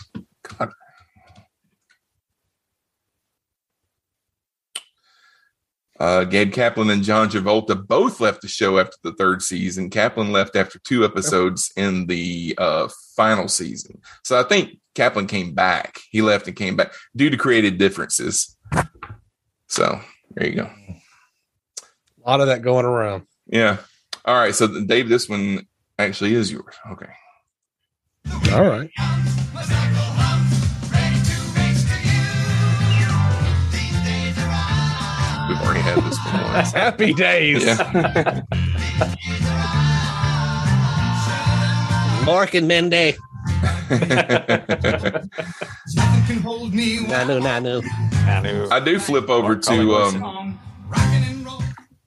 God. 0.59 0.71
Uh, 5.97 6.25
Gabe 6.25 6.51
Kaplan 6.51 6.89
and 6.89 7.03
John 7.03 7.29
Travolta 7.29 7.87
both 7.87 8.19
left 8.19 8.41
the 8.41 8.49
show 8.49 8.79
after 8.79 8.97
the 9.03 9.13
third 9.13 9.41
season. 9.41 9.89
Kaplan 9.89 10.33
left 10.33 10.57
after 10.57 10.77
two 10.79 11.05
episodes 11.05 11.71
in 11.77 12.07
the 12.07 12.53
uh, 12.57 12.89
final 13.15 13.47
season. 13.47 14.01
So 14.25 14.37
I 14.37 14.43
think 14.43 14.79
Kaplan 14.93 15.27
came 15.27 15.53
back. 15.53 16.01
He 16.09 16.21
left 16.21 16.47
and 16.47 16.55
came 16.55 16.75
back 16.75 16.91
due 17.15 17.29
to 17.29 17.37
creative 17.37 17.77
differences. 17.77 18.57
So 19.67 20.01
there 20.31 20.49
you 20.49 20.55
go. 20.55 20.69
A 22.25 22.29
lot 22.29 22.41
of 22.41 22.47
that 22.47 22.61
going 22.61 22.85
around. 22.85 23.27
Yeah. 23.47 23.77
All 24.25 24.35
right. 24.35 24.53
So 24.55 24.81
Dave, 24.81 25.07
this 25.07 25.29
one 25.29 25.65
actually 25.97 26.33
is 26.33 26.51
yours. 26.51 26.75
Okay. 26.91 27.11
All 28.53 28.63
right. 28.63 28.89
We've 35.47 35.61
already 35.61 35.81
had 35.81 36.03
this 36.03 36.17
one. 36.25 36.81
Happy 36.81 37.13
days. 37.13 37.63
Yeah. 37.63 38.41
Mork 42.25 42.55
and 42.57 42.67
Mindy. 42.67 43.13
can 46.27 46.39
hold 46.41 46.73
me 46.73 46.97
Nanu, 47.05 47.39
nanu. 47.39 48.71
I 48.71 48.79
do 48.79 48.97
flip 48.99 49.29
over 49.29 49.55
to 49.55 49.95
um 49.95 50.59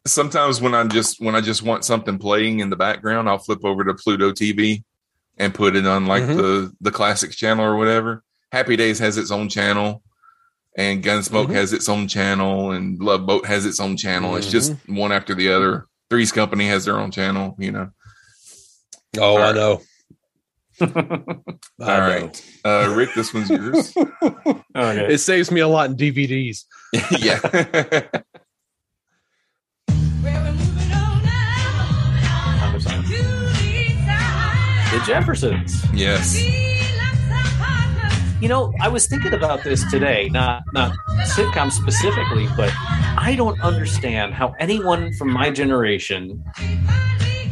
sometimes 0.04 0.60
when 0.60 0.74
I 0.74 0.84
just 0.84 1.20
when 1.20 1.36
I 1.36 1.40
just 1.40 1.62
want 1.62 1.84
something 1.84 2.18
playing 2.18 2.58
in 2.60 2.70
the 2.70 2.76
background, 2.76 3.28
I'll 3.28 3.38
flip 3.38 3.64
over 3.64 3.84
to 3.84 3.94
Pluto 3.94 4.32
TV 4.32 4.82
and 5.38 5.54
put 5.54 5.76
it 5.76 5.86
on 5.86 6.06
like 6.06 6.22
Mhm. 6.24 6.36
the 6.36 6.72
the 6.80 6.90
classics 6.90 7.36
channel 7.36 7.64
or 7.64 7.76
whatever. 7.76 8.22
Happy 8.52 8.76
Days 8.76 8.98
has 8.98 9.16
its 9.16 9.30
own 9.30 9.48
channel 9.48 10.02
and 10.76 11.02
Gunsmoke 11.02 11.46
Mhm. 11.48 11.54
has 11.54 11.72
its 11.72 11.88
own 11.88 12.08
channel 12.08 12.72
and 12.72 12.98
Love 13.00 13.26
Boat 13.26 13.46
has 13.46 13.64
its 13.66 13.80
own 13.80 13.96
channel. 13.96 14.36
It's 14.36 14.50
just 14.50 14.74
one 14.86 15.12
after 15.12 15.34
the 15.34 15.50
other. 15.52 15.86
Three's 16.10 16.32
Company 16.32 16.68
has 16.68 16.84
their 16.84 16.98
own 16.98 17.10
channel, 17.10 17.54
you 17.58 17.70
know. 17.72 17.90
Oh, 19.18 19.36
I 19.36 19.40
right. 19.42 19.54
know. 19.54 19.82
All 21.80 22.00
right. 22.00 22.42
Uh 22.64 22.92
Rick, 22.96 23.10
this 23.14 23.32
one's 23.34 23.50
yours. 23.50 23.92
Okay. 24.76 25.12
It 25.14 25.18
saves 25.18 25.50
me 25.50 25.60
a 25.60 25.66
lot 25.66 25.90
in 25.90 25.96
DVDs. 25.96 26.64
yeah. 27.18 27.40
The 34.98 35.04
Jeffersons. 35.04 35.84
yes. 35.94 36.42
You 38.40 38.48
know, 38.48 38.72
I 38.80 38.88
was 38.88 39.06
thinking 39.06 39.32
about 39.32 39.62
this 39.62 39.88
today, 39.92 40.28
not 40.28 40.64
not 40.72 40.92
sitcom 41.36 41.70
specifically, 41.70 42.48
but 42.56 42.72
I 43.16 43.34
don't 43.36 43.60
understand 43.60 44.34
how 44.34 44.54
anyone 44.58 45.12
from 45.12 45.30
my 45.30 45.50
generation 45.50 46.44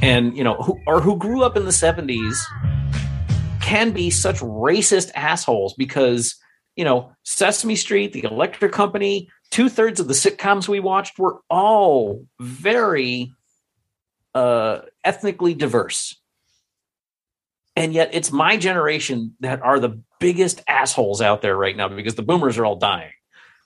and 0.03 0.36
you 0.36 0.42
know 0.42 0.55
who 0.55 0.80
or 0.88 1.01
who 1.01 1.16
grew 1.18 1.44
up 1.44 1.57
in 1.57 1.64
the 1.66 1.70
70s 1.70 2.36
can 3.61 3.92
be 3.92 4.11
such 4.11 4.40
racist 4.40 5.12
assholes 5.14 5.72
because 5.74 6.34
you 6.74 6.84
know 6.84 7.12
Sesame 7.22 7.76
Street, 7.76 8.12
the 8.12 8.24
Electric 8.24 8.72
Company, 8.72 9.30
two 9.53 9.68
thirds 9.68 10.01
of 10.01 10.09
the 10.09 10.14
sitcoms 10.14 10.66
we 10.66 10.80
watched 10.80 11.16
were 11.16 11.38
all 11.49 12.24
very 12.40 13.32
uh, 14.34 14.80
ethnically 15.05 15.55
diverse, 15.55 16.20
and 17.77 17.93
yet 17.93 18.11
it's 18.12 18.33
my 18.33 18.57
generation 18.57 19.37
that 19.41 19.62
are 19.62 19.79
the 19.79 20.01
biggest 20.18 20.62
assholes 20.66 21.20
out 21.20 21.43
there 21.43 21.57
right 21.57 21.77
now 21.77 21.89
because 21.89 22.14
the 22.14 22.22
boomers 22.22 22.59
are 22.59 22.64
all 22.64 22.77
dying. 22.77 23.12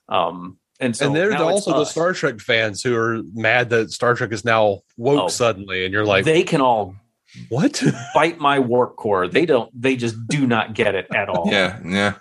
Um, 0.09 0.59
and 0.81 0.97
so 0.97 1.07
and 1.07 1.15
they're 1.17 1.31
now 1.31 1.49
it's 1.49 1.67
also 1.67 1.79
the. 1.79 1.85
Star 1.85 2.13
Trek 2.13 2.41
fans 2.41 2.83
who 2.83 2.97
are 2.97 3.21
mad 3.35 3.71
that 3.71 3.91
Star 3.93 4.15
Trek 4.15 4.33
is 4.33 4.45
now 4.45 4.81
woke 4.97 5.25
Oh. 5.25 5.29
suddenly, 5.29 5.85
and 5.85 5.93
you're 5.93 6.07
like, 6.07 6.25
they 6.25 6.43
can 6.43 6.61
all 6.61 6.97
what? 7.49 7.83
bite 8.15 8.41
my 8.41 8.59
warp 8.59 8.97
core. 8.97 9.29
They 9.29 9.47
don't. 9.47 9.71
They 9.81 9.97
just 9.97 10.27
do 10.27 10.47
not 10.47 10.75
get 10.75 10.95
it 10.95 11.07
at 11.15 11.29
all. 11.29 11.49
Yeah, 11.51 11.79
yeah. 11.85 12.15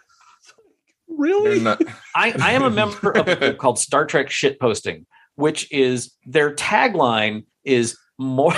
Really? 1.08 1.60
not 1.60 1.82
I, 2.16 2.34
I 2.40 2.52
am 2.52 2.64
a 2.64 2.70
member 2.70 3.12
of 3.12 3.28
a 3.28 3.36
group 3.36 3.58
called 3.60 3.80
Star 3.80 4.06
Trek 4.06 4.30
Shit 4.30 4.60
Posting, 4.60 5.06
which 5.36 5.72
is 5.72 6.14
their 6.26 6.54
tagline 6.54 7.46
is 7.64 7.98
more 8.18 8.54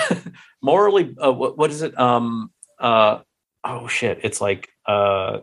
morally. 0.61 1.15
Uh, 1.23 1.31
what, 1.31 1.57
what 1.57 1.69
is 1.71 1.81
it? 1.81 1.97
Um. 1.97 2.51
Uh. 2.81 3.19
Oh 3.63 3.87
shit! 3.87 4.19
It's 4.23 4.41
like 4.41 4.69
uh, 4.87 5.39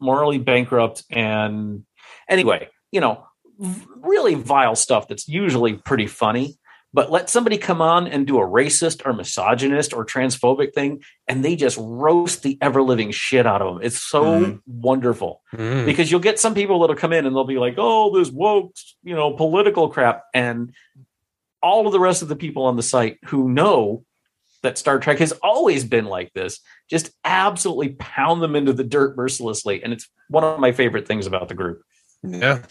morally 0.00 0.38
bankrupt 0.38 1.04
and 1.10 1.84
anyway, 2.28 2.68
you 2.90 3.00
know, 3.02 3.24
really 3.96 4.34
vile 4.34 4.74
stuff 4.74 5.06
that's 5.06 5.28
usually 5.28 5.74
pretty 5.74 6.06
funny. 6.06 6.56
But 6.92 7.08
let 7.12 7.30
somebody 7.30 7.56
come 7.56 7.80
on 7.80 8.08
and 8.08 8.26
do 8.26 8.38
a 8.40 8.44
racist 8.44 9.06
or 9.06 9.12
misogynist 9.12 9.92
or 9.92 10.04
transphobic 10.04 10.72
thing, 10.74 11.02
and 11.28 11.44
they 11.44 11.54
just 11.54 11.78
roast 11.80 12.42
the 12.42 12.58
ever 12.60 12.82
living 12.82 13.12
shit 13.12 13.46
out 13.46 13.62
of 13.62 13.74
them. 13.74 13.84
It's 13.84 14.02
so 14.02 14.24
Mhm. 14.24 14.60
wonderful 14.66 15.40
Mm. 15.54 15.84
because 15.86 16.10
you'll 16.10 16.18
get 16.20 16.40
some 16.40 16.52
people 16.54 16.80
that'll 16.80 16.96
come 16.96 17.12
in 17.12 17.26
and 17.26 17.36
they'll 17.36 17.44
be 17.44 17.58
like, 17.60 17.74
"Oh, 17.78 18.16
this 18.18 18.30
woke, 18.30 18.72
you 19.04 19.14
know, 19.14 19.30
political 19.34 19.88
crap," 19.88 20.24
and 20.34 20.72
all 21.62 21.86
of 21.86 21.92
the 21.92 22.00
rest 22.00 22.22
of 22.22 22.28
the 22.28 22.34
people 22.34 22.64
on 22.64 22.74
the 22.76 22.82
site 22.82 23.18
who 23.26 23.48
know 23.48 24.02
that 24.62 24.78
Star 24.78 24.98
Trek 24.98 25.18
has 25.18 25.32
always 25.42 25.84
been 25.84 26.06
like 26.06 26.32
this 26.32 26.60
just 26.88 27.10
absolutely 27.24 27.90
pound 27.90 28.42
them 28.42 28.56
into 28.56 28.72
the 28.72 28.84
dirt 28.84 29.16
mercilessly, 29.16 29.82
and 29.82 29.92
it's 29.92 30.08
one 30.28 30.44
of 30.44 30.60
my 30.60 30.72
favorite 30.72 31.06
things 31.06 31.26
about 31.26 31.48
the 31.48 31.54
group. 31.54 31.82
Yeah. 32.22 32.62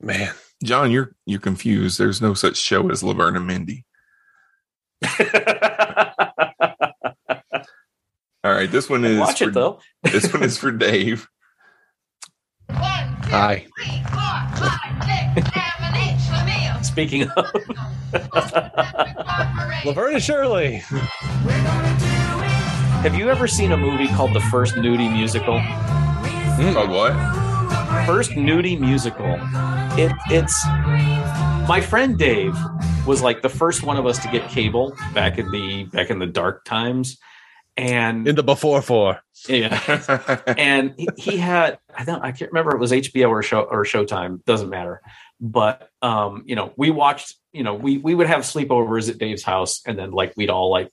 Man. 0.00 0.34
John, 0.62 0.90
you're 0.90 1.14
you're 1.26 1.40
confused. 1.40 1.98
There's 1.98 2.20
no 2.22 2.34
such 2.34 2.56
show 2.56 2.90
as 2.90 3.02
Laverne 3.02 3.36
and 3.36 3.46
Mindy. 3.46 3.84
All 8.44 8.52
right, 8.52 8.70
this 8.70 8.90
one 8.90 9.04
is 9.04 9.18
Watch 9.18 9.38
for, 9.38 9.48
it 9.48 9.54
though. 9.54 9.80
This 10.02 10.32
one 10.32 10.42
is 10.42 10.58
for 10.58 10.72
Dave. 10.72 11.28
Hi. 12.70 13.66
Speaking 16.92 17.28
of, 17.30 17.46
Laverne 19.84 20.14
and 20.14 20.22
Shirley. 20.22 20.76
have 23.02 23.14
you 23.14 23.30
ever 23.30 23.46
seen 23.46 23.72
a 23.72 23.76
movie 23.76 24.08
called 24.08 24.34
The 24.34 24.40
First 24.40 24.74
Nudie 24.74 25.10
Musical? 25.12 25.60
Hmm, 25.60 26.72
called 26.72 26.90
what? 26.90 27.12
First 28.06 28.32
Nudie 28.32 28.78
Musical. 28.78 29.38
It 29.98 30.12
it's 30.30 30.64
my 31.68 31.80
friend 31.80 32.18
Dave 32.18 32.56
was 33.06 33.22
like 33.22 33.42
the 33.42 33.48
first 33.48 33.82
one 33.84 33.96
of 33.96 34.06
us 34.06 34.18
to 34.20 34.28
get 34.28 34.48
cable 34.50 34.96
back 35.14 35.38
in 35.38 35.50
the 35.50 35.84
back 35.84 36.10
in 36.10 36.18
the 36.18 36.26
dark 36.26 36.64
times, 36.64 37.18
and 37.76 38.26
In 38.26 38.34
the 38.34 38.42
before 38.42 38.82
four. 38.82 39.20
yeah, 39.48 39.78
and 40.58 40.94
he, 40.96 41.08
he 41.16 41.36
had 41.36 41.78
I 41.96 42.04
don't 42.04 42.22
I 42.22 42.32
can't 42.32 42.50
remember 42.50 42.70
if 42.72 42.76
it 42.76 42.80
was 42.80 42.92
HBO 42.92 43.28
or 43.30 43.42
show 43.42 43.62
or 43.62 43.84
Showtime 43.84 44.44
doesn't 44.44 44.70
matter, 44.70 45.00
but 45.44 45.90
um 46.02 46.44
you 46.46 46.54
know 46.54 46.72
we 46.76 46.90
watched 46.90 47.34
you 47.52 47.64
know 47.64 47.74
we 47.74 47.98
we 47.98 48.14
would 48.14 48.28
have 48.28 48.42
sleepovers 48.42 49.10
at 49.10 49.18
Dave's 49.18 49.42
house 49.42 49.82
and 49.84 49.98
then 49.98 50.12
like 50.12 50.32
we'd 50.36 50.48
all 50.50 50.70
like 50.70 50.88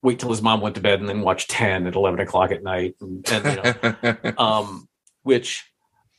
wait 0.00 0.20
till 0.20 0.30
his 0.30 0.40
mom 0.40 0.60
went 0.60 0.76
to 0.76 0.80
bed 0.80 1.00
and 1.00 1.08
then 1.08 1.22
watch 1.22 1.48
ten 1.48 1.86
at 1.88 1.96
eleven 1.96 2.20
o'clock 2.20 2.52
at 2.52 2.62
night 2.62 2.94
and, 3.00 3.28
and 3.30 3.44
you 3.44 3.62
know 3.62 4.32
um 4.38 4.88
which 5.24 5.68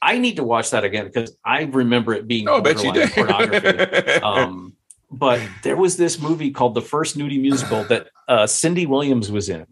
I 0.02 0.20
need 0.20 0.36
to 0.36 0.44
watch 0.44 0.72
that 0.72 0.84
again 0.84 1.06
because 1.06 1.36
I 1.44 1.64
remember 1.64 2.14
it 2.14 2.28
being 2.28 2.48
Oh, 2.48 2.62
bet 2.62 2.84
you 2.84 2.92
did. 2.92 3.10
pornography. 3.12 3.68
um, 4.24 4.76
but 5.10 5.42
there 5.64 5.78
was 5.78 5.98
this 5.98 6.22
movie 6.22 6.52
called 6.52 6.76
The 6.76 6.82
First 6.82 7.18
Nudie 7.18 7.42
Musical 7.42 7.86
that 7.86 8.10
uh, 8.28 8.46
Cindy 8.46 8.86
Williams 8.86 9.32
was 9.32 9.50
in, 9.50 9.66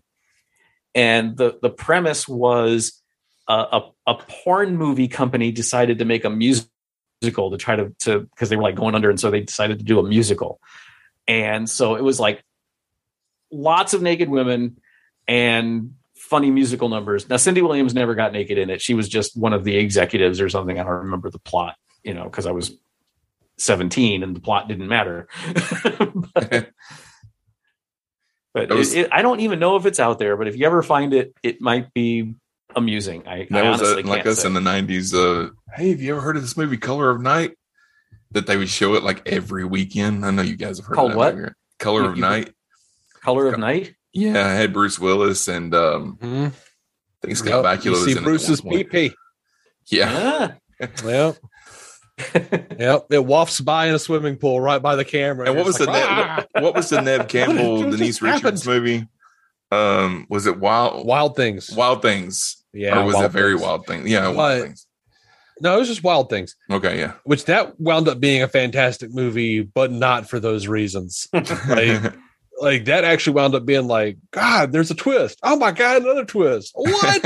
and 0.95 1.37
the 1.37 1.59
the 1.61 1.69
premise 1.69 2.27
was 2.27 2.99
uh, 3.47 3.81
a 4.07 4.11
a 4.11 4.15
porn 4.15 4.75
movie 4.75 5.07
company 5.07 5.51
decided 5.51 5.99
to 5.99 6.05
make 6.05 6.25
a 6.25 6.29
musical 6.31 6.71
to 7.31 7.57
try 7.57 7.75
to 7.75 7.89
to 7.99 8.19
because 8.19 8.49
they 8.49 8.55
were 8.55 8.63
like 8.63 8.75
going 8.75 8.95
under, 8.95 9.09
and 9.09 9.19
so 9.19 9.31
they 9.31 9.41
decided 9.41 9.79
to 9.79 9.85
do 9.85 9.99
a 9.99 10.03
musical, 10.03 10.59
and 11.27 11.69
so 11.69 11.95
it 11.95 12.03
was 12.03 12.19
like 12.19 12.43
lots 13.51 13.93
of 13.93 14.01
naked 14.01 14.29
women 14.29 14.77
and 15.27 15.93
funny 16.15 16.49
musical 16.49 16.89
numbers. 16.89 17.29
Now, 17.29 17.37
Cindy 17.37 17.61
Williams 17.61 17.93
never 17.93 18.15
got 18.15 18.33
naked 18.33 18.57
in 18.57 18.69
it. 18.69 18.81
She 18.81 18.93
was 18.93 19.07
just 19.07 19.37
one 19.37 19.53
of 19.53 19.63
the 19.63 19.75
executives 19.77 20.41
or 20.41 20.49
something. 20.49 20.79
I 20.79 20.83
don't 20.83 20.91
remember 20.91 21.29
the 21.29 21.39
plot, 21.39 21.75
you 22.03 22.13
know, 22.13 22.23
because 22.23 22.45
I 22.45 22.51
was 22.51 22.75
17 23.57 24.23
and 24.23 24.35
the 24.35 24.39
plot 24.39 24.67
didn't 24.67 24.87
matter. 24.87 25.27
but 26.33 26.69
but 28.53 28.69
was- 28.69 28.93
it, 28.93 29.05
it, 29.05 29.09
I 29.11 29.21
don't 29.21 29.41
even 29.41 29.59
know 29.59 29.75
if 29.75 29.85
it's 29.85 29.99
out 29.99 30.19
there, 30.19 30.37
but 30.37 30.47
if 30.47 30.57
you 30.57 30.65
ever 30.65 30.81
find 30.81 31.13
it, 31.13 31.35
it 31.43 31.61
might 31.61 31.93
be 31.93 32.35
amusing. 32.75 33.27
I, 33.27 33.47
I 33.51 33.69
was 33.69 33.81
honestly 33.81 34.03
uh, 34.03 34.07
like 34.07 34.23
can't 34.23 34.27
us 34.27 34.41
say. 34.41 34.47
in 34.47 34.53
the 34.53 34.61
nineties. 34.61 35.13
Uh, 35.13 35.49
hey, 35.75 35.89
have 35.91 36.01
you 36.01 36.11
ever 36.13 36.21
heard 36.21 36.35
of 36.37 36.41
this 36.41 36.57
movie 36.57 36.77
Color 36.77 37.09
of 37.09 37.21
Night? 37.21 37.51
That 38.31 38.47
they 38.47 38.57
would 38.57 38.69
show 38.69 38.95
it 38.95 39.03
like 39.03 39.27
every 39.27 39.63
weekend. 39.63 40.25
I 40.25 40.31
know 40.31 40.41
you 40.41 40.55
guys 40.55 40.77
have 40.79 40.87
heard 40.87 40.95
Called 40.95 41.11
of 41.11 41.13
that 41.13 41.17
what? 41.19 41.35
movie. 41.35 41.51
Color 41.79 42.01
You- 42.03 42.09
of 42.09 42.15
you- 42.15 42.21
Night. 42.21 42.53
Color 43.21 43.47
of 43.47 43.59
Night. 43.59 43.95
Yeah, 44.11 44.45
I 44.45 44.49
had 44.53 44.73
Bruce 44.73 44.99
Willis 44.99 45.47
and 45.47 45.73
um, 45.73 46.17
Mhm. 46.21 46.47
I 46.47 46.51
think 47.27 47.37
Scott 47.37 47.63
Yep, 47.63 47.79
Bakula 47.79 47.85
you 47.85 47.95
see 47.95 48.11
in 48.11 48.17
it 48.17 48.19
at 48.19 48.23
Bruce's 48.23 48.63
one. 48.63 48.75
PP. 48.75 49.13
Yeah, 49.87 50.55
Ah, 50.79 50.87
Yep. 51.05 51.35
yep. 52.79 53.05
It 53.09 53.25
wafts 53.25 53.59
by 53.61 53.87
in 53.87 53.95
a 53.95 53.99
swimming 53.99 54.37
pool 54.37 54.61
right 54.61 54.81
by 54.81 54.95
the 54.95 55.05
camera. 55.05 55.47
and 55.47 55.55
what 55.55 55.65
was 55.65 55.75
It's 55.77 55.85
the 55.85 55.91
like, 55.91 56.03
"Ah!" 56.05 56.45
what, 56.53 56.63
what 56.63 56.75
was 56.75 56.89
the 56.89 57.01
Neve 57.01 57.27
Campbell 57.27 57.81
Denise 57.89 58.19
just 58.19 58.21
Richards 58.21 58.67
movie? 58.67 59.07
Um, 59.71 60.27
was 60.29 60.45
it 60.45 60.59
Wild 60.59 61.05
Wild 61.07 61.35
Things. 61.35 61.71
Wild 61.71 62.01
Things? 62.03 62.62
Yeah, 62.73 62.99
or 63.01 63.05
was 63.05 63.15
Wild 63.15 63.25
it 63.25 63.29
Very 63.31 63.51
Things. 63.53 63.61
Wild 63.61 63.85
Thing? 63.87 64.07
Yeah, 64.07 64.29
Wild 64.29 64.63
Things. 64.63 64.87
No, 65.61 65.75
it 65.75 65.79
was 65.79 65.87
just 65.87 66.03
Wild 66.03 66.29
Things, 66.29 66.55
Okay, 66.71 66.97
yeah. 66.99 67.13
which 67.25 67.45
that 67.45 67.79
wound 67.79 68.07
up 68.07 68.19
being 68.19 68.41
a 68.41 68.47
fantastic 68.47 69.13
movie, 69.13 69.61
but 69.61 69.91
not 69.91 70.27
for 70.27 70.39
those 70.39 70.67
reasons. 70.67 71.27
like, 71.33 72.13
like 72.59 72.85
that 72.85 73.03
actually 73.03 73.33
wound 73.33 73.53
up 73.55 73.63
being 73.65 73.87
like, 73.87 74.17
God, 74.31 74.71
there's 74.71 74.89
a 74.91 74.95
twist. 74.95 75.39
Oh 75.43 75.55
my 75.55 75.71
God, 75.71 76.01
another 76.01 76.25
twist. 76.25 76.71
What? 76.73 77.21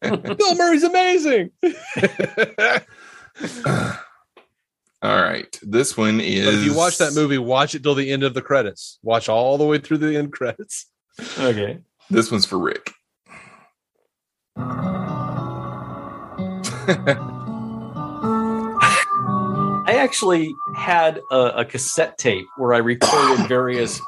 Bill 0.02 0.54
Murray's 0.56 0.82
amazing. 0.82 1.50
All 5.02 5.22
right, 5.22 5.58
this 5.62 5.96
one 5.96 6.20
is. 6.20 6.44
But 6.44 6.54
if 6.54 6.64
you 6.64 6.74
watch 6.74 6.98
that 6.98 7.14
movie, 7.14 7.38
watch 7.38 7.74
it 7.74 7.82
till 7.82 7.94
the 7.94 8.10
end 8.12 8.22
of 8.22 8.34
the 8.34 8.42
credits. 8.42 8.98
Watch 9.02 9.30
all 9.30 9.56
the 9.56 9.64
way 9.64 9.78
through 9.78 9.98
the 9.98 10.14
end 10.16 10.32
credits. 10.32 10.86
okay. 11.38 11.78
This 12.10 12.30
one's 12.30 12.44
for 12.44 12.58
Rick. 12.58 12.92
I 19.86 19.96
actually 19.96 20.54
had 20.74 21.20
a, 21.30 21.58
a 21.58 21.64
cassette 21.64 22.18
tape 22.18 22.46
where 22.56 22.74
I 22.74 22.78
recorded 22.78 23.46
various 23.46 24.00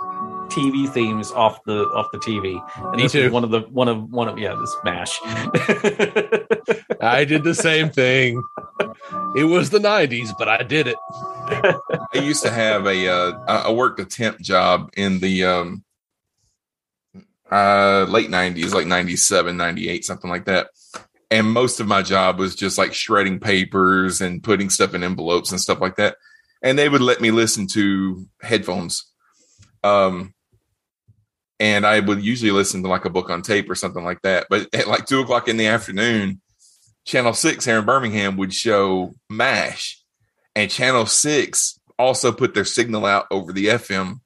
TV 0.53 0.89
themes 0.93 1.33
off 1.33 1.63
the 1.65 1.85
off 1.91 2.07
the 2.13 2.19
TV. 2.19 2.63
And 2.77 2.97
Me 2.97 3.05
this 3.05 3.13
too. 3.13 3.31
One 3.31 3.45
of 3.45 3.51
the 3.51 3.61
one 3.63 3.89
of 3.89 4.11
one 4.11 4.29
of 4.29 4.39
yeah, 4.39 4.55
this 4.55 4.77
mash. 4.85 5.19
I 7.01 7.25
did 7.25 7.45
the 7.45 7.55
same 7.55 7.89
thing. 7.91 8.43
It 9.35 9.45
was 9.45 9.71
the 9.71 9.79
90s, 9.79 10.37
but 10.39 10.49
I 10.49 10.63
did 10.63 10.87
it. 10.87 10.97
I 11.49 12.19
used 12.21 12.43
to 12.43 12.51
have 12.51 12.87
a 12.87 13.09
uh, 13.09 13.33
I 13.49 13.57
I 13.69 13.71
worked 13.71 13.99
a 14.01 14.05
temp 14.05 14.41
job 14.41 14.91
in 14.97 15.21
the 15.21 15.45
um 15.45 15.85
uh 17.53 18.07
late 18.09 18.31
90s 18.31 18.73
like 18.73 18.87
97 18.87 19.57
98 19.57 20.05
something 20.05 20.31
like 20.31 20.47
that. 20.47 20.69
And 21.31 21.51
most 21.51 21.81
of 21.81 21.87
my 21.87 22.03
job 22.03 22.39
was 22.39 22.57
just 22.57 22.79
like 22.79 22.95
shredding 22.95 23.41
papers 23.41 24.21
and 24.21 24.43
putting 24.43 24.71
stuff 24.71 24.95
in 24.95 25.03
envelopes 25.03 25.51
and 25.51 25.61
stuff 25.61 25.81
like 25.81 25.97
that. 25.97 26.17
And 26.63 26.79
they 26.79 26.89
would 26.89 27.01
let 27.01 27.21
me 27.21 27.31
listen 27.31 27.67
to 27.69 28.27
headphones. 28.41 29.11
Um 29.85 30.35
and 31.61 31.87
i 31.87 32.01
would 32.01 32.25
usually 32.25 32.51
listen 32.51 32.83
to 32.83 32.89
like 32.89 33.05
a 33.05 33.11
book 33.11 33.31
on 33.31 33.43
tape 33.43 33.71
or 33.71 33.75
something 33.75 34.05
like 34.05 34.23
that. 34.23 34.47
But 34.49 34.75
at 34.75 34.89
like 34.89 35.07
two 35.07 35.21
o'clock 35.21 35.47
in 35.47 35.59
the 35.59 35.67
afternoon 35.67 36.41
channel 37.05 37.35
6 37.35 37.65
here 37.65 37.79
in 37.79 37.85
birmingham 37.85 38.37
would 38.39 38.55
show 38.55 39.15
mash. 39.29 40.03
And 40.55 40.71
channel 40.71 41.05
6 41.05 41.79
also 41.99 42.33
put 42.33 42.55
their 42.55 42.65
signal 42.65 43.05
out 43.05 43.27
over 43.31 43.53
the 43.53 43.67
fm 43.67 44.21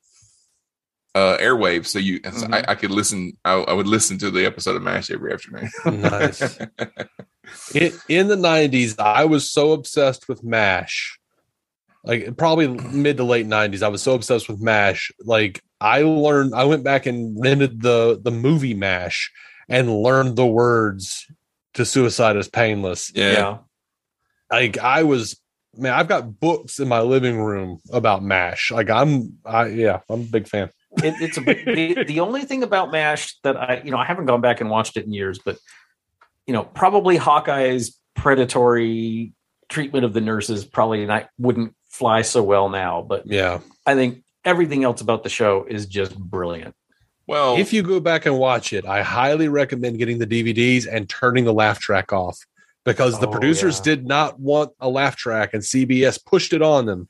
uh 1.16 1.38
airwaves 1.38 1.86
so 1.86 1.98
you 1.98 2.20
so 2.30 2.46
I, 2.52 2.64
I 2.68 2.74
could 2.74 2.90
listen 2.90 3.36
I, 3.44 3.54
I 3.54 3.72
would 3.72 3.86
listen 3.86 4.18
to 4.18 4.30
the 4.30 4.44
episode 4.44 4.76
of 4.76 4.82
mash 4.82 5.10
every 5.10 5.32
afternoon 5.32 5.70
Nice. 5.84 6.58
It, 7.74 7.94
in 8.08 8.28
the 8.28 8.36
90s, 8.36 8.98
I 8.98 9.24
was 9.24 9.50
so 9.50 9.72
obsessed 9.72 10.28
with 10.28 10.42
MASH. 10.42 11.18
Like 12.04 12.36
probably 12.36 12.68
mid 12.68 13.16
to 13.16 13.24
late 13.24 13.46
90s, 13.46 13.82
I 13.82 13.88
was 13.88 14.02
so 14.02 14.14
obsessed 14.14 14.48
with 14.48 14.60
MASH. 14.60 15.10
Like 15.24 15.62
I 15.80 16.02
learned, 16.02 16.54
I 16.54 16.64
went 16.64 16.84
back 16.84 17.06
and 17.06 17.36
rented 17.40 17.82
the 17.82 18.20
the 18.22 18.30
movie 18.30 18.74
MASH 18.74 19.32
and 19.68 20.02
learned 20.02 20.36
the 20.36 20.46
words 20.46 21.26
to 21.74 21.84
Suicide 21.84 22.36
is 22.36 22.48
Painless. 22.48 23.10
yeah, 23.14 23.32
yeah. 23.32 23.58
Like 24.50 24.78
I 24.78 25.02
was, 25.02 25.40
man, 25.76 25.94
I've 25.94 26.06
got 26.06 26.38
books 26.38 26.78
in 26.78 26.86
my 26.86 27.00
living 27.00 27.40
room 27.40 27.80
about 27.92 28.22
MASH. 28.22 28.70
Like 28.70 28.88
I'm, 28.88 29.38
I 29.44 29.66
yeah, 29.66 30.00
I'm 30.08 30.20
a 30.20 30.24
big 30.24 30.46
fan. 30.46 30.70
It, 31.02 31.14
it's 31.20 31.36
a 31.38 31.40
the, 31.40 32.04
the 32.06 32.20
only 32.20 32.42
thing 32.42 32.62
about 32.62 32.90
mash 32.90 33.36
that 33.42 33.56
i 33.56 33.80
you 33.84 33.90
know 33.90 33.98
i 33.98 34.04
haven't 34.04 34.26
gone 34.26 34.40
back 34.40 34.60
and 34.60 34.70
watched 34.70 34.96
it 34.96 35.04
in 35.04 35.12
years 35.12 35.38
but 35.44 35.58
you 36.46 36.52
know 36.52 36.62
probably 36.64 37.16
hawkeye's 37.16 37.98
predatory 38.14 39.32
treatment 39.68 40.04
of 40.04 40.12
the 40.12 40.20
nurses 40.20 40.64
probably 40.64 41.04
not 41.06 41.28
wouldn't 41.38 41.74
fly 41.88 42.22
so 42.22 42.42
well 42.42 42.68
now 42.68 43.02
but 43.02 43.26
Yeah. 43.26 43.60
i 43.84 43.94
think 43.94 44.22
everything 44.44 44.84
else 44.84 45.00
about 45.00 45.22
the 45.22 45.28
show 45.28 45.64
is 45.68 45.86
just 45.86 46.16
brilliant 46.18 46.74
well 47.26 47.56
If 47.56 47.72
you 47.72 47.82
go 47.82 47.98
back 47.98 48.24
and 48.26 48.38
watch 48.38 48.72
it, 48.72 48.86
I 48.86 49.02
highly 49.02 49.48
recommend 49.48 49.98
getting 49.98 50.18
the 50.18 50.26
DVDs 50.28 50.86
and 50.88 51.08
turning 51.08 51.44
the 51.44 51.52
laugh 51.52 51.80
track 51.80 52.12
off 52.12 52.38
because 52.84 53.18
the 53.18 53.26
Oh, 53.26 53.32
producers 53.32 53.78
yeah. 53.78 53.82
did 53.84 54.06
not 54.06 54.38
want 54.38 54.70
a 54.78 54.88
laugh 54.88 55.16
track 55.16 55.52
and 55.52 55.60
CBS 55.60 56.24
pushed 56.24 56.52
it 56.52 56.62
on 56.62 56.86
them. 56.86 57.08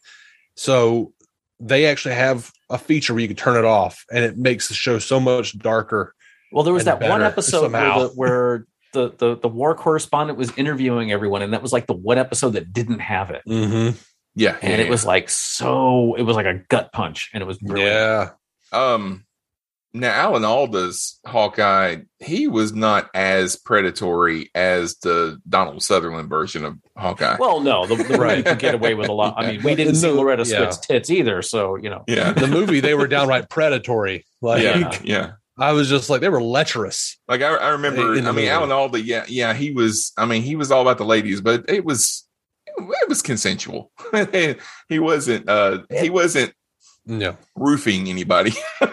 So 0.55 1.13
they 1.61 1.85
actually 1.85 2.15
have 2.15 2.51
a 2.71 2.79
feature 2.79 3.15
where 3.15 3.21
you 3.23 3.29
can 3.29 3.37
turn 3.37 3.57
it 3.57 3.65
off 3.65 4.05
and 4.11 4.25
it 4.25 4.37
makes 4.37 4.69
the 4.69 4.75
show 4.75 4.99
so 4.99 5.21
much 5.21 5.57
darker. 5.59 6.15
well 6.53 6.65
there 6.65 6.75
was 6.75 6.85
that 6.85 7.01
one 7.01 7.11
better 7.11 7.25
episode 7.25 7.73
where, 7.73 7.99
the, 7.99 8.09
where 8.15 8.67
the, 8.93 9.13
the 9.19 9.37
the 9.39 9.49
war 9.49 9.75
correspondent 9.75 10.39
was 10.39 10.51
interviewing 10.57 11.13
everyone 11.13 11.43
and 11.43 11.53
that 11.53 11.63
was 11.63 11.73
like 11.73 11.87
the 11.87 11.95
one 11.95 12.19
episode 12.19 12.51
that 12.51 12.73
didn't 12.73 13.01
have 13.01 13.31
it 13.31 13.43
Mm-hmm. 13.47 13.97
yeah 14.35 14.57
and 14.63 14.81
it 14.81 14.89
was 14.89 15.05
like 15.05 15.29
so 15.31 16.15
it 16.17 16.23
was 16.23 16.35
like 16.37 16.47
a 16.47 16.63
gut 16.69 16.93
punch 16.93 17.31
and 17.35 17.43
it 17.43 17.47
was 17.47 17.59
brilliant. 17.59 17.93
Yeah. 17.93 18.31
um 18.73 19.25
now 19.93 20.11
alan 20.11 20.45
alda's 20.45 21.21
hawkeye 21.27 21.97
he 22.19 22.49
was 22.49 22.73
not 22.73 23.09
as 23.15 23.57
predatory 23.57 24.51
as 24.55 24.97
the 24.99 25.39
donald 25.49 25.83
sutherland 25.83 26.29
version 26.29 26.65
of 26.65 26.77
hawkeye 26.97 27.37
Well, 27.39 27.61
no, 27.61 27.87
the, 27.87 27.97
the 27.97 28.03
movie 28.05 28.17
Right. 28.19 28.45
could 28.45 28.59
get 28.59 28.75
away 28.75 28.95
with 28.95 29.09
a 29.09 29.13
lot. 29.13 29.35
I 29.37 29.53
mean, 29.53 29.63
we 29.63 29.75
didn't 29.75 29.97
see 29.97 30.07
No, 30.09 30.15
Loretta 30.15 30.45
yeah. 30.47 30.59
Swit's 30.59 30.79
tits 30.79 31.11
either, 31.11 31.43
so 31.43 31.77
you 31.77 31.91
know. 31.91 32.05
yeah 32.09 32.33
The 32.33 32.47
movie, 32.47 32.81
they 32.81 32.95
were 32.95 33.07
downright 33.07 33.49
predatory. 33.51 34.25
Like, 34.43 34.63
yeah 34.63 34.99
yeah 35.05 35.33
I 35.59 35.73
was 35.73 35.89
just 35.89 36.11
like, 36.11 36.21
they 36.21 36.29
were 36.29 36.43
lecherous. 36.43 37.17
Like 37.29 37.41
I, 37.41 37.55
I 37.55 37.69
remember, 37.71 38.15
In 38.15 38.25
the 38.25 38.31
I 38.31 38.33
mean, 38.33 38.45
movie. 38.45 38.49
Alan 38.51 38.71
Alda, 38.73 39.01
yeah, 39.01 39.25
yeah, 39.27 39.55
he 39.55 39.73
was. 39.73 40.13
I 40.19 40.27
mean, 40.27 40.43
he 40.43 40.55
was 40.55 40.71
all 40.71 40.83
about 40.83 40.99
the 40.99 41.07
ladies, 41.07 41.41
but 41.41 41.65
it 41.69 41.83
was, 41.83 42.27
it 42.77 43.09
was 43.09 43.23
consensual. 43.23 43.91
he 44.91 44.99
wasn't, 44.99 45.49
uh, 45.49 45.79
he 45.99 46.11
wasn't 46.11 46.53
No. 47.07 47.39
roofing 47.55 48.09
anybody. 48.09 48.53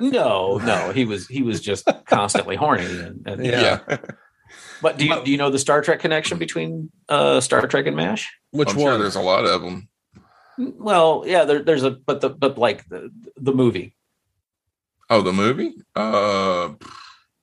No, 0.00 0.58
no, 0.58 0.90
he 0.92 1.04
was 1.04 1.28
he 1.28 1.42
was 1.42 1.60
just 1.60 1.88
constantly 2.06 2.56
horny. 2.56 2.84
And, 2.84 3.26
and- 3.26 3.44
Yeah. 3.46 3.78
But 4.84 4.98
do 4.98 5.06
you 5.06 5.24
do 5.24 5.30
you 5.30 5.38
know 5.38 5.48
the 5.48 5.58
Star 5.58 5.80
Trek 5.80 5.98
connection 5.98 6.36
between 6.38 6.90
uh, 7.08 7.40
Star 7.40 7.66
Trek 7.66 7.86
and 7.86 7.96
Mash? 7.96 8.30
Which 8.50 8.68
I'm 8.70 8.76
one? 8.76 8.84
sure 8.92 8.98
there's 8.98 9.16
a 9.16 9.20
lot 9.22 9.46
of 9.46 9.62
them. 9.62 9.88
Well, 10.58 11.24
yeah, 11.26 11.44
there, 11.44 11.62
there's 11.62 11.82
a 11.84 11.90
but 11.92 12.20
the 12.20 12.28
but 12.28 12.58
like 12.58 12.86
the 12.90 13.10
the 13.36 13.52
movie. 13.52 13.96
Oh, 15.08 15.22
the 15.22 15.32
movie. 15.32 15.72
Uh, 15.96 16.74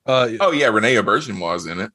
uh, 0.06 0.28
oh 0.40 0.52
yeah, 0.52 0.68
René 0.68 1.02
Auberjonois 1.02 1.52
was 1.54 1.66
in 1.66 1.80
it. 1.80 1.90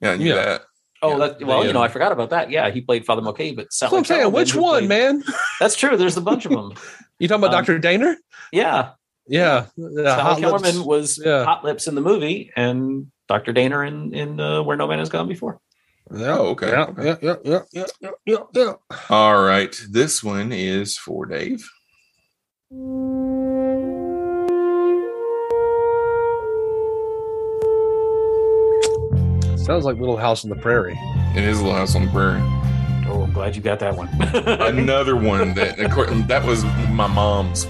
Yeah, 0.00 0.12
I 0.12 0.16
knew 0.16 0.28
Yeah. 0.28 0.34
that. 0.44 0.62
Oh, 1.02 1.18
that 1.18 1.42
well, 1.44 1.60
Yeah. 1.62 1.66
you 1.68 1.72
know, 1.72 1.82
I 1.82 1.88
forgot 1.88 2.12
about 2.12 2.30
that. 2.30 2.48
Yeah, 2.50 2.70
he 2.70 2.80
played 2.80 3.04
Father 3.04 3.22
McCabe, 3.22 3.56
but 3.56 3.66
That's 3.80 3.90
what 3.92 3.98
I'm 3.98 4.04
saying. 4.04 4.30
Which 4.32 4.54
one, 4.54 4.86
man? 4.88 5.22
That's 5.60 5.74
true. 5.76 5.96
There's 5.96 6.16
a 6.16 6.20
bunch 6.22 6.46
of 6.46 6.52
them. 6.52 6.72
You 7.18 7.28
talking 7.28 7.44
about 7.44 7.54
Um, 7.56 7.64
Dr. 7.64 7.78
Dehner? 7.80 8.14
Yeah, 8.52 8.90
Yeah. 9.26 9.66
Sally 9.78 10.04
Uh, 10.06 10.14
Hot 10.22 10.38
Lips. 10.38 10.40
Kellerman 10.40 10.84
was 10.84 11.18
Yeah. 11.24 11.44
Hot 11.44 11.64
Lips 11.64 11.86
in 11.88 11.94
the 11.94 12.00
movie, 12.02 12.52
and 12.56 13.10
Dr. 13.28 13.52
Dehner 13.52 13.86
in 13.86 14.14
in 14.14 14.40
uh, 14.40 14.62
Where 14.62 14.76
No 14.76 14.86
Man 14.86 14.98
Has 14.98 15.08
Gone 15.08 15.28
Before. 15.28 15.60
Yeah, 16.14 16.36
Oh, 16.38 16.48
okay. 16.50 16.68
Yeah, 16.70 16.84
okay. 16.84 17.04
yeah, 17.04 17.16
yeah, 17.20 17.34
yeah, 17.44 17.60
yeah, 17.72 17.86
yeah, 18.00 18.10
yeah, 18.24 18.38
yeah. 18.54 18.72
All 19.10 19.42
right. 19.42 19.74
This 19.90 20.22
one 20.22 20.52
is 20.52 20.96
for 20.96 21.26
Dave. 21.26 21.68
Sounds 29.56 29.84
like 29.84 29.96
Little 29.98 30.16
House 30.16 30.44
on 30.44 30.50
the 30.50 30.56
Prairie. 30.56 30.96
It 31.34 31.42
is 31.42 31.60
Little 31.60 31.74
House 31.76 31.96
on 31.96 32.04
the 32.06 32.10
Prairie. 32.12 32.40
Oh, 33.08 33.22
I'm 33.24 33.32
glad 33.32 33.56
you 33.56 33.62
got 33.62 33.80
that 33.80 33.96
one. 33.96 34.08
Another 34.22 35.16
one 35.16 35.54
that 35.54 35.80
of 35.80 35.90
course, 35.90 36.08
that 36.28 36.44
was 36.44 36.62
my 36.90 37.08
mom's 37.08 37.66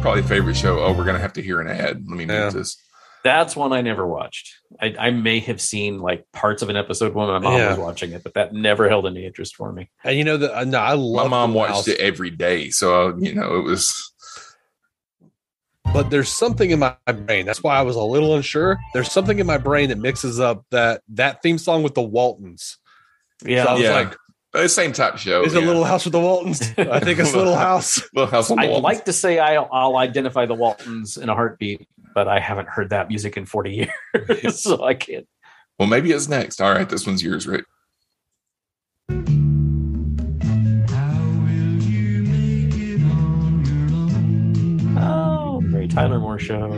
probably 0.00 0.22
favorite 0.22 0.56
show. 0.56 0.80
Oh, 0.82 0.92
we're 0.96 1.04
gonna 1.04 1.18
have 1.18 1.34
to 1.34 1.42
hear 1.42 1.60
an 1.60 1.68
ad. 1.68 2.02
Let 2.08 2.16
me 2.16 2.24
mute 2.24 2.30
Yeah. 2.32 2.48
this. 2.50 2.76
That's 3.24 3.56
one 3.56 3.72
I 3.72 3.80
never 3.80 4.06
watched. 4.06 4.54
I, 4.80 4.94
I 4.98 5.10
may 5.10 5.40
have 5.40 5.58
seen 5.60 5.98
like 5.98 6.30
parts 6.32 6.60
of 6.62 6.68
an 6.68 6.76
episode 6.76 7.14
when 7.14 7.26
my 7.26 7.38
mom 7.38 7.54
Yeah. 7.56 7.70
was 7.70 7.78
watching 7.78 8.12
it, 8.12 8.22
but 8.22 8.34
that 8.34 8.52
never 8.52 8.86
held 8.88 9.06
any 9.06 9.24
interest 9.24 9.56
for 9.56 9.72
me. 9.72 9.88
And 10.04 10.16
you 10.18 10.24
know 10.24 10.36
that 10.36 10.54
uh, 10.56 10.64
no, 10.64 10.78
I 10.78 10.92
love 10.92 11.24
My 11.30 11.36
mom 11.38 11.54
watched 11.54 11.72
House, 11.72 11.88
it 11.88 11.98
every 12.00 12.28
day, 12.30 12.68
so 12.70 13.08
uh, 13.08 13.16
you 13.16 13.34
know 13.34 13.56
it 13.56 13.62
was. 13.64 14.12
but 15.92 16.10
there's 16.10 16.28
something 16.28 16.70
in 16.70 16.78
my 16.80 16.96
brain. 17.06 17.46
That's 17.46 17.62
why 17.62 17.76
I 17.76 17.82
was 17.82 17.96
a 17.96 18.02
little 18.02 18.34
unsure. 18.34 18.78
There's 18.92 19.10
something 19.10 19.38
in 19.38 19.46
my 19.46 19.58
brain 19.58 19.88
that 19.88 19.98
mixes 19.98 20.38
up 20.40 20.64
that 20.70 21.02
that 21.08 21.42
theme 21.42 21.58
song 21.58 21.82
with 21.82 21.94
the 21.94 22.02
Waltons. 22.02 22.78
Yeah, 23.44 23.64
So 23.64 23.70
I 23.70 23.72
was 23.74 23.82
Yeah. 23.82 23.90
like, 23.90 24.16
Uh, 24.54 24.68
same 24.68 24.92
type 24.92 25.16
show. 25.18 25.42
is 25.44 25.54
it 25.54 25.60
yeah. 25.62 25.66
Little 25.66 25.84
House 25.84 26.04
with 26.04 26.12
the 26.12 26.20
Waltons? 26.20 26.60
I 26.78 27.00
think 27.00 27.18
it's 27.18 27.34
Little 27.34 27.56
House. 27.56 28.02
Little 28.14 28.30
House 28.30 28.50
on 28.50 28.56
the 28.58 28.64
I'd 28.64 28.70
Wall. 28.70 28.80
like 28.80 29.04
to 29.06 29.12
say 29.12 29.38
I'll, 29.38 29.68
I'll 29.72 29.96
identify 29.96 30.46
the 30.46 30.54
Waltons 30.54 31.16
in 31.16 31.28
a 31.28 31.34
heartbeat, 31.34 31.88
but 32.14 32.28
I 32.28 32.40
haven't 32.40 32.68
heard 32.68 32.90
that 32.90 33.08
music 33.08 33.36
in 33.36 33.44
40 33.44 33.88
years, 34.14 34.62
so 34.62 34.84
I 34.84 34.94
can't. 34.94 35.26
Well, 35.78 35.88
maybe 35.88 36.12
it's 36.12 36.28
next. 36.28 36.60
All 36.60 36.72
right, 36.72 36.88
this 36.88 37.06
one's 37.06 37.22
yours, 37.22 37.46
Rick. 37.46 37.64
Oh, 44.96 45.60
Mary 45.60 45.88
Tyler 45.88 46.20
Moore 46.20 46.38
show. 46.38 46.70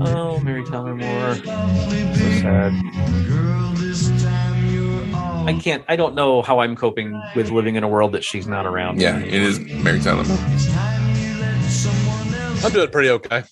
Oh, 0.00 0.40
Mary 0.40 0.64
Tyler 0.64 0.94
Moore. 0.94 1.34
So 1.36 1.44
sad. 1.44 2.72
I 5.46 5.58
can't. 5.62 5.84
I 5.88 5.96
don't 5.96 6.14
know 6.14 6.42
how 6.42 6.58
I'm 6.60 6.74
coping 6.74 7.20
with 7.36 7.50
living 7.50 7.76
in 7.76 7.84
a 7.84 7.88
world 7.88 8.12
that 8.12 8.24
she's 8.24 8.46
not 8.46 8.66
around. 8.66 9.00
Yeah, 9.00 9.20
it 9.20 9.32
is 9.32 9.60
Mary 9.60 10.00
Tyler 10.00 10.24
Moore. 10.24 10.38
I'm 12.64 12.72
doing 12.72 12.90
pretty 12.90 13.10
okay. 13.10 13.44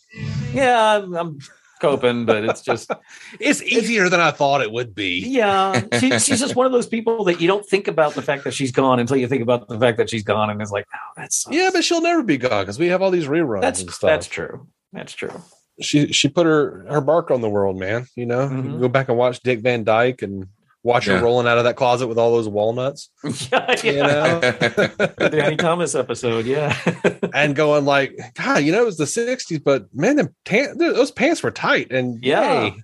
Yeah, 0.52 0.96
I'm, 0.98 1.14
I'm 1.14 1.38
coping, 1.80 2.24
but 2.26 2.44
it's 2.44 2.60
just 2.62 2.90
It's 3.40 3.62
easier 3.62 4.08
than 4.08 4.20
I 4.20 4.30
thought 4.30 4.60
it 4.62 4.70
would 4.70 4.94
be. 4.94 5.20
yeah. 5.26 5.82
She, 5.98 6.10
she's 6.18 6.38
just 6.40 6.54
one 6.54 6.66
of 6.66 6.72
those 6.72 6.86
people 6.86 7.24
that 7.24 7.40
you 7.40 7.48
don't 7.48 7.66
think 7.66 7.88
about 7.88 8.14
the 8.14 8.22
fact 8.22 8.44
that 8.44 8.54
she's 8.54 8.70
gone 8.72 9.00
until 9.00 9.16
you 9.16 9.26
think 9.28 9.42
about 9.42 9.68
the 9.68 9.78
fact 9.78 9.98
that 9.98 10.08
she's 10.10 10.22
gone, 10.22 10.50
and 10.50 10.60
it's 10.62 10.70
like, 10.70 10.86
oh, 10.94 11.12
that's 11.16 11.46
Yeah, 11.50 11.70
but 11.72 11.82
she'll 11.84 12.02
never 12.02 12.22
be 12.22 12.36
gone 12.38 12.62
because 12.62 12.78
we 12.78 12.86
have 12.88 13.02
all 13.02 13.10
these 13.10 13.26
reruns 13.26 13.62
that's 13.62 13.80
and 13.80 13.90
stuff. 13.90 14.08
that's 14.08 14.26
true. 14.28 14.66
That's 14.92 15.12
true. 15.12 15.32
she 15.80 16.12
she 16.12 16.28
put 16.28 16.44
her 16.46 16.84
her 16.88 17.00
mark 17.00 17.30
on 17.30 17.40
the 17.40 17.48
world, 17.50 17.78
man. 17.78 18.06
You 18.14 18.26
know, 18.26 18.42
You 18.42 18.48
Mhm. 18.48 18.62
can 18.62 18.80
go 18.80 18.88
back 18.88 19.08
and 19.08 19.16
watch 19.18 19.40
Dick 19.40 19.60
Van 19.60 19.82
Dyke 19.84 20.22
and 20.22 20.46
watch 20.82 21.06
Yeah. 21.06 21.18
her 21.18 21.24
rolling 21.24 21.46
out 21.46 21.58
of 21.58 21.64
that 21.64 21.76
closet 21.76 22.06
with 22.08 22.18
all 22.18 22.32
those 22.32 22.48
walnuts. 22.48 23.10
yeah, 23.52 23.76
You 23.84 23.92
know, 24.02 24.40
The 24.40 25.28
Danny 25.32 25.56
Thomas 25.56 25.94
episode. 25.94 26.44
Yeah. 26.46 26.76
and 27.34 27.54
going 27.54 27.84
like, 27.84 28.18
God, 28.34 28.64
you 28.64 28.72
know, 28.72 28.82
it 28.82 28.86
was 28.86 28.96
the 28.96 29.04
'60s, 29.04 29.62
but 29.62 29.86
man, 29.94 30.16
them 30.16 30.34
tan- 30.44 30.78
those 30.78 31.10
pants 31.10 31.42
were 31.42 31.50
tight. 31.50 31.92
And 31.92 32.22
Yeah. 32.24 32.62
yay. 32.64 32.74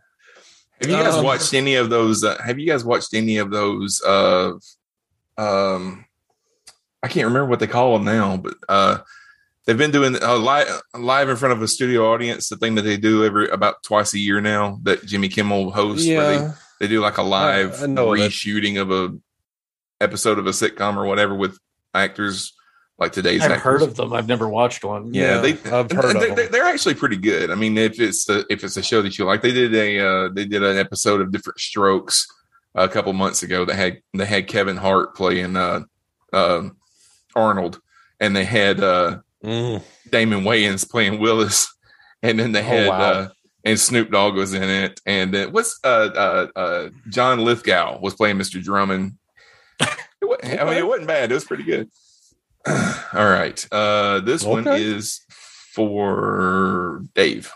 Have 0.80 0.90
you 0.90 0.96
guys 0.96 1.14
Um, 1.14 1.24
watched 1.24 1.54
any 1.54 1.74
of 1.74 1.90
those? 1.90 2.22
Uh, 2.22 2.40
have 2.40 2.58
you 2.60 2.66
guys 2.68 2.84
watched 2.84 3.12
any 3.14 3.38
of 3.38 3.50
those? 3.50 4.00
Uh, 4.00 4.52
um, 5.36 6.04
I 7.02 7.08
can't 7.08 7.26
remember 7.26 7.46
what 7.46 7.58
they 7.60 7.66
call 7.66 7.94
them 7.94 8.04
now, 8.04 8.36
but 8.36 8.54
uh, 8.68 8.98
they've 9.66 9.76
been 9.78 9.90
doing 9.90 10.20
uh, 10.22 10.36
live 10.38 10.68
live 10.94 11.28
in 11.28 11.36
front 11.36 11.52
of 11.52 11.62
a 11.62 11.68
studio 11.68 12.12
audience. 12.12 12.48
The 12.48 12.56
thing 12.56 12.74
that 12.76 12.82
they 12.82 12.96
do 12.96 13.24
every 13.24 13.48
about 13.48 13.82
twice 13.82 14.14
a 14.14 14.18
year 14.20 14.40
now 14.40 14.78
that 14.84 15.04
Jimmy 15.04 15.28
Kimmel 15.28 15.70
hosts. 15.72 16.06
Where 16.06 16.32
Yeah. 16.34 16.52
They 16.80 16.86
do 16.88 17.00
like 17.00 17.18
a 17.18 17.22
live 17.22 17.80
I 17.82 17.84
of 17.84 17.90
it. 17.90 17.96
reshooting 17.96 18.80
of 18.80 18.90
a 18.90 19.16
episode 20.00 20.38
of 20.38 20.46
a 20.46 20.50
sitcom 20.50 20.96
or 20.96 21.06
whatever 21.06 21.34
with 21.34 21.58
actors 21.94 22.52
like 22.98 23.12
today's. 23.12 23.42
I've 23.42 23.50
actors. 23.52 23.62
heard 23.64 23.82
of 23.82 23.94
them. 23.96 24.12
I've 24.12 24.28
never 24.28 24.48
watched 24.48 24.84
one. 24.84 25.12
Yeah, 25.14 25.36
Yeah, 25.36 25.40
they 25.40 25.50
I've 25.70 25.90
heard 25.90 26.16
of 26.16 26.20
they, 26.20 26.26
them. 26.28 26.36
they, 26.36 26.46
they're 26.48 26.64
actually 26.64 26.94
pretty 26.94 27.16
good. 27.16 27.50
I 27.50 27.54
mean, 27.54 27.76
if 27.78 28.00
it's 28.00 28.28
a, 28.28 28.44
if 28.50 28.62
it's 28.64 28.76
a 28.76 28.82
show 28.82 29.02
that 29.02 29.18
you 29.18 29.24
like, 29.24 29.42
they 29.42 29.52
did 29.52 29.74
a 29.74 29.98
uh, 30.06 30.28
they 30.32 30.44
did 30.44 30.62
an 30.62 30.76
episode 30.76 31.20
of 31.20 31.30
Diff'rent 31.32 31.58
Strokes 31.58 32.26
a 32.74 32.88
couple 32.88 33.12
months 33.12 33.42
ago 33.42 33.64
that 33.64 33.74
had 33.76 34.02
they 34.14 34.24
had 34.26 34.46
Kevin 34.46 34.76
Hart 34.76 35.14
playing 35.16 35.56
uh, 35.56 35.80
uh, 36.32 36.68
Arnold, 37.34 37.80
and 38.20 38.34
they 38.36 38.44
had 38.44 38.80
uh, 38.80 39.18
Mm. 39.44 39.80
Damon 40.10 40.42
Wayans 40.42 40.88
playing 40.90 41.20
Willis, 41.20 41.72
and 42.24 42.40
then 42.40 42.50
they 42.50 42.58
Oh, 42.58 42.62
had 42.64 42.88
wow. 42.88 43.30
And 43.68 43.78
Snoop 43.78 44.10
Dogg 44.10 44.34
was 44.34 44.54
in 44.54 44.62
it, 44.62 44.98
and 45.04 45.32
then 45.32 45.52
what's 45.52 45.78
uh, 45.84 46.08
uh, 46.14 46.46
uh, 46.58 46.88
John 47.10 47.40
Lithgow 47.40 48.00
was 48.00 48.14
playing 48.14 48.38
Mr. 48.38 48.62
Drummond. 48.62 49.18
I 49.80 49.94
mean, 50.64 50.78
it 50.78 50.86
wasn't 50.86 51.06
bad. 51.06 51.30
It 51.30 51.34
was 51.34 51.44
pretty 51.44 51.64
good. 51.64 51.90
All 52.66 53.28
right, 53.28 53.66
uh, 53.70 54.20
this 54.20 54.42
one 54.42 54.66
is 54.66 55.20
for 55.74 57.02
Dave. 57.14 57.52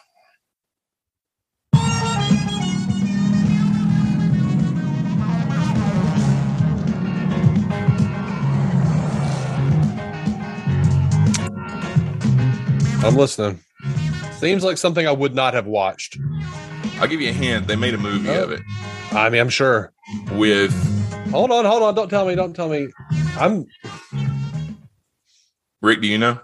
I'm 13.04 13.16
listening. 13.16 13.60
Seems 14.42 14.64
like 14.64 14.76
something 14.76 15.06
I 15.06 15.12
would 15.12 15.36
not 15.36 15.54
have 15.54 15.68
watched. 15.68 16.18
I'll 16.98 17.06
give 17.06 17.20
you 17.20 17.28
a 17.28 17.32
hint. 17.32 17.68
They 17.68 17.76
made 17.76 17.94
a 17.94 17.98
movie 17.98 18.28
Oh. 18.28 18.42
of 18.42 18.50
it 18.50 18.60
I 19.12 19.30
mean, 19.30 19.40
I'm 19.40 19.48
sure. 19.48 19.92
with 20.32 20.72
Hold 21.30 21.52
on, 21.52 21.64
hold 21.64 21.84
on. 21.84 21.94
Don't 21.94 22.08
tell 22.08 22.26
me. 22.26 22.34
Don't 22.34 22.52
tell 22.52 22.68
me. 22.68 22.88
I'm. 23.38 23.66
Rick. 25.80 26.02
Do 26.02 26.08
you 26.08 26.18
know? 26.18 26.40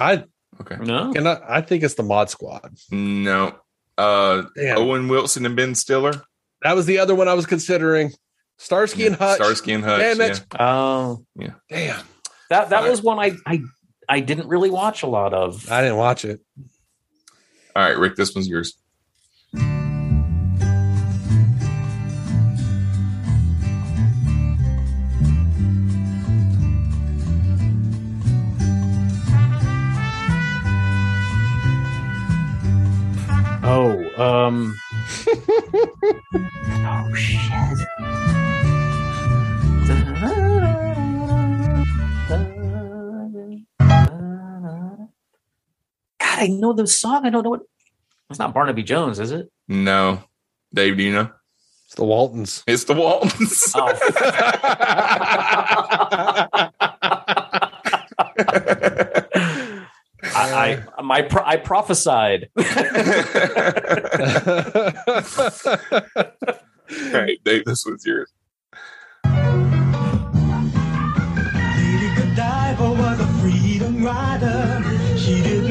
I 0.00 0.24
Okay, 0.60 0.78
No. 0.80 1.12
cannot. 1.12 1.42
I 1.48 1.60
think 1.60 1.84
it's 1.84 1.94
the 1.94 2.02
Mod 2.02 2.28
Squad. 2.28 2.72
no. 2.90 3.54
Uh, 3.96 4.42
Damn. 4.56 4.78
Owen 4.78 5.06
Wilson 5.06 5.46
and 5.46 5.54
Ben 5.54 5.76
Stiller. 5.76 6.24
That 6.62 6.74
was 6.74 6.86
the 6.86 6.98
other 6.98 7.14
one 7.14 7.28
I 7.28 7.34
was 7.34 7.46
considering. 7.46 8.10
Starsky 8.58 9.06
and 9.06 9.14
Hutch. 9.14 9.36
Starsky 9.36 9.72
and 9.74 9.84
Hutch. 9.84 10.00
Damn 10.00 10.18
yeah. 10.18 10.26
it. 10.26 10.44
Oh, 10.58 11.24
Damn. 11.70 12.04
that 12.50 12.70
that 12.70 12.72
Alright. 12.78 12.90
was 12.90 13.00
one 13.00 13.20
I 13.20 13.32
I 13.46 13.60
I 14.08 14.18
didn't 14.20 14.48
really 14.48 14.70
watch 14.70 15.04
a 15.04 15.06
lot 15.06 15.32
of. 15.34 15.70
I 15.70 15.82
didn't 15.82 15.98
watch 15.98 16.24
it. 16.24 16.40
All 17.78 17.84
right, 17.84 17.96
Rick. 17.96 18.16
This 18.16 18.34
one's 18.34 18.48
yours. 18.48 18.76
Oh, 33.62 34.10
um. 34.16 34.76
oh 36.84 37.14
shit. 37.14 37.48
God, 46.38 46.44
I 46.44 46.46
know 46.48 46.72
the 46.72 46.86
song. 46.86 47.26
I 47.26 47.30
don't 47.30 47.42
know 47.42 47.50
what. 47.50 47.62
It's 48.30 48.38
not 48.38 48.54
Barnaby 48.54 48.82
Jones, 48.82 49.18
is 49.18 49.32
it? 49.32 49.50
No, 49.68 50.22
Dave. 50.72 50.96
Do 50.96 51.02
you 51.02 51.12
know? 51.12 51.30
It's 51.86 51.94
the 51.94 52.04
Waltons. 52.04 52.62
It's 52.66 52.84
the 52.84 52.94
Waltons. 52.94 53.72
Oh, 53.74 53.88
I, 60.34 60.82
I 60.96 61.02
my 61.02 61.22
pro- 61.22 61.44
I 61.44 61.56
prophesied. 61.56 62.48
All 62.56 62.64
right, 67.12 67.38
Dave. 67.44 67.64
This 67.64 67.84
one's 67.86 68.04
yours. 68.04 68.30
Lady 69.24 69.34
Godiva 72.14 72.90
was 72.90 73.20
a 73.20 73.26
freedom 73.40 74.04
rider. 74.04 74.82
She 75.16 75.40
didn't 75.42 75.67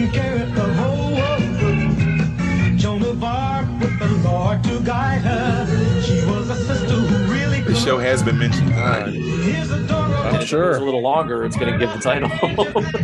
show 7.87 7.97
has 7.99 8.21
been 8.21 8.37
mentioned 8.37 8.67
tonight. 8.67 9.11
Here's 9.13 9.71
a 9.71 9.87
door 9.87 9.97
I'm 9.97 10.35
If 10.35 10.41
it 10.41 10.47
sure. 10.47 10.75
a 10.75 10.81
little 10.83 11.01
longer, 11.01 11.45
it's 11.45 11.55
going 11.55 11.71
to 11.71 11.79
give 11.79 11.93
the 11.93 11.99
title. 11.99 12.27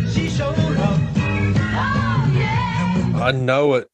She 0.10 0.28
showed 0.30 0.54
up. 0.78 1.00
I 3.16 3.32
know 3.34 3.76
it. 3.76 3.88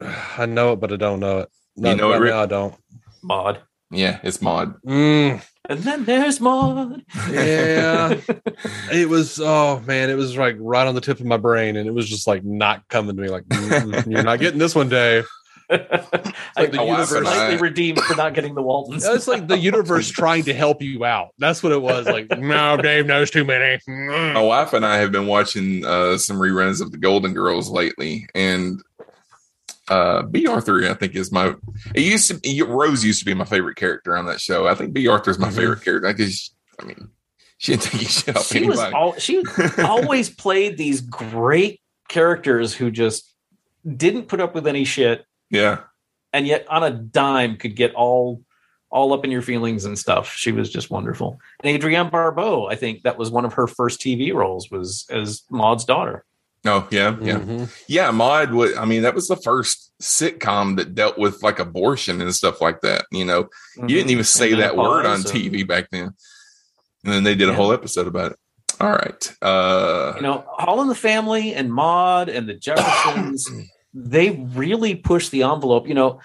I 0.00 0.46
know 0.46 0.72
it, 0.72 0.80
but 0.80 0.92
I 0.92 0.96
don't 0.96 1.20
know 1.20 1.38
it. 1.38 1.48
You 1.76 1.94
know 1.94 2.08
it, 2.10 2.14
right 2.14 2.20
Rick? 2.22 2.32
I 2.32 2.46
don't. 2.46 2.74
Maude. 3.22 3.60
Yeah, 3.92 4.18
it's 4.24 4.42
Maude. 4.42 4.74
Mm, 4.82 5.44
And 5.68 5.80
then 5.80 6.04
there's 6.04 6.40
Maude. 6.40 7.04
yeah, 7.30 8.16
it 8.92 9.08
was. 9.08 9.38
Oh 9.40 9.80
man, 9.86 10.10
it 10.10 10.16
was 10.16 10.36
like 10.36 10.56
right 10.58 10.88
on 10.88 10.96
the 10.96 11.00
tip 11.00 11.20
of 11.20 11.26
my 11.26 11.36
brain, 11.36 11.76
and 11.76 11.86
it 11.86 11.92
was 11.92 12.08
just 12.08 12.26
like 12.26 12.42
not 12.44 12.88
coming 12.88 13.14
to 13.14 13.22
me. 13.22 13.28
Like 13.28 13.44
"Mm, 13.44 14.10
you're 14.10 14.24
not 14.24 14.40
getting 14.40 14.58
this 14.58 14.74
one, 14.74 14.88
Dave. 14.88 15.26
I, 15.70 16.66
the 16.66 16.80
I 16.80 16.84
was 16.84 17.10
universe- 17.12 17.28
slightly 17.32 17.56
redeemed 17.58 18.00
for 18.00 18.16
not 18.16 18.34
getting 18.34 18.54
the 18.54 18.62
Waltons. 18.62 19.04
It's 19.06 19.28
like 19.28 19.46
the 19.46 19.58
universe 19.58 20.08
trying 20.10 20.44
to 20.44 20.54
help 20.54 20.82
you 20.82 21.04
out. 21.04 21.28
That's 21.38 21.62
what 21.62 21.72
it 21.72 21.80
was. 21.80 22.06
Like, 22.06 22.30
no, 22.38 22.76
Dave 22.76 23.06
knows 23.06 23.30
too 23.30 23.44
many. 23.44 23.78
My 23.86 24.42
wife 24.42 24.72
and 24.72 24.84
I 24.84 24.96
have 24.98 25.12
been 25.12 25.26
watching 25.26 25.84
uh, 25.84 26.18
some 26.18 26.38
reruns 26.38 26.80
of 26.80 26.90
the 26.92 26.98
Golden 26.98 27.32
Girls 27.34 27.68
lately, 27.70 28.26
and 28.34 28.82
uh, 29.88 30.22
Bea 30.22 30.46
Arthur, 30.46 30.88
I 30.88 30.94
think, 30.94 31.14
is 31.14 31.32
my. 31.32 31.54
It 31.94 32.02
used 32.02 32.28
to 32.28 32.34
be, 32.38 32.62
Rose 32.62 33.04
used 33.04 33.20
to 33.20 33.24
be 33.24 33.34
my 33.34 33.44
favorite 33.44 33.76
character 33.76 34.16
on 34.16 34.26
that 34.26 34.40
show. 34.40 34.66
I 34.66 34.74
think 34.74 34.92
Bea 34.92 35.08
Arthur 35.08 35.30
is 35.30 35.38
my 35.38 35.48
Mhm. 35.50 35.56
favorite 35.56 35.82
character. 35.82 36.08
I 36.08 36.12
guess, 36.12 36.50
I 36.80 36.84
mean, 36.84 37.08
she 37.58 37.72
didn't 37.76 37.84
take 37.92 38.08
shit 38.08 38.36
off 38.36 38.46
she 38.46 38.64
was 38.64 38.78
all 38.80 39.14
she 39.18 39.44
always 39.78 40.30
played 40.30 40.78
these 40.78 41.00
great 41.02 41.80
characters 42.08 42.72
who 42.74 42.90
just 42.90 43.30
didn't 43.86 44.28
put 44.28 44.40
up 44.40 44.54
with 44.54 44.66
any 44.66 44.84
shit 44.84 45.24
yeah, 45.50 45.80
and 46.32 46.46
yet 46.46 46.66
on 46.68 46.82
a 46.82 46.90
dime 46.90 47.56
could 47.56 47.76
get 47.76 47.94
all 47.94 48.42
all 48.90 49.12
up 49.12 49.24
in 49.24 49.30
your 49.30 49.42
feelings 49.42 49.84
and 49.84 49.96
stuff. 49.98 50.34
She 50.34 50.50
was 50.50 50.68
just 50.70 50.90
wonderful. 50.90 51.38
And 51.62 51.74
Adrienne 51.76 52.10
Barbeau, 52.10 52.66
I 52.66 52.74
think 52.74 53.02
that 53.02 53.16
was 53.18 53.30
one 53.30 53.44
of 53.44 53.52
her 53.54 53.66
first 53.68 54.00
TV 54.00 54.34
roles 54.34 54.68
was 54.70 55.06
as 55.10 55.42
Maude's 55.50 55.84
daughter. 55.84 56.24
Oh 56.66 56.86
yeah, 56.90 57.16
yeah, 57.22 57.38
Mhm. 57.38 57.72
yeah. 57.88 58.10
Maude. 58.10 58.52
wa- 58.52 58.76
I 58.78 58.84
mean, 58.84 59.02
that 59.02 59.14
was 59.14 59.28
the 59.28 59.36
first 59.36 59.92
sitcom 60.02 60.76
that 60.76 60.94
dealt 60.94 61.16
with 61.18 61.42
like 61.42 61.58
abortion 61.58 62.20
and 62.20 62.34
stuff 62.34 62.60
like 62.60 62.80
that. 62.82 63.06
You 63.12 63.24
know, 63.24 63.48
you 63.76 63.86
didn't 63.88 64.10
even 64.10 64.24
say 64.24 64.52
And 64.52 64.60
that 64.60 64.76
word 64.76 65.06
on 65.06 65.22
menopause 65.22 65.32
TV 65.32 65.66
back 65.66 65.88
then, 65.90 66.10
and 67.04 67.12
then 67.14 67.22
they 67.22 67.34
did 67.34 67.48
a 67.48 67.54
whole 67.54 67.72
episode 67.72 68.06
about 68.08 68.32
it. 68.32 68.38
All 68.80 68.90
right. 68.90 69.36
Uh, 69.40 70.14
you 70.16 70.22
know, 70.22 70.44
All 70.58 70.82
in 70.82 70.88
the 70.88 70.94
Family 70.94 71.54
and 71.54 71.72
Maude 71.72 72.28
and 72.28 72.48
the 72.48 72.54
Jeffersons, 72.66 73.48
they 73.92 74.30
really 74.30 74.94
push 74.94 75.28
the 75.28 75.42
envelope. 75.42 75.88
You 75.88 75.94
know, 75.94 76.20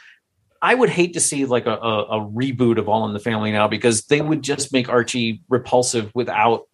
I 0.62 0.74
would 0.76 0.90
hate 0.90 1.14
to 1.14 1.20
see 1.20 1.46
like 1.46 1.66
a, 1.66 1.76
a, 1.76 2.04
a 2.04 2.20
reboot 2.26 2.78
of 2.78 2.88
All 2.90 3.06
in 3.08 3.14
the 3.14 3.20
Family 3.20 3.52
now 3.52 3.68
because 3.68 4.06
they 4.06 4.22
would 4.22 4.42
just 4.42 4.74
make 4.74 4.90
Archie 4.90 5.42
repulsive 5.50 6.12
without 6.16 6.68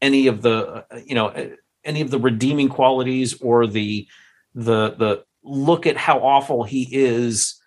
any 0.00 0.26
of 0.26 0.42
the, 0.42 0.84
you 1.04 1.14
know, 1.14 1.50
any 1.84 2.00
of 2.00 2.10
the 2.10 2.18
redeeming 2.18 2.68
qualities 2.68 3.40
or 3.40 3.66
the 3.66 4.06
the 4.54 4.94
the 4.96 5.24
look 5.42 5.86
at 5.86 5.96
how 5.96 6.18
awful 6.20 6.64
he 6.64 6.88
is. 6.92 7.60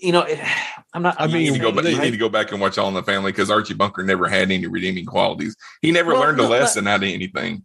You 0.00 0.12
know, 0.12 0.26
I'm 0.94 1.02
not. 1.02 1.16
I 1.20 1.26
mean, 1.26 1.42
you 1.42 1.52
need 1.52 1.60
to 1.60 1.72
go. 1.72 1.82
You 1.82 2.00
need 2.00 2.10
to 2.12 2.16
go 2.16 2.28
back 2.28 2.50
and 2.50 2.60
watch 2.60 2.78
All 2.78 2.88
in 2.88 2.94
the 2.94 3.02
Family 3.02 3.30
because 3.30 3.50
Archie 3.50 3.74
Bunker 3.74 4.02
never 4.02 4.28
had 4.28 4.50
any 4.50 4.66
redeeming 4.66 5.04
qualities. 5.04 5.54
He 5.82 5.92
never 5.92 6.12
Well, 6.12 6.20
learned 6.22 6.40
a 6.40 6.42
no, 6.44 6.48
but- 6.48 6.60
lesson 6.60 6.86
out 6.88 7.02
of 7.02 7.08
anything. 7.08 7.62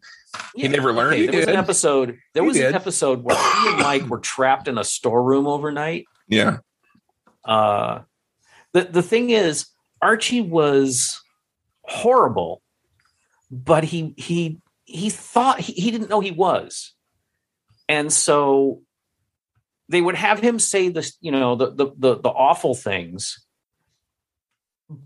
He 0.56 0.68
never 0.68 0.94
learned 0.94 1.14
okay. 1.14 1.26
There 1.28 1.40
was 1.40 1.48
an 1.48 1.56
episode. 1.56 2.18
There 2.34 2.44
He 2.44 2.48
was 2.48 2.58
did. 2.58 2.68
an 2.70 2.76
episode 2.76 3.24
where 3.24 3.36
he 3.36 3.70
and 3.70 3.78
Mike 3.80 4.08
were 4.08 4.20
trapped 4.20 4.68
in 4.68 4.78
a 4.78 4.84
storeroom 4.84 5.48
overnight. 5.48 6.06
Yeah, 6.28 6.58
Uh, 7.44 8.02
the 8.72 8.84
the 8.86 9.04
thing 9.04 9.30
is, 9.30 9.68
Archie 10.02 10.42
was 10.42 11.20
horrible, 11.84 12.62
but 13.52 13.84
he 13.84 14.14
he 14.18 14.60
he 14.86 15.10
thought 15.10 15.60
he, 15.60 15.74
he 15.74 15.92
didn't 15.92 16.10
know 16.10 16.20
he 16.22 16.32
was, 16.32 16.94
and 17.90 18.12
so 18.12 18.82
they 19.90 20.02
would 20.02 20.16
have 20.16 20.40
him 20.40 20.60
say 20.60 20.90
this, 20.90 21.18
you 21.20 21.32
know, 21.32 21.56
the 21.56 21.72
the 21.72 21.92
the, 21.98 22.16
the 22.22 22.30
awful 22.30 22.74
things, 22.74 23.46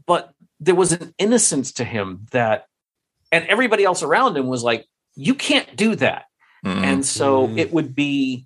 but 0.05 0.33
there 0.59 0.75
was 0.75 0.91
an 0.91 1.13
innocence 1.17 1.71
to 1.73 1.83
him 1.83 2.27
that, 2.31 2.65
and 3.31 3.45
everybody 3.47 3.83
else 3.83 4.03
around 4.03 4.37
him 4.37 4.47
was 4.47 4.63
like, 4.63 4.85
"You 5.17 5.35
can't 5.35 5.75
do 5.75 5.95
that." 5.95 6.25
Mhm. 6.65 6.83
and 6.83 7.05
so 7.05 7.47
Mhm. 7.47 7.57
it 7.59 7.71
would 7.73 7.93
be 7.95 8.45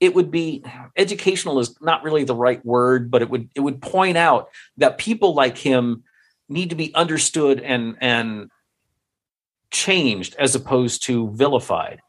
it 0.00 0.14
would 0.14 0.30
be 0.30 0.62
educational 0.96 1.58
is 1.58 1.80
not 1.80 2.02
really 2.02 2.24
the 2.24 2.34
right 2.34 2.62
word 2.66 3.10
but 3.10 3.22
it 3.22 3.30
would 3.30 3.48
it 3.54 3.60
would 3.60 3.80
point 3.80 4.16
out 4.16 4.48
that 4.76 4.98
people 4.98 5.32
like 5.32 5.56
him 5.56 6.02
need 6.48 6.70
to 6.70 6.76
be 6.76 6.94
understood 6.94 7.60
and 7.60 7.96
and 8.00 8.50
changed 9.70 10.34
as 10.38 10.54
opposed 10.54 11.02
to 11.04 11.30
vilified 11.32 12.00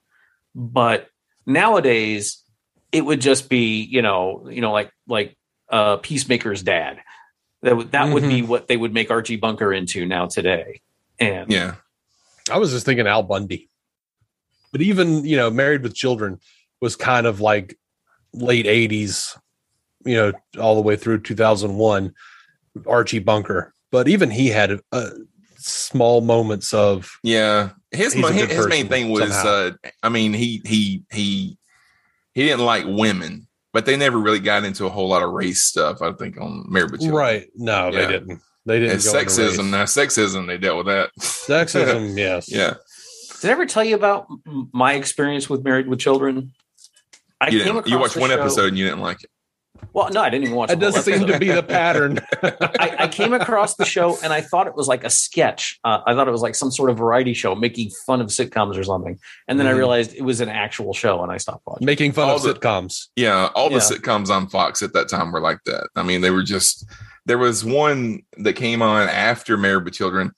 but 0.56 1.08
nowadays 1.46 2.44
it 2.92 3.02
would 3.06 3.22
just 3.22 3.50
be 3.50 3.82
you 3.84 4.02
know 4.02 4.48
you 4.50 4.62
know 4.62 4.72
like 4.72 4.92
like 5.08 5.38
uh 5.70 5.98
peacemaker's 5.98 6.64
dad 6.64 7.00
that 7.62 7.78
would 7.78 7.92
that 7.92 8.12
would 8.14 8.24
be 8.24 8.42
what 8.42 8.68
they 8.68 8.78
would 8.78 8.94
make 8.94 9.10
archie 9.12 9.38
bunker 9.38 9.72
into 9.74 10.06
now 10.06 10.26
today 10.26 10.82
and 11.20 11.52
yeah. 11.52 11.76
I 12.50 12.58
was 12.58 12.72
just 12.72 12.86
thinking 12.86 13.08
Al 13.08 13.24
Bundy, 13.24 13.70
but 14.72 14.82
even 14.82 15.26
you 15.26 15.38
know, 15.38 15.50
Married 15.50 15.84
with 15.84 15.96
Children 15.96 16.40
was 16.82 16.96
kind 16.96 17.28
of 17.28 17.42
like 17.42 17.78
late 18.34 18.66
'80s, 18.66 19.38
you 20.06 20.16
know, 20.16 20.34
all 20.60 20.76
the 20.76 20.82
way 20.82 20.96
through 20.96 21.22
2001. 21.22 22.14
Archie 22.86 23.20
Bunker, 23.20 23.74
but 23.92 24.08
even 24.08 24.30
he 24.30 24.50
had 24.50 24.80
uh, 24.92 25.10
small 25.58 26.22
moments 26.22 26.74
of 26.74 27.18
Yeah, 27.24 27.72
his 27.92 28.14
his, 28.14 28.52
his 28.52 28.68
main 28.68 28.88
thing 28.88 29.10
was, 29.10 29.32
uh, 29.32 29.72
I 30.04 30.10
mean, 30.10 30.34
he 30.34 30.62
he 30.66 31.04
he 31.12 31.58
he 32.34 32.46
didn't 32.46 32.66
like 32.66 32.86
women, 32.86 33.48
but 33.74 33.86
they 33.86 33.98
never 33.98 34.18
really 34.18 34.40
got 34.40 34.64
into 34.64 34.86
a 34.86 34.90
whole 34.90 35.10
lot 35.10 35.24
of 35.24 35.32
race 35.32 35.64
stuff. 35.64 36.02
I 36.02 36.12
think 36.14 36.40
on 36.40 36.66
Married 36.68 36.92
with 36.92 37.02
Children. 37.02 37.20
right. 37.20 37.48
No, 37.56 37.92
they 37.92 38.08
didn't. 38.08 38.42
They 38.68 38.80
didn't. 38.80 38.96
And 38.96 39.04
go 39.04 39.18
into 39.20 39.32
sexism, 39.32 39.58
race. 39.58 39.72
now 39.72 39.84
sexism, 39.86 40.48
they 40.48 40.58
dealt 40.58 40.78
with 40.78 40.88
that. 40.88 41.10
Sexism, 41.20 42.18
yes. 42.18 42.52
yeah, 42.52 42.76
Did 43.42 43.50
I 43.50 43.52
ever 43.54 43.66
tell 43.66 43.84
you 43.84 43.96
about 43.96 44.28
my 44.74 44.94
experience 44.94 45.50
with 45.50 45.64
Married 45.64 45.88
with 45.88 46.00
Children? 46.00 46.52
I 47.40 47.50
you, 47.50 47.64
came 47.64 47.74
didn't, 47.76 47.88
you 47.88 47.98
watched 48.00 48.18
one 48.18 48.30
show- 48.30 48.40
episode 48.40 48.68
and 48.70 48.78
you 48.78 48.86
didn't 48.86 49.00
like 49.02 49.24
it. 49.24 49.30
Well, 49.94 50.10
no, 50.12 50.22
I 50.22 50.30
didn't 50.30 50.46
even 50.46 50.56
watch. 50.56 50.72
It 50.72 50.80
the 50.80 50.88
whole 50.88 50.94
does 50.96 51.06
seem 51.06 51.26
to 51.28 51.38
be 51.40 51.50
the 51.50 51.62
pattern. 51.64 52.20
I, 52.44 52.96
I 53.00 53.08
came 53.08 53.34
across 53.34 53.76
the 53.76 53.86
show 53.86 54.18
and 54.24 54.34
I 54.34 54.42
thought 54.42 54.66
it 54.68 54.76
was 54.76 54.88
like 54.88 55.04
a 55.04 55.10
sketch. 55.10 55.80
Uh, 55.84 56.02
I 56.06 56.14
thought 56.14 56.28
it 56.28 56.32
was 56.32 56.42
like 56.42 56.56
some 56.56 56.72
sort 56.72 56.90
of 56.90 56.98
variety 56.98 57.34
show 57.34 57.54
making 57.56 57.92
fun 58.06 58.20
of 58.20 58.28
sitcoms 58.28 58.78
or 58.78 58.84
something. 58.84 59.18
And 59.48 59.60
then 59.60 59.66
I 59.68 59.72
Mhm. 59.74 59.78
realized 59.78 60.14
it 60.16 60.24
was 60.24 60.42
an 60.42 60.50
actual 60.50 60.94
show, 60.94 61.22
and 61.24 61.32
I 61.32 61.38
stopped 61.38 61.62
watching. 61.68 61.86
Making 61.86 62.12
fun 62.12 62.28
All 62.28 62.36
of 62.38 62.42
the- 62.44 62.54
sitcoms. 62.56 63.06
Yeah, 63.16 63.50
all 63.56 63.70
the 63.70 63.76
Yeah. 63.76 63.82
sitcoms 63.82 64.30
on 64.30 64.48
Fox 64.50 64.82
at 64.82 64.94
that 64.94 65.10
time 65.10 65.32
were 65.32 65.42
like 65.42 65.60
that. 65.66 65.88
I 65.96 66.02
mean, 66.04 66.22
they 66.22 66.32
were 66.32 66.44
just 66.44 66.84
there 67.28 67.38
was 67.38 67.64
one 67.64 68.24
that 68.38 68.54
came 68.54 68.82
on 68.82 69.08
after 69.10 69.58
Married 69.58 69.84
with 69.84 69.94
Children. 69.94 70.32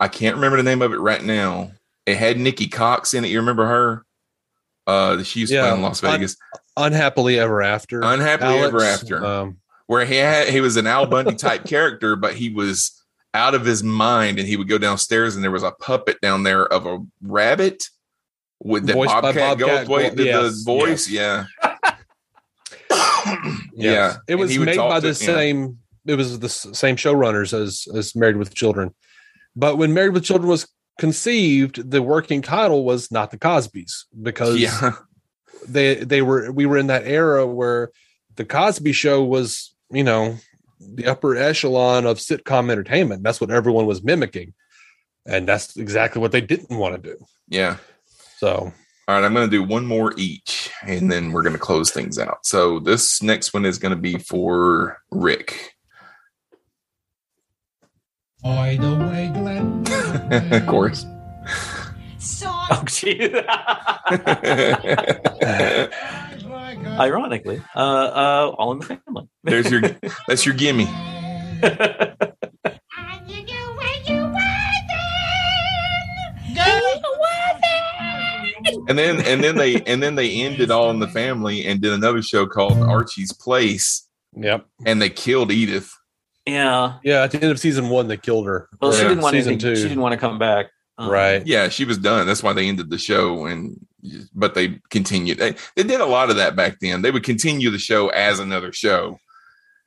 I 0.00 0.06
can't 0.08 0.36
remember 0.36 0.56
the 0.56 0.62
name 0.62 0.80
of 0.80 0.92
it 0.92 0.98
right 0.98 1.22
now. 1.22 1.72
It 2.06 2.16
had 2.16 2.38
Nikki 2.38 2.68
Cox 2.68 3.12
in 3.12 3.24
it. 3.24 3.28
You 3.28 3.40
remember 3.40 3.66
her? 3.66 4.04
Uh, 4.86 5.22
she 5.24 5.40
used 5.40 5.52
to 5.52 5.58
play 5.60 5.74
in 5.74 5.82
Las 5.82 6.02
Un- 6.02 6.12
Vegas. 6.12 6.36
Unhappily 6.76 7.38
ever 7.38 7.60
after. 7.60 8.00
Unhappily 8.02 8.58
Alex, 8.58 8.68
Ever 8.68 8.82
After. 8.84 9.24
Um, 9.26 9.58
where 9.86 10.04
he 10.06 10.16
had 10.16 10.48
he 10.48 10.60
was 10.60 10.76
an 10.76 10.86
Al 10.86 11.06
Bundy 11.06 11.34
type 11.34 11.64
character, 11.66 12.16
but 12.16 12.34
he 12.34 12.48
was 12.50 13.02
out 13.34 13.54
of 13.54 13.64
his 13.64 13.82
mind, 13.82 14.38
and 14.38 14.46
he 14.48 14.56
would 14.56 14.68
go 14.68 14.78
downstairs, 14.78 15.34
and 15.34 15.44
there 15.44 15.50
was 15.50 15.62
a 15.64 15.72
puppet 15.72 16.20
down 16.20 16.44
there 16.44 16.64
of 16.66 16.86
a 16.86 16.98
rabbit 17.20 17.84
with 18.62 18.86
the 18.86 18.92
Voiced 18.94 19.10
Bobcat, 19.12 19.58
Bobcat 19.58 19.86
Goldthwait, 19.86 19.86
Gold- 20.08 20.16
the, 20.16 20.24
yes, 20.24 20.58
the 20.58 20.62
voice, 20.64 21.08
yeah, 21.10 21.44
yeah. 23.74 24.16
It 24.28 24.34
was 24.36 24.50
And 24.50 24.52
he 24.52 24.58
would 24.58 24.66
made 24.66 24.76
by 24.76 25.00
to- 25.00 25.00
the 25.00 25.08
yeah. 25.08 25.12
same. 25.12 25.78
It 26.06 26.16
was 26.16 26.38
the 26.38 26.48
same 26.48 26.96
showrunners 26.96 27.52
as 27.52 27.86
as 27.94 28.14
Married 28.16 28.36
with 28.36 28.54
Children, 28.54 28.94
but 29.54 29.78
when 29.78 29.94
Married 29.94 30.14
with 30.14 30.24
Children 30.24 30.48
was 30.48 30.68
conceived, 30.98 31.90
the 31.90 32.02
working 32.02 32.42
title 32.42 32.84
was 32.84 33.10
not 33.10 33.30
the 33.30 33.38
Cosbys 33.38 34.04
because 34.20 34.60
Yeah, 34.60 34.92
they 35.66 35.96
they 35.96 36.22
were 36.22 36.50
we 36.52 36.66
were 36.66 36.78
in 36.78 36.88
that 36.88 37.06
era 37.06 37.46
where 37.46 37.90
the 38.36 38.44
Cosby 38.44 38.92
Show 38.92 39.22
was 39.22 39.74
you 39.90 40.04
know 40.04 40.36
the 40.80 41.06
upper 41.06 41.36
echelon 41.36 42.06
of 42.06 42.18
sitcom 42.18 42.70
entertainment. 42.70 43.22
That's 43.22 43.40
what 43.40 43.50
everyone 43.50 43.86
was 43.86 44.02
mimicking, 44.02 44.54
and 45.26 45.46
that's 45.46 45.76
exactly 45.76 46.20
what 46.20 46.32
they 46.32 46.40
didn't 46.40 46.76
want 46.76 47.02
to 47.02 47.10
do. 47.10 47.24
yeah. 47.48 47.76
So 48.38 48.72
All 49.06 49.14
right, 49.14 49.24
I'm 49.24 49.34
going 49.34 49.48
to 49.48 49.56
do 49.56 49.62
one 49.62 49.86
more 49.86 50.12
each, 50.16 50.70
and 50.84 51.10
then 51.10 51.30
we're 51.30 51.42
going 51.42 51.54
to 51.54 51.60
close 51.60 51.92
things 51.92 52.18
out. 52.18 52.44
So 52.44 52.80
this 52.80 53.22
next 53.22 53.54
one 53.54 53.64
is 53.64 53.78
going 53.78 53.94
to 53.94 54.00
be 54.00 54.18
for 54.18 54.98
Rick. 55.12 55.74
By 58.42 58.76
the 58.80 58.94
way, 58.96 59.30
Glenn. 59.32 59.84
of 60.52 60.66
course. 60.66 61.06
Oh, 62.44 62.82
gee. 62.86 63.32
Ironically, 66.98 67.62
uh, 67.74 67.78
uh, 67.78 68.54
all 68.58 68.72
in 68.72 68.78
the 68.80 68.86
family. 68.86 69.28
There's 69.44 69.70
your 69.70 69.80
that's 70.28 70.44
your 70.44 70.54
gimme. 70.54 70.88
And 78.88 78.88
And 78.88 78.98
then 78.98 79.20
and 79.24 79.42
then 79.42 79.56
they 79.56 79.80
and 79.82 80.02
then 80.02 80.16
they 80.16 80.42
ended 80.42 80.70
all 80.70 80.90
in 80.90 80.98
the 80.98 81.08
family 81.08 81.66
and 81.66 81.80
did 81.80 81.92
another 81.92 82.20
show 82.20 82.46
called 82.46 82.78
Archie's 82.78 83.32
Place. 83.32 84.06
Yep. 84.36 84.66
And 84.84 85.00
they 85.00 85.08
killed 85.08 85.52
Edith. 85.52 85.92
Yeah. 86.46 86.94
Yeah. 87.04 87.22
At 87.22 87.30
the 87.32 87.40
end 87.42 87.50
of 87.52 87.58
season 87.60 87.88
one, 87.88 88.08
they 88.08 88.16
killed 88.16 88.46
her. 88.46 88.68
Well, 88.80 88.92
she 88.92 89.02
didn't 89.02 89.20
want 89.20 89.34
season 89.34 89.52
anything. 89.54 89.74
two. 89.74 89.76
She 89.76 89.82
didn't 89.88 90.00
want 90.00 90.12
to 90.12 90.18
come 90.18 90.38
back. 90.38 90.66
Um, 90.98 91.08
right. 91.10 91.46
Yeah, 91.46 91.68
she 91.68 91.84
was 91.84 91.98
done. 91.98 92.26
That's 92.26 92.42
why 92.42 92.52
they 92.52 92.68
ended 92.68 92.90
the 92.90 92.98
show 92.98 93.46
and 93.46 93.84
but 94.34 94.54
they 94.54 94.80
continued. 94.90 95.38
They, 95.38 95.54
they 95.76 95.84
did 95.84 96.00
a 96.00 96.06
lot 96.06 96.28
of 96.30 96.36
that 96.36 96.56
back 96.56 96.78
then. 96.80 97.02
They 97.02 97.10
would 97.12 97.22
continue 97.22 97.70
the 97.70 97.78
show 97.78 98.08
as 98.08 98.40
another 98.40 98.72
show 98.72 99.18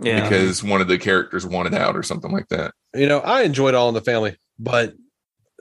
Yeah. 0.02 0.22
because 0.22 0.64
one 0.64 0.80
of 0.82 0.88
the 0.88 0.98
characters 0.98 1.46
wanted 1.46 1.74
out 1.74 1.96
or 1.98 2.04
something 2.04 2.32
like 2.32 2.48
that. 2.48 2.74
You 2.94 3.08
know, 3.08 3.20
I 3.20 3.42
enjoyed 3.42 3.76
All 3.76 3.90
in 3.90 3.94
the 3.94 4.02
Family, 4.02 4.38
but 4.58 4.94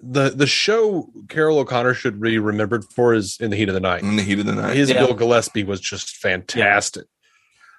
the 0.01 0.31
the 0.31 0.47
show 0.47 1.09
Carroll 1.29 1.59
O'Connor 1.59 1.95
should 1.95 2.21
be 2.21 2.39
remembered 2.39 2.85
for 2.95 3.13
is 3.15 3.37
In 3.41 3.51
the 3.51 3.57
Heat 3.57 3.69
of 3.69 3.75
the 3.75 3.81
Night. 3.81 4.03
In 4.03 4.17
the 4.17 4.23
heat 4.23 4.39
of 4.39 4.47
the 4.47 4.55
night. 4.55 4.77
His 4.77 4.91
Yeah. 4.91 5.05
Bill 5.05 5.15
Gillespie 5.15 5.65
was 5.65 5.81
just 5.81 6.17
fantastic. 6.17 7.07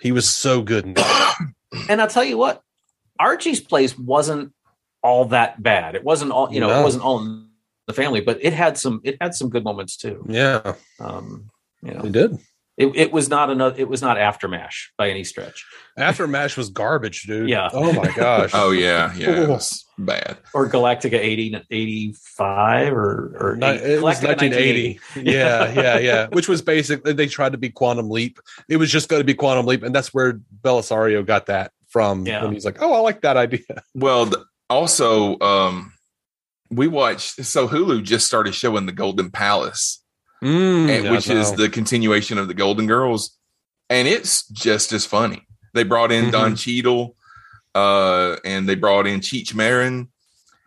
He 0.02 0.12
was 0.12 0.28
so 0.30 0.62
good. 0.62 0.86
In 0.86 0.94
that. 0.96 1.36
And 1.90 2.00
I'll 2.02 2.08
tell 2.08 2.24
you 2.24 2.38
what, 2.38 2.62
Archie's 3.20 3.60
place 3.62 3.98
wasn't 3.98 4.54
all 5.04 5.26
that 5.26 5.62
bad. 5.62 5.96
It 5.96 6.04
wasn't 6.04 6.32
all 6.32 6.52
you 6.54 6.60
know. 6.60 6.68
No. 6.70 6.80
It 6.80 6.84
wasn't 6.84 7.04
all 7.04 7.20
the 7.88 7.94
family, 7.94 8.22
but 8.22 8.40
it 8.44 8.54
had 8.54 8.78
some. 8.78 9.02
It 9.04 9.18
had 9.22 9.36
some 9.36 9.50
good 9.50 9.64
moments 9.64 9.98
too. 9.98 10.26
yeah, 10.28 10.74
Um, 11.00 11.50
you 11.84 11.94
know, 11.94 12.02
he 12.02 12.10
did. 12.10 12.38
it, 12.78 12.88
it 12.96 13.12
was 13.12 13.30
not 13.30 13.50
another. 13.50 13.80
It 13.80 13.88
was 13.88 14.02
not 14.02 14.18
aftermash 14.18 14.88
by 14.98 15.10
any 15.10 15.24
stretch, 15.24 15.64
After 15.98 16.28
Mash 16.28 16.58
was 16.58 16.70
garbage, 16.70 17.24
dude. 17.24 17.48
Yeah. 17.50 17.70
Oh 17.72 17.94
my 17.94 18.12
gosh. 18.16 18.52
Oh 18.56 18.72
yeah, 18.72 19.14
yeah, 19.16 19.44
it 19.44 19.50
was 19.50 19.86
bad. 20.00 20.38
or 20.54 20.68
Galactica 20.68 21.14
80, 21.20 21.62
85 21.70 22.94
or 22.94 23.38
or 23.40 23.56
Ni- 23.56 23.68
it 23.68 24.02
was 24.02 24.22
1980. 24.22 25.00
yeah, 25.22 25.72
yeah, 25.74 25.98
yeah. 26.00 26.28
Which 26.32 26.48
was 26.50 26.62
basically 26.62 27.14
they 27.14 27.28
tried 27.28 27.52
to 27.52 27.58
be 27.58 27.70
Quantum 27.70 28.10
Leap. 28.10 28.40
It 28.68 28.78
was 28.78 28.92
just 28.92 29.10
going 29.10 29.20
to 29.20 29.26
be 29.26 29.34
Quantum 29.36 29.66
Leap, 29.66 29.84
and 29.84 29.94
that's 29.94 30.14
where 30.14 30.40
Bellisario 30.64 31.26
got 31.26 31.46
that 31.48 31.72
from. 31.96 32.28
Yeah. 32.28 32.44
When 32.44 32.52
he's 32.52 32.66
like, 32.66 32.82
"Oh, 32.82 32.94
I 32.94 33.00
like 33.00 33.22
that 33.22 33.38
idea." 33.38 33.62
Well, 33.96 34.30
also, 34.70 35.40
um, 35.40 35.94
we 36.70 36.88
watched. 36.88 37.46
So 37.46 37.68
Hulu 37.70 38.04
just 38.04 38.28
started 38.28 38.54
showing 38.54 38.86
the 38.86 38.92
Golden 38.92 39.32
Palace, 39.32 40.04
Mm, 40.44 40.90
and- 40.90 41.04
yeah, 41.06 41.12
which 41.12 41.30
is 41.30 41.54
the 41.54 41.70
continuation 41.70 42.38
of 42.38 42.48
the 42.50 42.54
Golden 42.54 42.86
Girls, 42.86 43.38
and 43.90 44.08
it's 44.10 44.46
just 44.50 44.92
as 44.92 45.06
funny. 45.06 45.42
They 45.74 45.84
brought 45.84 46.12
in 46.12 46.32
Don 46.32 46.56
Cheadle, 46.58 47.16
uh, 47.74 48.36
and 48.44 48.68
they 48.68 48.76
brought 48.76 49.08
in 49.08 49.22
Cheech 49.22 49.54
Marin, 49.56 50.10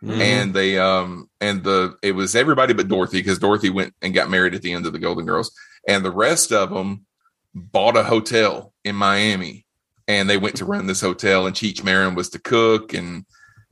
Mhm. 0.03 0.19
and 0.19 0.53
they 0.53 0.79
um 0.79 1.29
and 1.39 1.63
the 1.63 1.95
it 2.01 2.13
was 2.13 2.35
everybody 2.35 2.73
but 2.73 2.87
Dorothy 2.87 3.19
because 3.19 3.37
Dorothy 3.37 3.69
went 3.69 3.93
and 4.01 4.13
got 4.15 4.29
married 4.31 4.55
at 4.55 4.61
the 4.63 4.73
end 4.73 4.85
of 4.87 4.93
the 4.93 4.99
Golden 5.07 5.25
Girls, 5.27 5.51
and 5.87 6.03
the 6.03 6.11
rest 6.27 6.51
of 6.51 6.71
them 6.71 7.05
bought 7.53 7.97
a 7.97 8.03
hotel 8.03 8.73
in 8.83 8.95
Miami, 8.95 9.65
and 10.09 10.27
they 10.29 10.37
went 10.37 10.55
to 10.57 10.65
run 10.65 10.87
this 10.87 10.99
hotel, 11.01 11.45
and 11.45 11.55
Cheech 11.55 11.83
Marin 11.83 12.15
was 12.15 12.31
the 12.31 12.39
cook, 12.39 12.93
and 12.93 13.23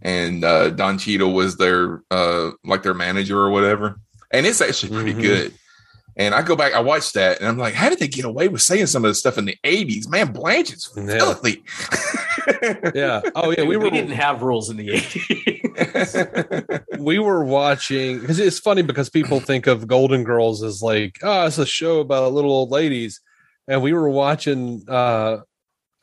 and 0.03 0.43
uh, 0.45 0.69
Don 0.69 0.97
Cheadle 0.99 1.33
was 1.33 1.57
their 1.57 2.03
uh 2.11 2.51
like 2.63 2.83
their 2.83 2.93
manager 2.93 3.39
or 3.39 3.49
whatever, 3.49 3.99
and 4.31 4.45
it's 4.45 4.61
actually 4.61 4.93
pretty 4.95 5.13
Mhm. 5.15 5.21
good. 5.21 5.53
And 6.19 6.33
I 6.33 6.41
go 6.41 6.55
back, 6.55 6.73
I 6.73 6.79
watched 6.79 7.13
that, 7.13 7.39
and 7.39 7.47
I'm 7.47 7.57
like, 7.59 7.75
how 7.75 7.89
did 7.89 7.99
they 7.99 8.07
get 8.07 8.25
away 8.25 8.47
with 8.47 8.61
saying 8.63 8.87
some 8.87 9.05
of 9.05 9.09
this 9.11 9.19
stuff 9.19 9.37
in 9.37 9.45
the 9.45 9.55
80s? 9.63 10.09
Man, 10.09 10.31
Blanche 10.31 10.73
is 10.73 10.89
Yeah. 10.95 11.17
filthy. 11.17 11.63
yeah. 12.95 13.21
Oh 13.35 13.51
yeah, 13.55 13.63
we 13.63 13.77
we, 13.77 13.89
didn't 13.91 14.11
have 14.11 14.41
rules 14.41 14.69
in 14.71 14.77
the 14.77 14.87
80s. 14.89 16.83
we 16.99 17.19
were 17.19 17.43
watching 17.45 18.19
because 18.19 18.39
it's 18.39 18.59
funny 18.59 18.81
because 18.81 19.09
people 19.09 19.39
think 19.39 19.67
of 19.67 19.87
Golden 19.87 20.23
Girls 20.23 20.63
as 20.63 20.81
like, 20.81 21.17
oh, 21.23 21.45
it's 21.47 21.57
a 21.57 21.65
show 21.65 21.99
about 21.99 22.33
little 22.33 22.51
old 22.51 22.71
ladies, 22.71 23.21
and 23.67 23.81
we 23.81 23.93
were 23.93 24.09
watching 24.09 24.83
uh 24.87 25.37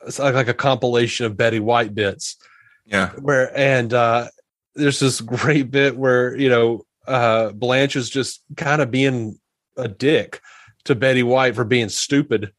it's 0.05 0.19
like, 0.19 0.35
like 0.35 0.47
a 0.47 0.53
compilation 0.53 1.25
of 1.25 1.37
Betty 1.37 1.59
White 1.59 1.95
bits 1.95 2.37
yeah. 2.85 3.11
where 3.11 3.55
and 3.57 3.93
uh 3.93 4.27
there's 4.75 4.99
this 4.99 5.21
great 5.21 5.71
bit 5.71 5.97
where 5.97 6.35
you 6.35 6.49
know 6.49 6.85
uh 7.07 7.51
Blanche 7.51 7.95
is 7.95 8.09
just 8.09 8.43
kind 8.55 8.81
of 8.81 8.91
being 8.91 9.39
a 9.77 9.87
dick 9.87 10.41
to 10.85 10.95
Betty 10.95 11.23
White 11.23 11.55
for 11.55 11.65
being 11.65 11.89
stupid. 11.89 12.51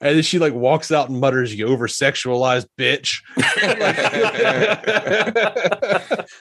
And 0.00 0.16
then 0.16 0.22
she 0.22 0.38
like 0.38 0.52
walks 0.52 0.92
out 0.92 1.08
and 1.08 1.18
mutters, 1.18 1.54
"You 1.54 1.66
over 1.66 1.86
sexualized 1.86 2.66
bitch," 2.76 3.22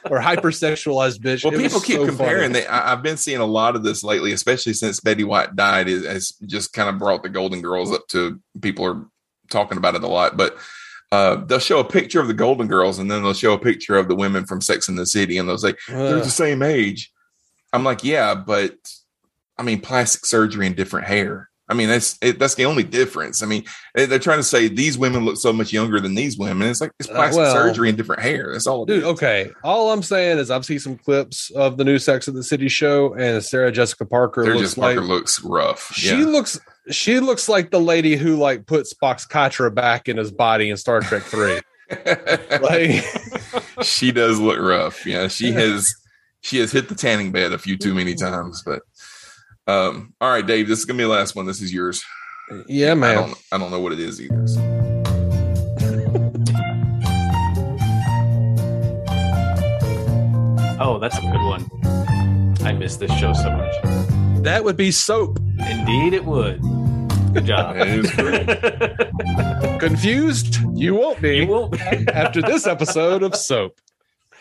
or 0.10 0.20
hypersexualized 0.20 1.20
bitch. 1.20 1.46
Well, 1.46 1.54
It 1.54 1.62
people 1.62 1.80
keep 1.80 1.98
so 1.98 2.06
comparing. 2.08 2.52
They, 2.52 2.66
I, 2.66 2.92
I've 2.92 3.04
been 3.04 3.16
seeing 3.16 3.40
a 3.40 3.46
lot 3.46 3.78
of 3.78 3.84
this 3.84 4.04
lately, 4.04 4.34
especially 4.34 4.74
since 4.74 5.00
Betty 5.00 5.24
White 5.24 5.56
died. 5.56 5.88
It 5.88 6.04
has 6.04 6.34
just 6.46 6.74
kind 6.74 6.90
of 6.90 6.98
brought 6.98 7.24
the 7.24 7.30
Golden 7.30 7.62
Girls 7.62 7.94
up 7.94 8.06
to 8.10 8.38
people 8.60 8.86
are 8.86 9.06
talking 9.50 9.78
about 9.78 9.96
it 9.96 10.04
a 10.04 10.08
lot. 10.08 10.38
But 10.38 10.58
uh, 11.12 11.36
they'll 11.46 11.60
show 11.60 11.80
a 11.80 11.84
picture 11.84 12.20
of 12.20 12.28
the 12.28 12.34
Golden 12.34 12.68
Girls, 12.68 13.00
and 13.00 13.10
then 13.10 13.22
they'll 13.24 13.34
show 13.34 13.54
a 13.54 13.60
picture 13.60 13.98
of 13.98 14.08
the 14.08 14.16
women 14.16 14.46
from 14.46 14.62
Sex 14.62 14.88
in 14.90 14.96
the 14.96 15.06
City, 15.06 15.38
and 15.38 15.48
they'll 15.48 15.58
say 15.58 15.74
they're 15.88 16.16
the 16.20 16.30
same 16.30 16.62
age. 16.64 17.12
I'm 17.72 17.84
like, 17.84 18.04
yeah, 18.04 18.36
but 18.36 18.76
I 19.58 19.64
mean, 19.64 19.82
plastic 19.82 20.26
surgery 20.26 20.68
and 20.68 20.76
different 20.76 21.08
hair. 21.08 21.50
I 21.70 21.76
mean, 21.76 21.88
that's 21.88 22.18
it, 22.22 22.40
that's 22.40 22.56
the 22.56 22.66
only 22.66 22.84
difference. 22.84 23.42
I 23.42 23.46
mean, 23.46 23.64
they- 23.96 24.06
they're 24.06 24.20
trying 24.20 24.38
to 24.40 24.44
say 24.44 24.68
these 24.68 24.98
women 24.98 25.24
look 25.24 25.38
so 25.38 25.54
much 25.54 25.72
younger 25.72 26.00
than 26.02 26.14
these 26.14 26.38
women. 26.38 26.68
It's 26.70 26.82
like 26.82 26.92
it's 27.00 27.10
Uh, 27.10 27.14
plastic 27.14 27.38
well- 27.42 27.54
surgery 27.54 27.88
and 27.90 27.98
different 27.98 28.22
hair. 28.22 28.50
That's 28.52 28.68
all, 28.68 28.86
Dude, 28.86 29.00
is. 29.00 29.04
okay. 29.06 29.50
All 29.64 29.92
I'm 29.92 30.04
saying 30.04 30.40
is 30.40 30.52
I've 30.52 30.66
seen 30.66 30.80
some 30.80 30.98
clips 30.98 31.52
of 31.52 31.78
the 31.78 31.84
new 31.86 32.00
Sex 32.00 32.28
of 32.28 32.34
the 32.34 32.44
City 32.44 32.68
show, 32.68 33.14
and 33.14 33.44
Sarah 33.44 33.72
Jessica 33.72 34.06
Parker 34.06 34.44
Sarah 34.44 34.56
looks 34.56 34.70
Jessica 34.72 34.82
like 34.82 34.96
Parker 34.98 35.08
looks 35.08 35.42
rough. 35.44 35.92
she 35.94 36.10
yeah. 36.10 36.26
looks 36.26 36.60
she 36.90 37.20
looks 37.20 37.48
like 37.48 37.72
the 37.72 37.80
lady 37.80 38.16
who 38.16 38.36
like 38.36 38.66
put 38.66 38.86
Spock's 38.86 39.26
Katra 39.26 39.74
back 39.74 40.10
in 40.10 40.18
his 40.18 40.32
body 40.32 40.70
in 40.70 40.78
Star 40.78 41.02
Trek 41.02 41.24
Three. 41.24 41.60
like, 42.62 43.04
she 43.84 44.12
does 44.12 44.40
look 44.40 44.60
rough. 44.60 45.06
Yeah, 45.06 45.28
she 45.28 45.52
has 45.52 45.96
she 46.42 46.58
has 46.58 46.72
hit 46.72 46.90
the 46.90 46.96
tanning 46.96 47.32
bed 47.32 47.54
a 47.54 47.58
few 47.58 47.78
too 47.78 47.94
many 47.94 48.16
times. 48.16 48.64
But 48.66 48.82
um, 49.68 50.14
all 50.20 50.30
right, 50.30 50.46
Dave, 50.46 50.68
this 50.68 50.80
is 50.80 50.86
gonna 50.86 50.98
be 50.98 51.04
the 51.04 51.10
last 51.10 51.36
one. 51.36 51.46
This 51.46 51.62
is 51.62 51.74
yours. 51.74 52.04
yeah, 52.68 52.92
I 52.92 52.96
man. 52.96 53.16
don't 53.16 53.38
I 53.52 53.58
don't 53.58 53.72
know 53.72 53.80
what 53.80 53.94
it 53.94 54.00
is 54.00 54.22
either. 54.22 54.48
so. 54.48 54.60
oh, 60.80 61.00
that's 61.00 61.18
a 61.18 61.22
good 61.22 61.46
one. 61.46 61.70
I 62.66 62.74
miss 62.74 62.98
this 62.98 63.14
show 63.18 63.34
so 63.34 63.52
much. 63.52 63.74
That 64.44 64.64
would 64.64 64.78
be 64.78 64.92
soap. 64.92 65.40
Indeed, 65.60 66.14
it 66.14 66.26
would. 66.26 66.62
Good 67.34 67.46
job. 67.46 67.76
That. 67.76 69.78
Confused? 69.80 70.58
You 70.76 70.96
won't 70.96 71.22
be 71.22 71.38
You 71.38 71.48
won't. 71.48 71.72
be. 71.72 71.80
after 71.80 72.42
this 72.42 72.68
episode 72.68 73.24
of 73.24 73.36
Soap. 73.36 73.80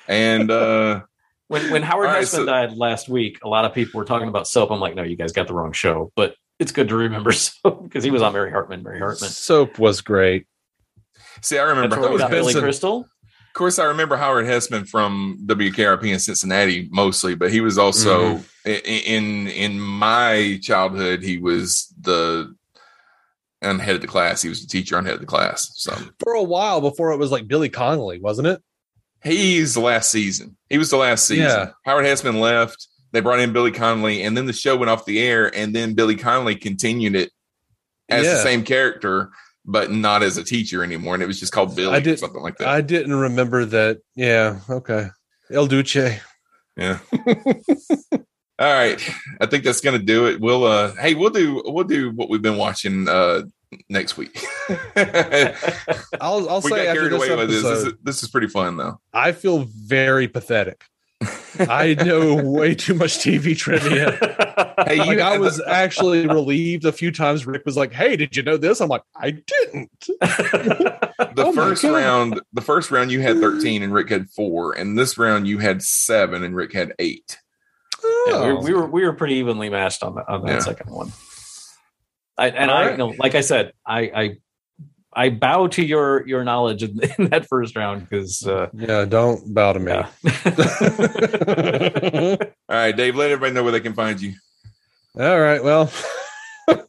And 0.08 0.50
uh, 0.50 1.02
when 1.48 1.70
when 1.70 1.82
Howard 1.82 2.06
right, 2.06 2.22
Hesseman 2.22 2.26
so- 2.26 2.46
died 2.46 2.76
last 2.76 3.08
week, 3.08 3.38
a 3.42 3.48
lot 3.48 3.64
of 3.64 3.72
people 3.72 3.98
were 3.98 4.04
talking 4.04 4.28
about 4.28 4.46
soap. 4.46 4.70
I'm 4.70 4.80
like, 4.80 4.94
no, 4.94 5.02
you 5.02 5.16
guys 5.16 5.32
got 5.32 5.48
the 5.48 5.54
wrong 5.54 5.72
show. 5.72 6.12
But 6.16 6.34
it's 6.58 6.72
good 6.72 6.88
to 6.88 6.96
remember 6.96 7.32
soap 7.62 7.84
because 7.84 8.04
he 8.04 8.10
was 8.10 8.22
on 8.22 8.32
Mary 8.32 8.50
Hartman. 8.50 8.82
Mary 8.82 8.98
Hartman. 8.98 9.30
Soap 9.30 9.78
was 9.78 10.00
great. 10.00 10.46
see, 11.40 11.58
I 11.58 11.62
remember. 11.62 11.96
That's 11.96 12.10
we 12.12 12.18
got 12.18 12.30
Billy 12.30 12.54
Crystal. 12.54 13.06
Of 13.52 13.54
course, 13.54 13.78
I 13.78 13.84
remember 13.84 14.16
Howard 14.16 14.46
Hesseman 14.46 14.88
from 14.88 15.38
WKRP 15.44 16.10
in 16.10 16.18
Cincinnati 16.18 16.88
mostly, 16.90 17.34
but 17.34 17.52
he 17.52 17.60
was 17.60 17.76
also 17.76 18.36
mm-hmm. 18.36 18.70
i- 18.70 18.80
in 18.86 19.46
in 19.48 19.78
my 19.78 20.58
childhood. 20.62 21.22
He 21.22 21.36
was 21.36 21.92
the 22.00 22.56
on 23.60 23.78
head 23.78 23.96
of 23.96 24.00
the 24.00 24.06
class. 24.06 24.40
He 24.40 24.48
was 24.48 24.62
the 24.62 24.66
teacher 24.66 24.96
on 24.96 25.04
head 25.04 25.16
of 25.16 25.20
the 25.20 25.26
class. 25.26 25.70
So 25.74 25.94
For 26.20 26.32
a 26.32 26.42
while 26.42 26.80
before 26.80 27.12
it 27.12 27.18
was 27.18 27.30
like 27.30 27.46
Billy 27.46 27.68
Connolly, 27.68 28.20
wasn't 28.20 28.48
it? 28.48 28.62
He's 29.22 29.74
the 29.74 29.80
last 29.80 30.10
season. 30.10 30.56
He 30.70 30.78
was 30.78 30.88
the 30.88 30.96
last 30.96 31.26
season. 31.26 31.44
Yeah. 31.44 31.70
Howard 31.84 32.06
Hesseman 32.06 32.40
left. 32.40 32.88
They 33.12 33.20
brought 33.20 33.40
in 33.40 33.52
Billy 33.52 33.70
Connolly, 33.70 34.22
and 34.22 34.34
then 34.34 34.46
the 34.46 34.54
show 34.54 34.78
went 34.78 34.88
off 34.88 35.04
the 35.04 35.20
air. 35.20 35.54
And 35.54 35.74
then 35.74 35.92
Billy 35.92 36.16
Connolly 36.16 36.56
continued 36.56 37.16
it 37.16 37.30
as 38.08 38.24
the 38.24 38.42
same 38.42 38.64
character, 38.64 39.30
but 39.64 39.90
not 39.90 40.22
as 40.22 40.36
a 40.36 40.44
teacher 40.44 40.82
anymore. 40.82 41.14
And 41.14 41.22
it 41.22 41.26
was 41.26 41.38
just 41.40 41.52
called 41.52 41.76
Billy 41.76 41.94
I 41.94 41.98
or 41.98 42.00
did- 42.00 42.18
something 42.18 42.42
like 42.42 42.56
that. 42.58 42.68
I 42.68 42.80
didn't 42.80 43.14
remember 43.14 43.64
that. 43.66 43.98
Yeah, 44.14 44.60
okay. 44.68 45.08
El 45.50 45.66
Duce. 45.66 45.94
yeah. 46.76 46.98
All 48.58 48.72
right. 48.72 49.00
I 49.40 49.46
think 49.46 49.64
that's 49.64 49.80
gonna 49.80 49.98
do 49.98 50.26
it. 50.26 50.40
We'll 50.40 50.64
uh 50.64 50.94
hey, 50.94 51.14
we'll 51.14 51.30
do 51.30 51.62
we'll 51.64 51.84
do 51.84 52.10
what 52.12 52.28
we've 52.30 52.42
been 52.42 52.56
watching 52.58 53.08
uh 53.08 53.42
next 53.88 54.16
week. 54.16 54.38
I'll 56.20 56.48
I'll 56.48 56.60
got 56.60 56.64
say 56.64 56.86
after 56.86 57.08
this 57.08 57.28
with 57.28 57.48
this. 57.48 57.62
This 57.62 57.64
episode, 57.64 57.86
is, 57.88 57.94
this 58.02 58.22
is 58.22 58.30
pretty 58.30 58.46
fun 58.48 58.76
though. 58.76 59.00
I 59.12 59.32
feel 59.32 59.66
very 59.68 60.28
pathetic. 60.28 60.84
I 61.60 61.94
know 61.94 62.34
way 62.42 62.74
too 62.74 62.94
much 62.94 63.18
TV 63.18 63.56
trivia. 63.56 64.18
Hey, 64.86 64.96
Like 64.98 65.20
I 65.20 65.38
was 65.38 65.60
actually 65.60 66.26
relieved 66.26 66.84
a 66.86 66.92
few 66.92 67.12
times. 67.12 67.46
Rick 67.46 67.62
was 67.64 67.76
like, 67.76 67.92
"Hey, 67.92 68.16
did 68.16 68.36
you 68.36 68.42
know 68.42 68.56
this?" 68.56 68.80
I'm 68.80 68.88
like, 68.88 69.02
"I 69.14 69.30
didn't." 69.32 69.90
the 70.20 71.34
Oh 71.36 71.52
first 71.52 71.84
round 71.84 72.40
the 72.52 72.60
first 72.62 72.90
round 72.90 73.12
you 73.12 73.20
had 73.20 73.38
13 73.38 73.82
and 73.82 73.92
rick 73.94 74.08
had 74.08 74.28
four 74.30 74.72
and 74.72 74.98
this 74.98 75.16
round 75.18 75.46
you 75.46 75.58
had 75.58 75.82
seven 75.82 76.42
and 76.42 76.56
rick 76.56 76.72
had 76.72 76.94
eight 76.98 77.38
oh. 78.02 78.26
Yeah, 78.28 78.52
we, 78.54 78.64
we 78.64 78.74
were 78.74 78.86
we 78.86 79.04
were 79.04 79.12
pretty 79.12 79.34
evenly 79.36 79.68
matched 79.70 80.02
on 80.02 80.14
that 80.16 80.28
on 80.28 80.42
that 80.46 80.52
Yeah. 80.54 80.58
second 80.60 80.90
one. 80.90 81.12
I, 82.38 82.48
and 82.48 82.70
All 82.70 82.76
I, 82.76 82.82
right. 82.86 82.90
you 82.92 82.98
know, 82.98 83.14
like 83.18 83.34
I 83.34 83.40
said, 83.42 83.72
I 83.86 84.00
I, 84.00 84.36
I 85.14 85.30
bow 85.30 85.66
to 85.68 85.84
your 85.84 86.26
your 86.26 86.44
knowledge 86.44 86.82
in, 86.82 86.98
in 87.18 87.28
that 87.28 87.46
first 87.46 87.76
round 87.76 88.08
because 88.08 88.46
uh, 88.46 88.68
Yeah, 88.72 89.04
don't 89.04 89.52
bow 89.52 89.74
to 89.74 89.80
me. 89.80 89.92
All 92.68 92.76
right, 92.76 92.96
Dave, 92.96 93.16
let 93.16 93.30
everybody 93.30 93.54
know 93.54 93.62
where 93.62 93.72
they 93.72 93.80
can 93.80 93.94
find 93.94 94.20
you. 94.20 94.34
All 95.18 95.40
right. 95.40 95.62
Well, 95.62 95.90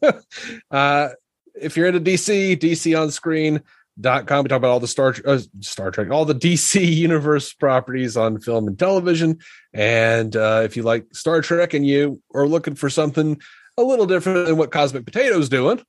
uh, 0.71 1.09
if 1.55 1.75
you're 1.75 1.87
into 1.87 1.99
DC, 1.99 2.57
DC 2.57 2.99
on 2.99 3.11
screen. 3.11 3.61
Dot 4.01 4.25
com. 4.25 4.41
we 4.41 4.49
talk 4.49 4.57
about 4.57 4.71
all 4.71 4.79
the 4.79 4.87
Star, 4.87 5.13
uh, 5.23 5.37
Star 5.59 5.91
Trek, 5.91 6.09
all 6.09 6.25
the 6.25 6.33
DC 6.33 6.83
universe 6.95 7.53
properties 7.53 8.17
on 8.17 8.39
film 8.39 8.67
and 8.67 8.79
television. 8.79 9.37
And 9.71 10.35
uh, 10.35 10.63
if 10.65 10.75
you 10.75 10.81
like 10.81 11.05
Star 11.13 11.41
Trek 11.41 11.75
and 11.75 11.85
you 11.85 12.19
are 12.33 12.47
looking 12.47 12.73
for 12.73 12.89
something 12.89 13.39
a 13.77 13.83
little 13.83 14.07
different 14.07 14.47
than 14.47 14.57
what 14.57 14.71
Cosmic 14.71 15.05
Potato's 15.05 15.47
doing, 15.47 15.79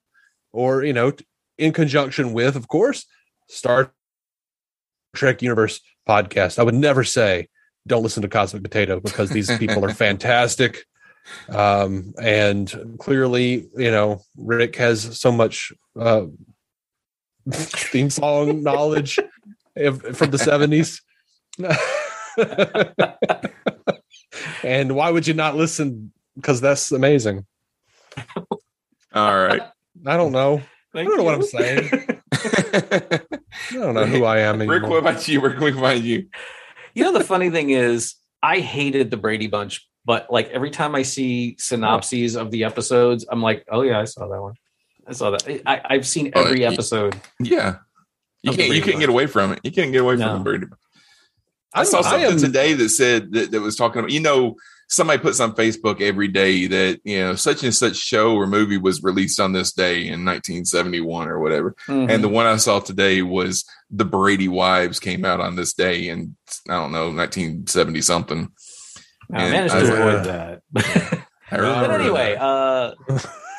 or, 0.53 0.85
you 0.85 0.93
know, 0.93 1.12
in 1.59 1.72
conjunction 1.72 2.32
with, 2.32 2.57
of 2.57 2.68
course, 2.68 3.07
Star 3.48 3.92
Trek 5.14 5.42
Universe 5.42 5.80
podcast, 6.09 6.59
I 6.59 6.62
would 6.62 6.74
never 6.74 7.05
say 7.05 7.48
don't 7.86 8.02
listen 8.02 8.22
to 8.22 8.28
Cosmic 8.28 8.62
Potato 8.62 9.00
because 9.00 9.30
these 9.30 9.57
people 9.59 9.84
are 9.84 9.94
fantastic. 9.94 10.84
Um 11.48 12.12
and 12.20 12.96
clearly 12.98 13.68
you 13.76 13.90
know 13.90 14.20
rick 14.36 14.76
has 14.76 15.18
so 15.18 15.32
much 15.32 15.72
uh 15.98 16.26
theme 17.50 18.11
song 18.11 18.62
knowledge 18.62 19.18
if, 19.74 20.18
from 20.18 20.30
the 20.30 20.36
70s 20.36 21.00
and 24.64 24.94
why 24.94 25.11
would 25.11 25.26
you 25.26 25.34
not 25.34 25.57
listen? 25.57 26.12
Because 26.34 26.61
that's 26.61 26.92
amazing. 26.92 27.46
All 29.14 29.34
right. 29.34 29.62
i 30.07 30.16
don't 30.16 30.32
know 30.32 30.61
Thank 30.95 31.07
i 31.07 31.11
don't 31.11 31.18
know 31.18 31.24
what 31.24 31.34
i'm 31.34 31.42
saying 31.42 31.90
i 32.32 33.20
don't 33.72 33.95
know 33.95 34.07
who 34.07 34.24
i 34.24 34.38
am 34.38 34.61
Rick, 34.61 34.70
anymore. 34.70 34.90
what 34.90 34.99
about 34.99 35.26
you? 35.28 35.40
Where 35.40 35.51
can 35.53 35.62
we 35.64 35.72
find 35.72 36.03
you? 36.05 36.28
you 36.95 37.05
know 37.05 37.12
the 37.12 37.24
funny 37.24 37.51
thing 37.51 37.70
is 37.70 38.14
I 38.42 38.61
hated 38.61 39.11
the 39.11 39.16
Brady 39.16 39.47
Bunch, 39.47 39.88
but 40.05 40.30
like 40.30 40.49
every 40.51 40.70
time 40.70 40.95
I 40.95 41.03
see 41.03 41.57
synopses 41.59 42.36
of 42.36 42.51
the 42.51 42.64
episodes, 42.64 43.24
I'm 43.30 43.40
like, 43.42 43.64
oh 43.70 43.80
yeah, 43.82 43.99
I 44.01 44.05
saw 44.05 44.28
that 44.28 44.40
one. 44.40 44.55
I 45.09 45.12
saw 45.14 45.30
that. 45.30 45.62
I, 45.66 45.80
I've 45.84 46.07
seen 46.07 46.30
every 46.34 46.61
y- 46.61 46.66
episode. 46.72 47.18
Yeah. 47.40 47.76
You 48.42 48.53
can't 48.53 48.74
you 48.74 48.82
can't 48.82 49.01
get 49.01 49.09
away 49.09 49.26
from 49.26 49.53
it. 49.53 49.61
You 49.64 49.72
can't 49.72 49.92
get 49.92 50.03
away 50.03 50.16
No. 50.16 50.26
from 50.28 50.38
the 50.38 50.45
Brady. 50.45 50.66
Bunch. 50.66 50.80
I 51.74 51.78
I'm- 51.78 51.86
saw 51.86 51.99
I 52.01 52.03
something 52.03 52.32
am- 52.32 52.38
today 52.38 52.74
that 52.74 52.88
said 52.90 53.32
that, 53.32 53.51
that 53.51 53.61
was 53.62 53.76
talking 53.76 54.01
about, 54.01 54.11
you 54.12 54.20
know, 54.20 54.57
somebody 54.95 55.20
puts 55.20 55.40
on 55.40 55.55
Facebook 55.55 56.01
every 56.01 56.28
day 56.28 56.66
that, 56.66 57.01
you 57.05 57.18
know, 57.18 57.34
such 57.34 57.62
and 57.62 57.74
such 57.74 57.97
show 57.97 58.34
or 58.34 58.47
movie 58.47 58.78
was 58.78 59.03
released 59.03 59.40
on 59.40 59.53
this 59.53 59.72
day 59.72 60.03
in 60.03 60.24
1971 60.24 61.28
or 61.28 61.40
whatever. 61.40 61.74
Mhm. 61.88 62.11
And 62.11 62.22
the 62.22 62.28
one 62.28 62.47
I 62.47 62.57
saw 62.57 62.80
today 62.80 63.22
was 63.22 63.64
The 63.90 64.05
Brady 64.05 64.49
Brides 64.49 65.01
came 65.01 65.24
out 65.24 65.40
on 65.40 65.57
this 65.57 65.74
day 65.74 66.09
in, 66.09 66.36
I 66.68 66.74
don't 66.74 66.92
know, 66.92 67.11
1970 67.11 68.01
something. 68.01 68.51
I 69.32 69.51
managed 69.51 69.74
to 69.74 69.92
avoid 69.92 70.24
that. 70.26 70.62
But 71.51 71.90
anyway, 71.90 72.36
uh, 72.38 72.92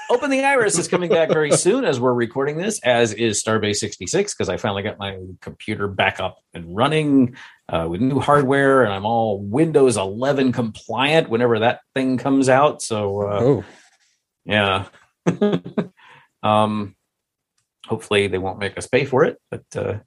Open 0.09 0.29
the 0.29 0.43
Iris 0.43 0.77
is 0.77 0.87
coming 0.87 1.09
back 1.09 1.29
very 1.29 1.51
soon 1.51 1.83
as 1.83 1.99
we're 1.99 2.13
recording 2.13 2.57
this, 2.57 2.79
as 2.81 3.13
is 3.13 3.43
Starbase 3.43 3.77
66, 3.77 4.35
because 4.35 4.49
I 4.49 4.57
finally 4.57 4.83
got 4.83 4.99
my 4.99 5.17
computer 5.41 5.87
back 5.87 6.19
up 6.19 6.37
and 6.53 6.75
running 6.75 7.35
uh, 7.69 7.87
with 7.89 8.01
new 8.01 8.19
hardware, 8.19 8.83
and 8.83 8.93
I'm 8.93 9.05
all 9.05 9.39
Windows 9.39 9.97
11 9.97 10.51
compliant 10.51 11.29
whenever 11.29 11.59
that 11.59 11.81
thing 11.93 12.17
comes 12.17 12.49
out. 12.49 12.81
So, 12.81 13.21
uh, 13.21 13.39
oh 13.41 13.65
yeah. 14.45 14.85
um, 16.43 16.95
hopefully 17.87 18.27
they 18.27 18.37
won't 18.37 18.59
make 18.59 18.77
us 18.77 18.87
pay 18.87 19.05
for 19.05 19.23
it, 19.23 19.37
but 19.49 19.63
uh, 19.75 19.99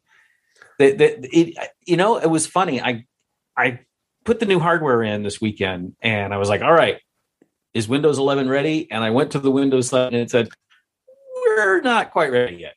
they, 0.78 0.92
they, 0.92 1.18
it, 1.22 1.68
you 1.84 1.96
know, 1.96 2.18
it 2.18 2.30
was 2.30 2.46
funny. 2.46 2.80
I 2.80 3.04
I 3.56 3.80
put 4.24 4.40
the 4.40 4.46
new 4.46 4.60
hardware 4.60 5.02
in 5.02 5.22
this 5.22 5.40
weekend, 5.40 5.96
and 6.00 6.32
I 6.32 6.36
was 6.36 6.48
like, 6.48 6.62
all 6.62 6.72
right, 6.72 6.98
is 7.74 7.88
Windows 7.88 8.18
11 8.18 8.48
ready? 8.48 8.90
And 8.90 9.02
I 9.02 9.10
went 9.10 9.32
to 9.32 9.40
the 9.40 9.50
Windows 9.50 9.88
site, 9.88 10.12
and 10.12 10.22
it 10.22 10.30
said, 10.30 10.48
we're 11.44 11.80
not 11.80 12.12
quite 12.12 12.30
ready 12.30 12.56
yet. 12.56 12.76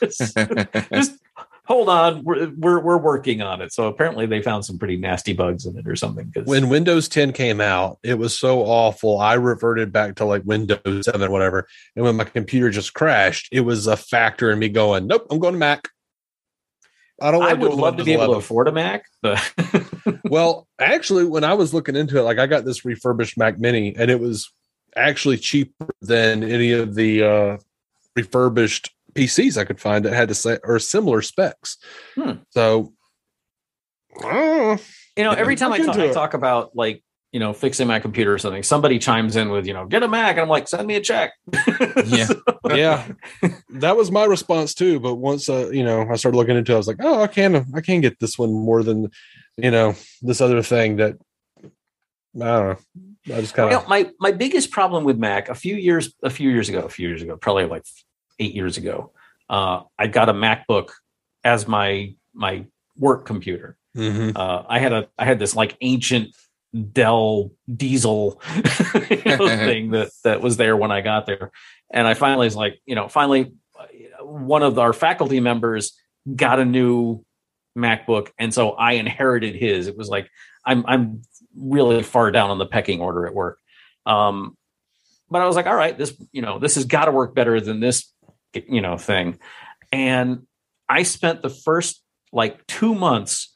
Just 0.92 1.18
hold 1.66 1.88
on, 1.88 2.22
we're, 2.24 2.48
we're 2.56 2.80
we're 2.80 2.96
working 2.98 3.42
on 3.42 3.60
it. 3.60 3.72
So 3.72 3.88
apparently 3.88 4.26
they 4.26 4.40
found 4.40 4.64
some 4.64 4.78
pretty 4.78 4.96
nasty 4.96 5.32
bugs 5.32 5.66
in 5.66 5.76
it 5.76 5.86
or 5.86 5.96
something. 5.96 6.30
'cause- 6.32 6.46
when 6.46 6.68
Windows 6.68 7.08
10 7.08 7.32
came 7.32 7.60
out, 7.60 7.98
it 8.02 8.14
was 8.18 8.36
so 8.36 8.60
awful. 8.60 9.18
I 9.18 9.34
reverted 9.34 9.92
back 9.92 10.16
to 10.16 10.24
like 10.24 10.42
Windows 10.44 11.04
7, 11.04 11.22
or 11.22 11.30
whatever. 11.30 11.68
And 11.94 12.04
when 12.04 12.16
my 12.16 12.24
computer 12.24 12.70
just 12.70 12.94
crashed, 12.94 13.48
it 13.52 13.60
was 13.60 13.86
a 13.86 13.96
factor 13.96 14.50
in 14.50 14.58
me 14.58 14.68
going, 14.68 15.06
Nope, 15.06 15.26
I'm 15.30 15.38
going 15.38 15.54
to 15.54 15.58
Mac. 15.58 15.88
I 17.20 17.30
don't 17.30 17.42
I 17.42 17.54
would 17.54 17.72
love 17.72 17.96
to 17.96 18.04
be 18.04 18.10
Windows 18.12 18.24
able 18.24 18.34
to 18.34 18.38
afford 18.38 18.68
a 18.68 18.72
Mac, 18.72 19.06
but 19.22 19.52
well, 20.24 20.68
actually, 20.78 21.24
when 21.24 21.44
I 21.44 21.54
was 21.54 21.72
looking 21.72 21.96
into 21.96 22.18
it, 22.18 22.22
like 22.22 22.38
I 22.38 22.46
got 22.46 22.66
this 22.66 22.84
refurbished 22.84 23.38
Mac 23.38 23.58
Mini, 23.58 23.94
and 23.96 24.10
it 24.10 24.20
was 24.20 24.52
actually 24.94 25.38
cheaper 25.38 25.88
than 26.02 26.42
any 26.44 26.72
of 26.72 26.94
the 26.94 27.22
uh, 27.22 27.56
refurbished 28.14 28.90
PCs 29.16 29.58
I 29.58 29.64
could 29.64 29.80
find 29.80 30.04
that 30.04 30.12
had 30.12 30.28
to 30.28 30.34
say 30.34 30.58
or 30.62 30.78
similar 30.78 31.22
specs. 31.22 31.78
Hmm. 32.14 32.32
So, 32.50 32.92
uh, 34.22 34.76
you 35.16 35.24
know, 35.24 35.32
every 35.32 35.56
time 35.56 35.72
I 35.72 35.78
talk, 35.78 35.96
I 35.96 36.12
talk 36.12 36.34
about 36.34 36.76
like 36.76 37.02
you 37.32 37.40
know 37.40 37.52
fixing 37.52 37.86
my 37.86 38.00
computer 38.00 38.32
or 38.32 38.38
something, 38.38 38.62
somebody 38.62 38.98
chimes 38.98 39.36
in 39.36 39.50
with 39.50 39.66
you 39.66 39.74
know 39.74 39.86
get 39.86 40.02
a 40.02 40.08
Mac, 40.08 40.36
and 40.36 40.40
I'm 40.40 40.48
like, 40.48 40.68
send 40.68 40.86
me 40.86 40.94
a 40.94 41.00
check. 41.00 41.32
yeah. 42.06 42.28
yeah, 42.70 43.08
that 43.70 43.96
was 43.96 44.10
my 44.10 44.24
response 44.24 44.74
too. 44.74 45.00
But 45.00 45.16
once 45.16 45.48
uh, 45.48 45.70
you 45.70 45.84
know, 45.84 46.06
I 46.10 46.16
started 46.16 46.36
looking 46.36 46.56
into, 46.56 46.72
it, 46.72 46.76
I 46.76 46.78
was 46.78 46.88
like, 46.88 46.98
oh, 47.00 47.22
I 47.22 47.26
can, 47.26 47.66
I 47.74 47.80
can 47.80 48.00
get 48.00 48.20
this 48.20 48.38
one 48.38 48.52
more 48.52 48.82
than 48.82 49.10
you 49.56 49.70
know 49.70 49.94
this 50.22 50.40
other 50.40 50.62
thing 50.62 50.96
that 50.96 51.16
I 52.42 52.44
don't 52.44 52.68
know. 52.68 52.76
I 53.34 53.40
just 53.40 53.54
kind 53.54 53.70
You 53.70 53.78
of 53.78 53.82
know, 53.84 53.88
my 53.88 54.10
my 54.20 54.32
biggest 54.32 54.70
problem 54.70 55.04
with 55.04 55.18
Mac 55.18 55.48
a 55.48 55.54
few 55.54 55.76
years 55.76 56.14
a 56.22 56.30
few 56.30 56.50
years 56.50 56.68
ago, 56.68 56.80
a 56.80 56.88
few 56.88 57.08
years 57.08 57.22
ago, 57.22 57.36
probably 57.36 57.66
like 57.66 57.84
eight 58.38 58.54
years 58.54 58.76
ago, 58.76 59.12
uh, 59.48 59.82
I 59.98 60.06
got 60.06 60.28
a 60.28 60.34
MacBook 60.34 60.90
as 61.44 61.66
my 61.68 62.14
my 62.34 62.66
work 62.96 63.26
computer. 63.26 63.76
Mhm. 63.96 64.36
Uh, 64.36 64.64
I 64.68 64.78
had 64.78 64.92
a 64.92 65.08
I 65.18 65.24
had 65.24 65.38
this 65.38 65.56
like 65.56 65.76
ancient 65.80 66.34
Dell 66.92 67.52
Diesel 67.74 68.40
you 69.10 69.22
know, 69.24 69.46
thing 69.48 69.90
that 69.92 70.10
that 70.24 70.40
was 70.40 70.56
there 70.56 70.76
when 70.76 70.90
I 70.90 71.00
got 71.00 71.26
there, 71.26 71.50
and 71.90 72.06
I 72.06 72.14
finally 72.14 72.46
was 72.46 72.56
like, 72.56 72.80
you 72.84 72.94
know, 72.94 73.08
finally 73.08 73.52
uh, 73.78 74.24
one 74.24 74.62
of 74.62 74.78
our 74.78 74.92
faculty 74.92 75.40
members 75.40 75.98
got 76.34 76.58
a 76.58 76.64
new 76.64 77.24
MacBook, 77.76 78.30
and 78.38 78.52
so 78.52 78.70
I 78.72 78.92
inherited 78.92 79.54
his. 79.54 79.86
It 79.86 79.96
was 79.96 80.08
like 80.08 80.28
I'm 80.64 80.84
I'm 80.86 81.22
really 81.56 82.02
far 82.02 82.30
down 82.30 82.50
on 82.50 82.58
the 82.58 82.66
pecking 82.66 83.00
order 83.00 83.26
at 83.26 83.34
work. 83.34 83.58
Um, 84.04 84.56
but 85.30 85.42
I 85.42 85.46
was 85.46 85.56
like, 85.56 85.66
all 85.66 85.74
right, 85.74 85.96
this 85.96 86.14
you 86.32 86.42
know 86.42 86.58
this 86.58 86.74
has 86.74 86.84
got 86.84 87.06
to 87.06 87.12
work 87.12 87.34
better 87.34 87.60
than 87.60 87.80
this 87.80 88.12
you 88.68 88.80
know 88.80 88.96
thing, 88.96 89.38
and 89.92 90.46
I 90.88 91.02
spent 91.02 91.42
the 91.42 91.50
first 91.50 92.02
like 92.32 92.66
two 92.66 92.94
months 92.94 93.52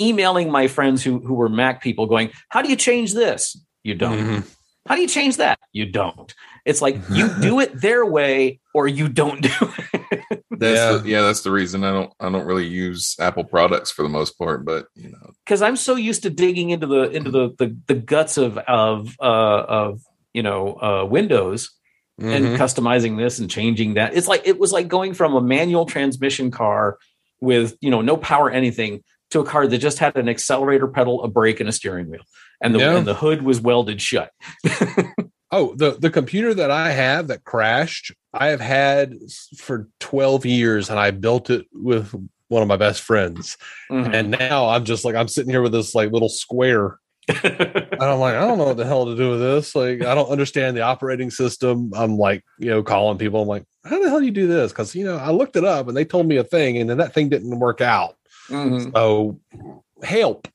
emailing 0.00 0.50
my 0.50 0.68
friends 0.68 1.02
who 1.02 1.20
who 1.20 1.34
were 1.34 1.48
Mac 1.48 1.82
people, 1.82 2.06
going, 2.06 2.30
"How 2.48 2.62
do 2.62 2.68
you 2.68 2.76
change 2.76 3.14
this? 3.14 3.56
You 3.82 3.94
don't. 3.94 4.18
Mm-hmm. 4.18 4.40
How 4.88 4.94
do 4.94 5.00
you 5.02 5.08
change 5.08 5.36
that? 5.38 5.58
You 5.72 5.86
don't." 5.86 6.32
It's 6.64 6.82
like 6.82 6.96
you 7.10 7.28
do 7.40 7.60
it 7.60 7.80
their 7.80 8.04
way 8.04 8.60
or 8.74 8.88
you 8.88 9.08
don't 9.08 9.40
do 9.40 9.50
it. 9.92 10.42
That's 10.50 10.78
Yeah. 10.78 10.92
the, 10.98 11.08
yeah, 11.08 11.22
that's 11.22 11.42
the 11.42 11.50
reason 11.52 11.84
I 11.84 11.92
don't 11.92 12.12
I 12.18 12.28
don't 12.30 12.46
really 12.46 12.66
use 12.66 13.14
Apple 13.20 13.44
products 13.44 13.90
for 13.90 14.02
the 14.02 14.08
most 14.08 14.36
part, 14.38 14.64
but 14.64 14.86
you 14.94 15.10
know, 15.10 15.30
because 15.44 15.62
I'm 15.62 15.76
so 15.76 15.94
used 15.96 16.22
to 16.24 16.30
digging 16.30 16.70
into 16.70 16.86
the 16.86 17.10
into 17.10 17.30
the 17.30 17.54
the, 17.58 17.76
the 17.86 17.94
guts 17.94 18.36
of 18.36 18.58
of 18.58 19.16
uh, 19.20 19.24
of 19.68 20.00
you 20.34 20.42
know 20.42 20.74
uh, 20.80 21.04
Windows 21.08 21.70
and 22.18 22.44
Mhm. 22.46 22.56
customizing 22.56 23.16
this 23.18 23.38
and 23.38 23.50
changing 23.50 23.94
that. 23.94 24.16
It's 24.16 24.28
like 24.28 24.42
it 24.46 24.58
was 24.58 24.72
like 24.72 24.88
going 24.88 25.14
from 25.14 25.34
a 25.34 25.40
manual 25.40 25.84
transmission 25.86 26.50
car 26.50 26.98
with 27.40 27.76
you 27.80 27.90
know 27.90 28.00
no 28.00 28.16
power 28.16 28.50
anything 28.50 29.02
to 29.30 29.40
a 29.40 29.44
car 29.44 29.66
that 29.66 29.78
just 29.78 29.98
had 29.98 30.16
an 30.16 30.28
accelerator 30.28 30.86
pedal, 30.88 31.22
a 31.24 31.28
brake, 31.28 31.60
and 31.60 31.68
a 31.68 31.72
steering 31.72 32.08
wheel, 32.10 32.22
and 32.62 32.74
the 32.74 32.96
and 32.96 33.06
the 33.06 33.14
hood 33.14 33.42
was 33.42 33.60
welded 33.60 34.00
shut. 34.00 34.30
Oh, 35.52 35.76
the 35.76 35.92
the 35.92 36.10
computer 36.10 36.52
that 36.54 36.72
I 36.72 36.90
have 36.90 37.28
that 37.28 37.44
crashed, 37.44 38.12
I 38.34 38.48
have 38.48 38.60
had 38.60 39.14
for 39.56 39.88
12 40.00 40.44
years 40.44 40.90
and 40.90 40.98
I 40.98 41.12
built 41.12 41.50
it 41.50 41.66
with 41.72 42.12
one 42.48 42.62
of 42.62 42.68
my 42.68 42.76
best 42.76 43.00
friends. 43.00 43.56
Mhm. 43.88 44.12
And 44.12 44.30
now 44.32 44.66
I'm 44.68 44.84
just 44.84 45.04
like 45.04 45.14
I'm 45.14 45.28
sitting 45.28 45.50
here 45.50 45.62
with 45.62 45.70
this 45.70 45.94
like 45.94 46.10
little 46.10 46.28
square. 46.28 46.98
And 47.28 48.02
I'm 48.02 48.18
like, 48.20 48.34
I 48.34 48.46
don't 48.46 48.58
know 48.58 48.66
what 48.66 48.76
the 48.76 48.86
hell 48.86 49.06
to 49.06 49.16
do 49.16 49.30
with 49.30 49.40
this. 49.40 49.74
Like, 49.74 50.02
I 50.02 50.14
don't 50.14 50.30
understand 50.30 50.76
the 50.76 50.82
operating 50.82 51.30
system. 51.30 51.90
I'm 51.94 52.16
like, 52.16 52.44
you 52.58 52.70
know, 52.70 52.82
calling 52.82 53.18
people. 53.18 53.42
I'm 53.42 53.48
like, 53.48 53.64
how 53.84 54.00
the 54.00 54.08
hell 54.08 54.20
do 54.20 54.24
you 54.26 54.30
do 54.30 54.46
this? 54.46 54.72
Because 54.72 54.94
you 54.94 55.04
know, 55.04 55.16
I 55.16 55.30
looked 55.30 55.56
it 55.56 55.64
up 55.64 55.88
and 55.88 55.96
they 55.96 56.04
told 56.04 56.26
me 56.26 56.36
a 56.36 56.44
thing, 56.44 56.78
and 56.78 56.88
then 56.88 56.98
that 56.98 57.14
thing 57.14 57.28
didn't 57.28 57.58
work 57.58 57.80
out. 57.80 58.16
Mhm. 58.48 58.92
So 58.92 59.40
help. 60.02 60.48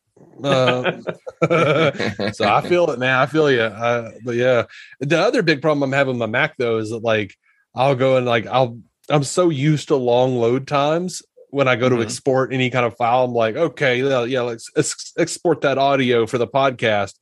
Uh, 0.43 1.01
so 2.31 2.47
I 2.47 2.61
feel 2.67 2.89
it, 2.89 2.99
man. 2.99 3.19
I 3.19 3.25
feel 3.25 3.51
you. 3.51 3.61
Uh, 3.61 4.11
but 4.23 4.35
yeah, 4.35 4.63
the 4.99 5.19
other 5.19 5.43
big 5.43 5.61
problem 5.61 5.83
I'm 5.83 5.95
having 5.95 6.13
with 6.13 6.19
my 6.19 6.25
Mac 6.25 6.57
though 6.57 6.77
is 6.77 6.89
that 6.89 7.03
like 7.03 7.35
I'll 7.75 7.95
go 7.95 8.17
and 8.17 8.25
like 8.25 8.47
I'll 8.47 8.79
I'm 9.09 9.23
so 9.23 9.49
used 9.49 9.89
to 9.89 9.95
long 9.95 10.37
load 10.37 10.67
times 10.67 11.21
when 11.51 11.67
I 11.67 11.75
go 11.75 11.87
to 11.89 11.97
Mhm. 11.97 12.03
export 12.03 12.51
any 12.53 12.69
kind 12.69 12.85
of 12.85 12.95
file. 12.97 13.25
I'm 13.25 13.33
like, 13.33 13.55
okay, 13.55 14.01
yeah, 14.01 14.23
yeah 14.23 14.41
let's, 14.41 14.69
let's 14.75 15.13
export 15.17 15.61
that 15.61 15.77
audio 15.77 16.25
for 16.25 16.37
the 16.37 16.47
podcast. 16.47 17.13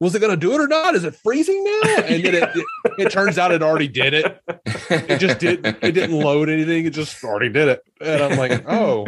Was 0.00 0.14
it 0.14 0.20
going 0.20 0.30
to 0.30 0.36
do 0.36 0.52
it 0.54 0.60
or 0.60 0.66
not? 0.68 0.94
Is 0.94 1.04
it 1.04 1.14
freezing 1.16 1.62
now? 1.62 1.80
And 2.06 2.24
then 2.24 2.34
it, 2.34 2.50
it, 2.54 2.66
it 2.98 3.10
turns 3.12 3.36
out 3.36 3.52
it 3.52 3.62
already 3.62 3.88
did 3.88 4.14
it. 4.14 4.40
It 4.88 5.18
just 5.18 5.38
did. 5.38 5.66
It 5.66 5.92
didn't 5.92 6.18
load 6.18 6.48
anything. 6.48 6.86
It 6.86 6.94
just 6.94 7.22
already 7.22 7.50
did 7.50 7.68
it. 7.68 7.82
And 8.00 8.22
I'm 8.22 8.38
like, 8.38 8.64
oh, 8.66 9.04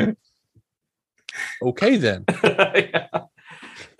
okay 1.62 1.96
then. 1.96 2.24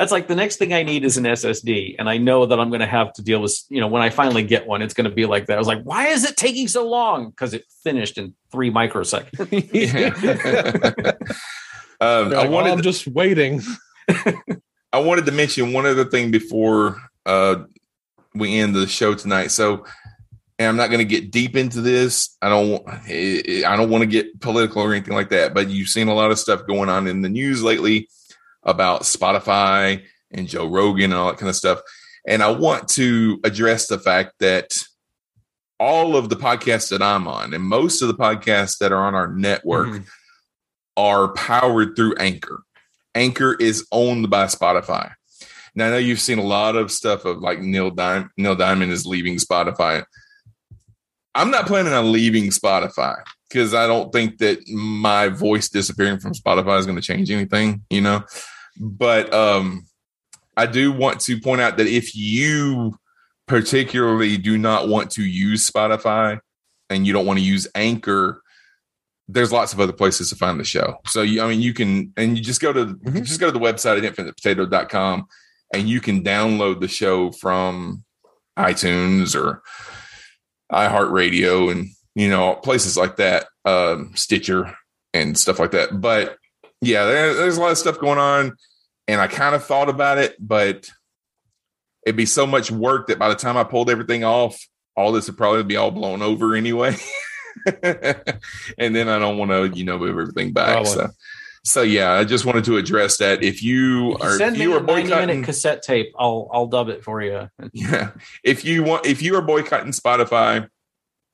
That's 0.03 0.11
like 0.11 0.27
the 0.27 0.35
next 0.35 0.57
thing 0.57 0.73
I 0.73 0.83
need 0.83 1.05
is 1.05 1.17
an 1.17 1.23
SSD, 1.23 1.95
and 1.97 2.11
I 2.11 2.19
know 2.19 2.45
that 2.47 2.59
I'm 2.59 2.71
going 2.71 2.81
to 2.81 2.89
have 2.89 3.13
to 3.13 3.23
deal 3.23 3.41
with. 3.41 3.57
You 3.69 3.81
know, 3.81 3.87
when 3.87 4.03
I 4.03 4.11
finally 4.11 4.43
get 4.43 4.67
one, 4.67 4.83
it's 4.83 4.95
going 4.95 5.09
to 5.09 5.15
be 5.15 5.27
like 5.27 5.47
that. 5.47 5.55
I 5.55 5.59
was 5.59 5.69
like, 5.69 5.85
why 5.85 6.09
is 6.09 6.25
it 6.25 6.37
taking 6.37 6.67
so 6.67 6.89
long? 6.89 7.31
Because 7.31 7.55
it 7.55 7.63
finished 7.85 8.19
in 8.19 8.35
three 8.51 8.73
microseconds. 8.73 9.39
Um, 12.01 12.31
They're 12.31 12.41
I 12.41 12.43
like, 12.43 12.51
wanted 12.51 12.71
"Oh, 12.71 12.73
I'm 12.73 12.83
just 12.83 13.07
waiting. 13.07 13.63
I 14.93 14.99
wanted 14.99 15.25
to 15.27 15.31
mention 15.31 15.73
one 15.73 15.87
other 15.87 16.05
thing 16.05 16.33
before 16.33 17.01
uh, 17.25 17.63
we 18.35 18.59
end 18.59 18.75
the 18.75 18.89
show 18.89 19.15
tonight. 19.15 19.53
So, 19.53 19.85
and 20.59 20.69
I'm 20.69 20.77
not 20.77 20.89
going 20.89 20.99
to 20.99 21.05
get 21.05 21.31
deep 21.31 21.55
into 21.55 21.81
this. 21.81 22.37
I 22.43 22.49
don't. 22.49 22.71
want- 22.71 22.89
I 22.89 23.77
don't 23.77 23.89
want 23.89 24.03
to 24.03 24.07
get 24.09 24.41
political 24.41 24.83
or 24.83 24.93
anything 24.93 25.15
like 25.15 25.29
that. 25.29 25.55
But 25.55 25.71
you've 25.71 25.91
seen 25.91 26.09
a 26.09 26.15
lot 26.15 26.33
of 26.33 26.41
stuff 26.41 26.67
going 26.67 26.89
on 26.89 27.07
in 27.07 27.23
the 27.23 27.29
news 27.29 27.63
lately 27.63 28.09
about 28.63 29.03
Spotify 29.03 30.03
and 30.31 30.49
Joe 30.49 30.67
Rogan 30.67 31.13
and 31.13 31.15
all 31.15 31.29
that 31.29 31.39
kind 31.39 31.51
of 31.51 31.57
stuff. 31.57 31.81
And 32.27 32.43
I 32.43 32.51
want 32.51 32.89
to 32.91 33.41
address 33.45 33.89
the 33.89 33.99
fact 33.99 34.35
that 34.41 34.73
all 35.81 36.17
of 36.17 36.29
the 36.29 36.37
podcasts 36.37 36.91
that 36.91 37.03
I'm 37.03 37.27
on, 37.27 37.53
and 37.53 37.65
most 37.65 38.03
of 38.03 38.09
the 38.09 38.15
podcasts 38.15 38.79
that 38.79 38.93
are 38.93 39.05
on 39.05 39.15
our 39.15 39.29
network, 39.29 39.89
mm-hmm. 39.89 40.03
are 40.97 41.33
powered 41.33 41.97
through 41.97 42.15
Anchor. 42.17 42.63
Anchor 43.15 43.55
is 43.55 43.87
owned 43.91 44.31
by 44.31 44.47
Spotify. 44.47 45.13
Now 45.75 45.87
I 45.87 45.91
know 45.91 45.99
you've 45.99 46.21
seen 46.21 46.39
a 46.39 46.45
lot 46.45 46.77
of 46.77 46.93
stuff 46.93 47.25
of 47.25 47.39
like 47.39 47.61
Neil 47.61 47.91
Diamond. 47.91 48.31
Neil 48.37 48.55
Diamond 48.55 48.93
is 48.93 49.07
leaving 49.07 49.37
Spotify. 49.37 50.05
I'm 51.35 51.51
not 51.51 51.67
planning 51.67 51.93
on 51.95 52.13
leaving 52.13 52.45
Spotify 52.51 53.17
because 53.49 53.75
I 53.75 53.87
don't 53.87 54.13
think 54.13 54.39
that 54.39 54.67
my 54.69 55.29
voice 55.29 55.69
disappearing 55.69 56.21
from 56.21 56.35
Spotify 56.35 56.79
is 56.79 56.87
going 56.87 56.97
to 56.97 57.03
change 57.03 57.31
anything, 57.31 57.83
you 57.91 58.03
know. 58.03 58.23
But 58.79 59.33
um, 59.33 59.87
I 60.57 60.67
do 60.67 60.93
want 60.93 61.21
to 61.21 61.41
point 61.41 61.61
out 61.61 61.77
that 61.77 61.87
if 61.87 62.15
you 62.15 62.99
particularly 63.47 64.37
do 64.37 64.59
not 64.59 64.89
want 64.89 65.11
to 65.13 65.23
use 65.23 65.69
Spotify 65.69 66.41
and 66.91 67.07
you 67.07 67.13
don't 67.13 67.27
want 67.27 67.39
to 67.39 67.45
use 67.45 67.67
Anchor, 67.75 68.43
there's 69.29 69.53
lots 69.53 69.73
of 69.73 69.81
other 69.81 69.93
places 69.93 70.31
to 70.31 70.37
find 70.37 70.59
the 70.61 70.65
show. 70.65 70.97
So 71.07 71.23
you, 71.23 71.43
I 71.43 71.49
mean, 71.49 71.61
you 71.61 71.73
can, 71.73 72.13
and 72.17 72.37
you 72.37 72.45
just 72.45 72.61
go 72.61 72.73
to, 72.73 72.99
you 73.05 73.21
just 73.21 73.41
go 73.41 73.47
to 73.47 73.53
the 73.53 73.65
website 73.65 74.05
at 74.05 74.15
infinitepotato.com 74.15 75.27
and 75.73 75.89
you 75.89 76.01
can 76.01 76.23
download 76.23 76.81
the 76.81 76.89
show 76.89 77.31
from 77.31 78.05
iTunes 78.59 79.35
or 79.35 79.63
iHeartRadio 80.71 81.71
and, 81.71 81.89
you 82.15 82.29
know, 82.29 82.57
places 82.57 82.97
like 82.97 83.17
that, 83.17 83.47
um, 83.65 84.13
Stitcher 84.15 84.75
and 85.15 85.39
stuff 85.39 85.59
like 85.59 85.71
that. 85.71 86.01
But 86.01 86.37
yeah, 86.83 87.07
there, 87.07 87.35
there's 87.35 87.57
a 87.57 87.61
lot 87.61 87.71
of 87.71 87.79
stuff 87.79 87.99
going 87.99 88.19
on 88.19 88.57
and 89.09 89.21
I 89.21 89.29
kind 89.29 89.55
of 89.55 89.65
thought 89.65 89.89
about 89.89 90.19
it, 90.19 90.37
but 90.39 90.91
it'd 92.05 92.17
be 92.17 92.27
so 92.27 92.47
much 92.47 92.71
work 92.71 93.07
that 93.07 93.19
by 93.19 93.29
the 93.29 93.35
time 93.35 93.57
I 93.57 93.65
pulled 93.65 93.89
everything 93.89 94.25
off, 94.25 94.61
all 94.97 95.13
this 95.13 95.29
would 95.29 95.37
probably 95.37 95.63
be 95.63 95.77
all 95.77 95.91
blown 95.91 96.23
over 96.23 96.55
anyway. 96.55 96.97
and 97.83 98.95
then 98.95 99.09
I 99.09 99.19
don't 99.19 99.39
want 99.39 99.51
to, 99.53 99.69
you 99.79 99.85
know, 99.85 99.99
move 99.99 100.11
everything 100.11 100.53
back. 100.53 100.73
Probably. 100.73 100.91
So, 100.91 101.09
so 101.65 101.83
yeah, 101.83 102.13
I 102.13 102.25
just 102.25 102.45
wanted 102.45 102.65
to 102.65 102.77
address 102.77 103.19
that. 103.19 103.43
If 103.43 103.63
you 103.63 104.17
are, 104.21 104.37
Send 104.37 104.57
if 104.57 104.63
you 104.63 104.73
a 104.75 104.79
are 104.79 104.83
90 104.83 105.03
boycotting, 105.03 105.29
minute 105.29 105.45
cassette 105.47 105.83
tape. 105.83 106.13
I'll 106.19 106.49
I'll 106.53 106.67
dub 106.67 106.89
it 106.89 107.05
for 107.05 107.23
you. 107.23 107.49
yeah, 107.73 108.11
if 108.43 108.65
you 108.65 108.83
want, 108.83 109.07
if 109.07 109.23
you 109.23 109.37
are 109.37 109.43
boycotting 109.43 109.93
Spotify, 109.93 110.69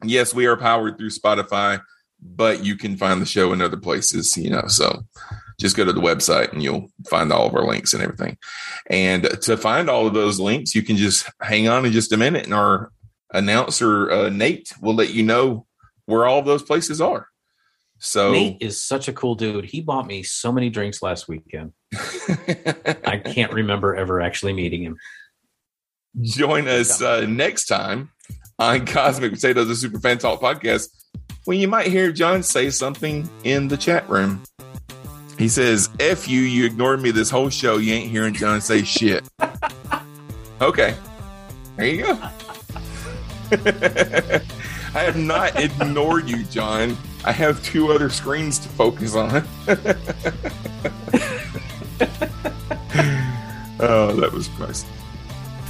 yes, 0.04 0.34
we 0.34 0.46
are 0.46 0.56
powered 0.56 0.98
through 0.98 1.10
Spotify, 1.10 1.80
but 2.20 2.64
you 2.64 2.76
can 2.76 2.96
find 2.96 3.20
the 3.22 3.26
show 3.26 3.52
in 3.52 3.62
other 3.62 3.76
places, 3.76 4.36
you 4.36 4.50
know. 4.50 4.66
So 4.66 5.04
just 5.60 5.76
go 5.76 5.84
to 5.84 5.92
the 5.92 6.00
website 6.00 6.52
and 6.52 6.62
you'll 6.62 6.88
find 7.08 7.32
all 7.32 7.46
of 7.46 7.54
our 7.54 7.64
links 7.64 7.92
and 7.92 8.02
everything. 8.02 8.36
And 8.88 9.24
to 9.42 9.56
find 9.56 9.90
all 9.90 10.06
of 10.06 10.14
those 10.14 10.38
links, 10.38 10.74
you 10.74 10.82
can 10.82 10.96
just 10.96 11.28
hang 11.40 11.68
on 11.68 11.84
in 11.84 11.92
just 11.92 12.12
a 12.12 12.16
minute, 12.16 12.44
and 12.44 12.54
our 12.54 12.92
announcer 13.32 14.10
uh, 14.10 14.28
Nate 14.30 14.72
will 14.80 14.94
let 14.94 15.12
you 15.12 15.22
know 15.22 15.66
where 16.06 16.26
all 16.26 16.38
of 16.38 16.46
those 16.46 16.62
places 16.62 17.00
are. 17.00 17.28
So 17.98 18.32
Nate 18.32 18.58
is 18.60 18.80
such 18.80 19.08
a 19.08 19.12
cool 19.12 19.34
dude. 19.34 19.64
He 19.64 19.80
bought 19.80 20.06
me 20.06 20.22
so 20.22 20.52
many 20.52 20.70
drinks 20.70 21.02
last 21.02 21.28
weekend. 21.28 21.72
I 21.94 23.20
can't 23.24 23.52
remember 23.52 23.96
ever 23.96 24.20
actually 24.20 24.52
meeting 24.52 24.82
him. 24.82 24.96
join 26.20 26.68
us 26.68 27.02
uh, 27.02 27.26
next 27.28 27.66
time 27.66 28.10
on 28.58 28.86
Cosmic 28.86 29.32
Potatoes, 29.32 29.68
the 29.68 29.74
Super 29.74 29.98
Fan 29.98 30.18
Talk 30.18 30.40
podcast, 30.40 30.88
when 31.48 31.58
you 31.58 31.66
might 31.66 31.86
hear 31.86 32.12
John 32.12 32.42
say 32.42 32.68
something 32.68 33.26
in 33.42 33.68
the 33.68 33.76
chat 33.78 34.06
room. 34.06 34.42
He 35.38 35.48
says, 35.48 35.88
F 35.98 36.28
you, 36.28 36.42
you 36.42 36.66
ignored 36.66 37.00
me 37.00 37.10
this 37.10 37.30
whole 37.30 37.48
show. 37.48 37.78
You 37.78 37.94
ain't 37.94 38.10
hearing 38.10 38.34
John 38.34 38.60
say 38.60 38.82
shit. 38.82 39.24
okay. 40.60 40.94
There 41.76 41.86
you 41.86 42.02
go. 42.02 42.12
I 43.50 44.40
have 44.92 45.16
not 45.16 45.58
ignored 45.58 46.28
you, 46.28 46.44
John. 46.44 46.98
I 47.24 47.32
have 47.32 47.64
two 47.64 47.92
other 47.92 48.10
screens 48.10 48.58
to 48.58 48.68
focus 48.68 49.14
on. 49.14 49.30
oh, 53.80 54.12
that 54.16 54.30
was 54.34 54.50
nice. 54.58 54.84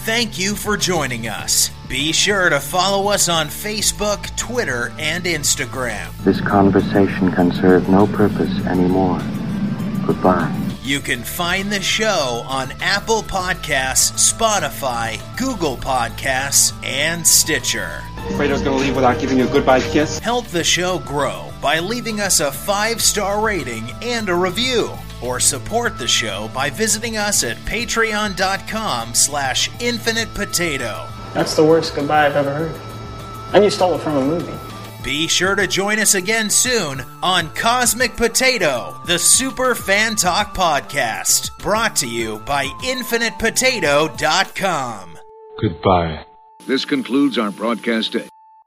Thank 0.09 0.38
you 0.38 0.56
for 0.56 0.78
joining 0.78 1.28
us. 1.28 1.70
Be 1.86 2.12
sure 2.12 2.48
to 2.48 2.61
follow 2.61 3.11
us 3.11 3.28
on 3.28 3.48
Facebook, 3.48 4.34
Twitter, 4.38 4.90
and 4.98 5.24
Instagram. 5.24 6.16
This 6.24 6.40
conversation 6.40 7.30
can 7.30 7.52
serve 7.52 7.90
no 7.90 8.06
purpose 8.06 8.64
anymore. 8.64 9.18
Goodbye. 10.06 10.50
You 10.82 11.00
can 11.00 11.22
find 11.22 11.70
the 11.70 11.82
show 11.82 12.42
on 12.48 12.72
Apple 12.80 13.20
Podcasts, 13.22 14.32
Spotify, 14.32 15.20
Google 15.36 15.76
Podcasts, 15.76 16.72
and 16.82 17.26
Stitcher. 17.26 18.02
Fredo's 18.34 18.62
gonna 18.62 18.78
leave 18.78 18.96
without 18.96 19.20
giving 19.20 19.36
you 19.36 19.46
a 19.46 19.52
goodbye 19.52 19.80
kiss? 19.80 20.20
Help 20.20 20.46
the 20.46 20.64
show 20.64 21.00
grow 21.00 21.52
by 21.61 21.80
leaving 21.80 22.18
us 22.18 22.40
a 22.40 22.50
five 22.50 23.02
star 23.02 23.44
rating 23.44 23.90
and 24.00 24.30
a 24.30 24.34
review. 24.34 24.90
Or 25.23 25.41
support 25.41 25.99
the 25.99 26.09
show 26.09 26.49
by 26.55 26.71
visiting 26.71 27.16
us 27.16 27.43
at 27.45 27.57
patreon.com 27.59 29.15
slash 29.15 29.70
infinite 29.81 30.32
potato. 30.35 31.07
That's 31.35 31.55
the 31.57 31.65
worst 31.65 31.95
goodbye 31.95 32.27
I've 32.27 32.36
ever 32.36 32.55
heard. 32.55 32.74
And 33.55 33.65
you 33.65 33.70
stole 33.70 33.95
it 33.95 34.01
from 34.01 34.16
a 34.16 34.24
movie. 34.24 34.53
Be 35.03 35.27
sure 35.28 35.55
to 35.55 35.66
join 35.66 35.99
us 35.99 36.15
again 36.15 36.51
soon 36.51 37.03
on 37.23 37.55
Cosmic 37.55 38.16
Potato, 38.16 39.01
the 39.07 39.19
Super 39.19 39.74
Fan 39.74 40.16
Talk 40.16 40.55
podcast, 40.55 41.57
brought 41.59 41.97
to 41.97 42.07
you 42.09 42.39
by 42.40 42.66
InfinitePotato.com. 42.66 45.19
Goodbye. 45.61 46.24
This 46.66 46.85
concludes 46.85 47.39
our 47.39 47.51
broadcast 47.51 48.12
day. 48.12 48.28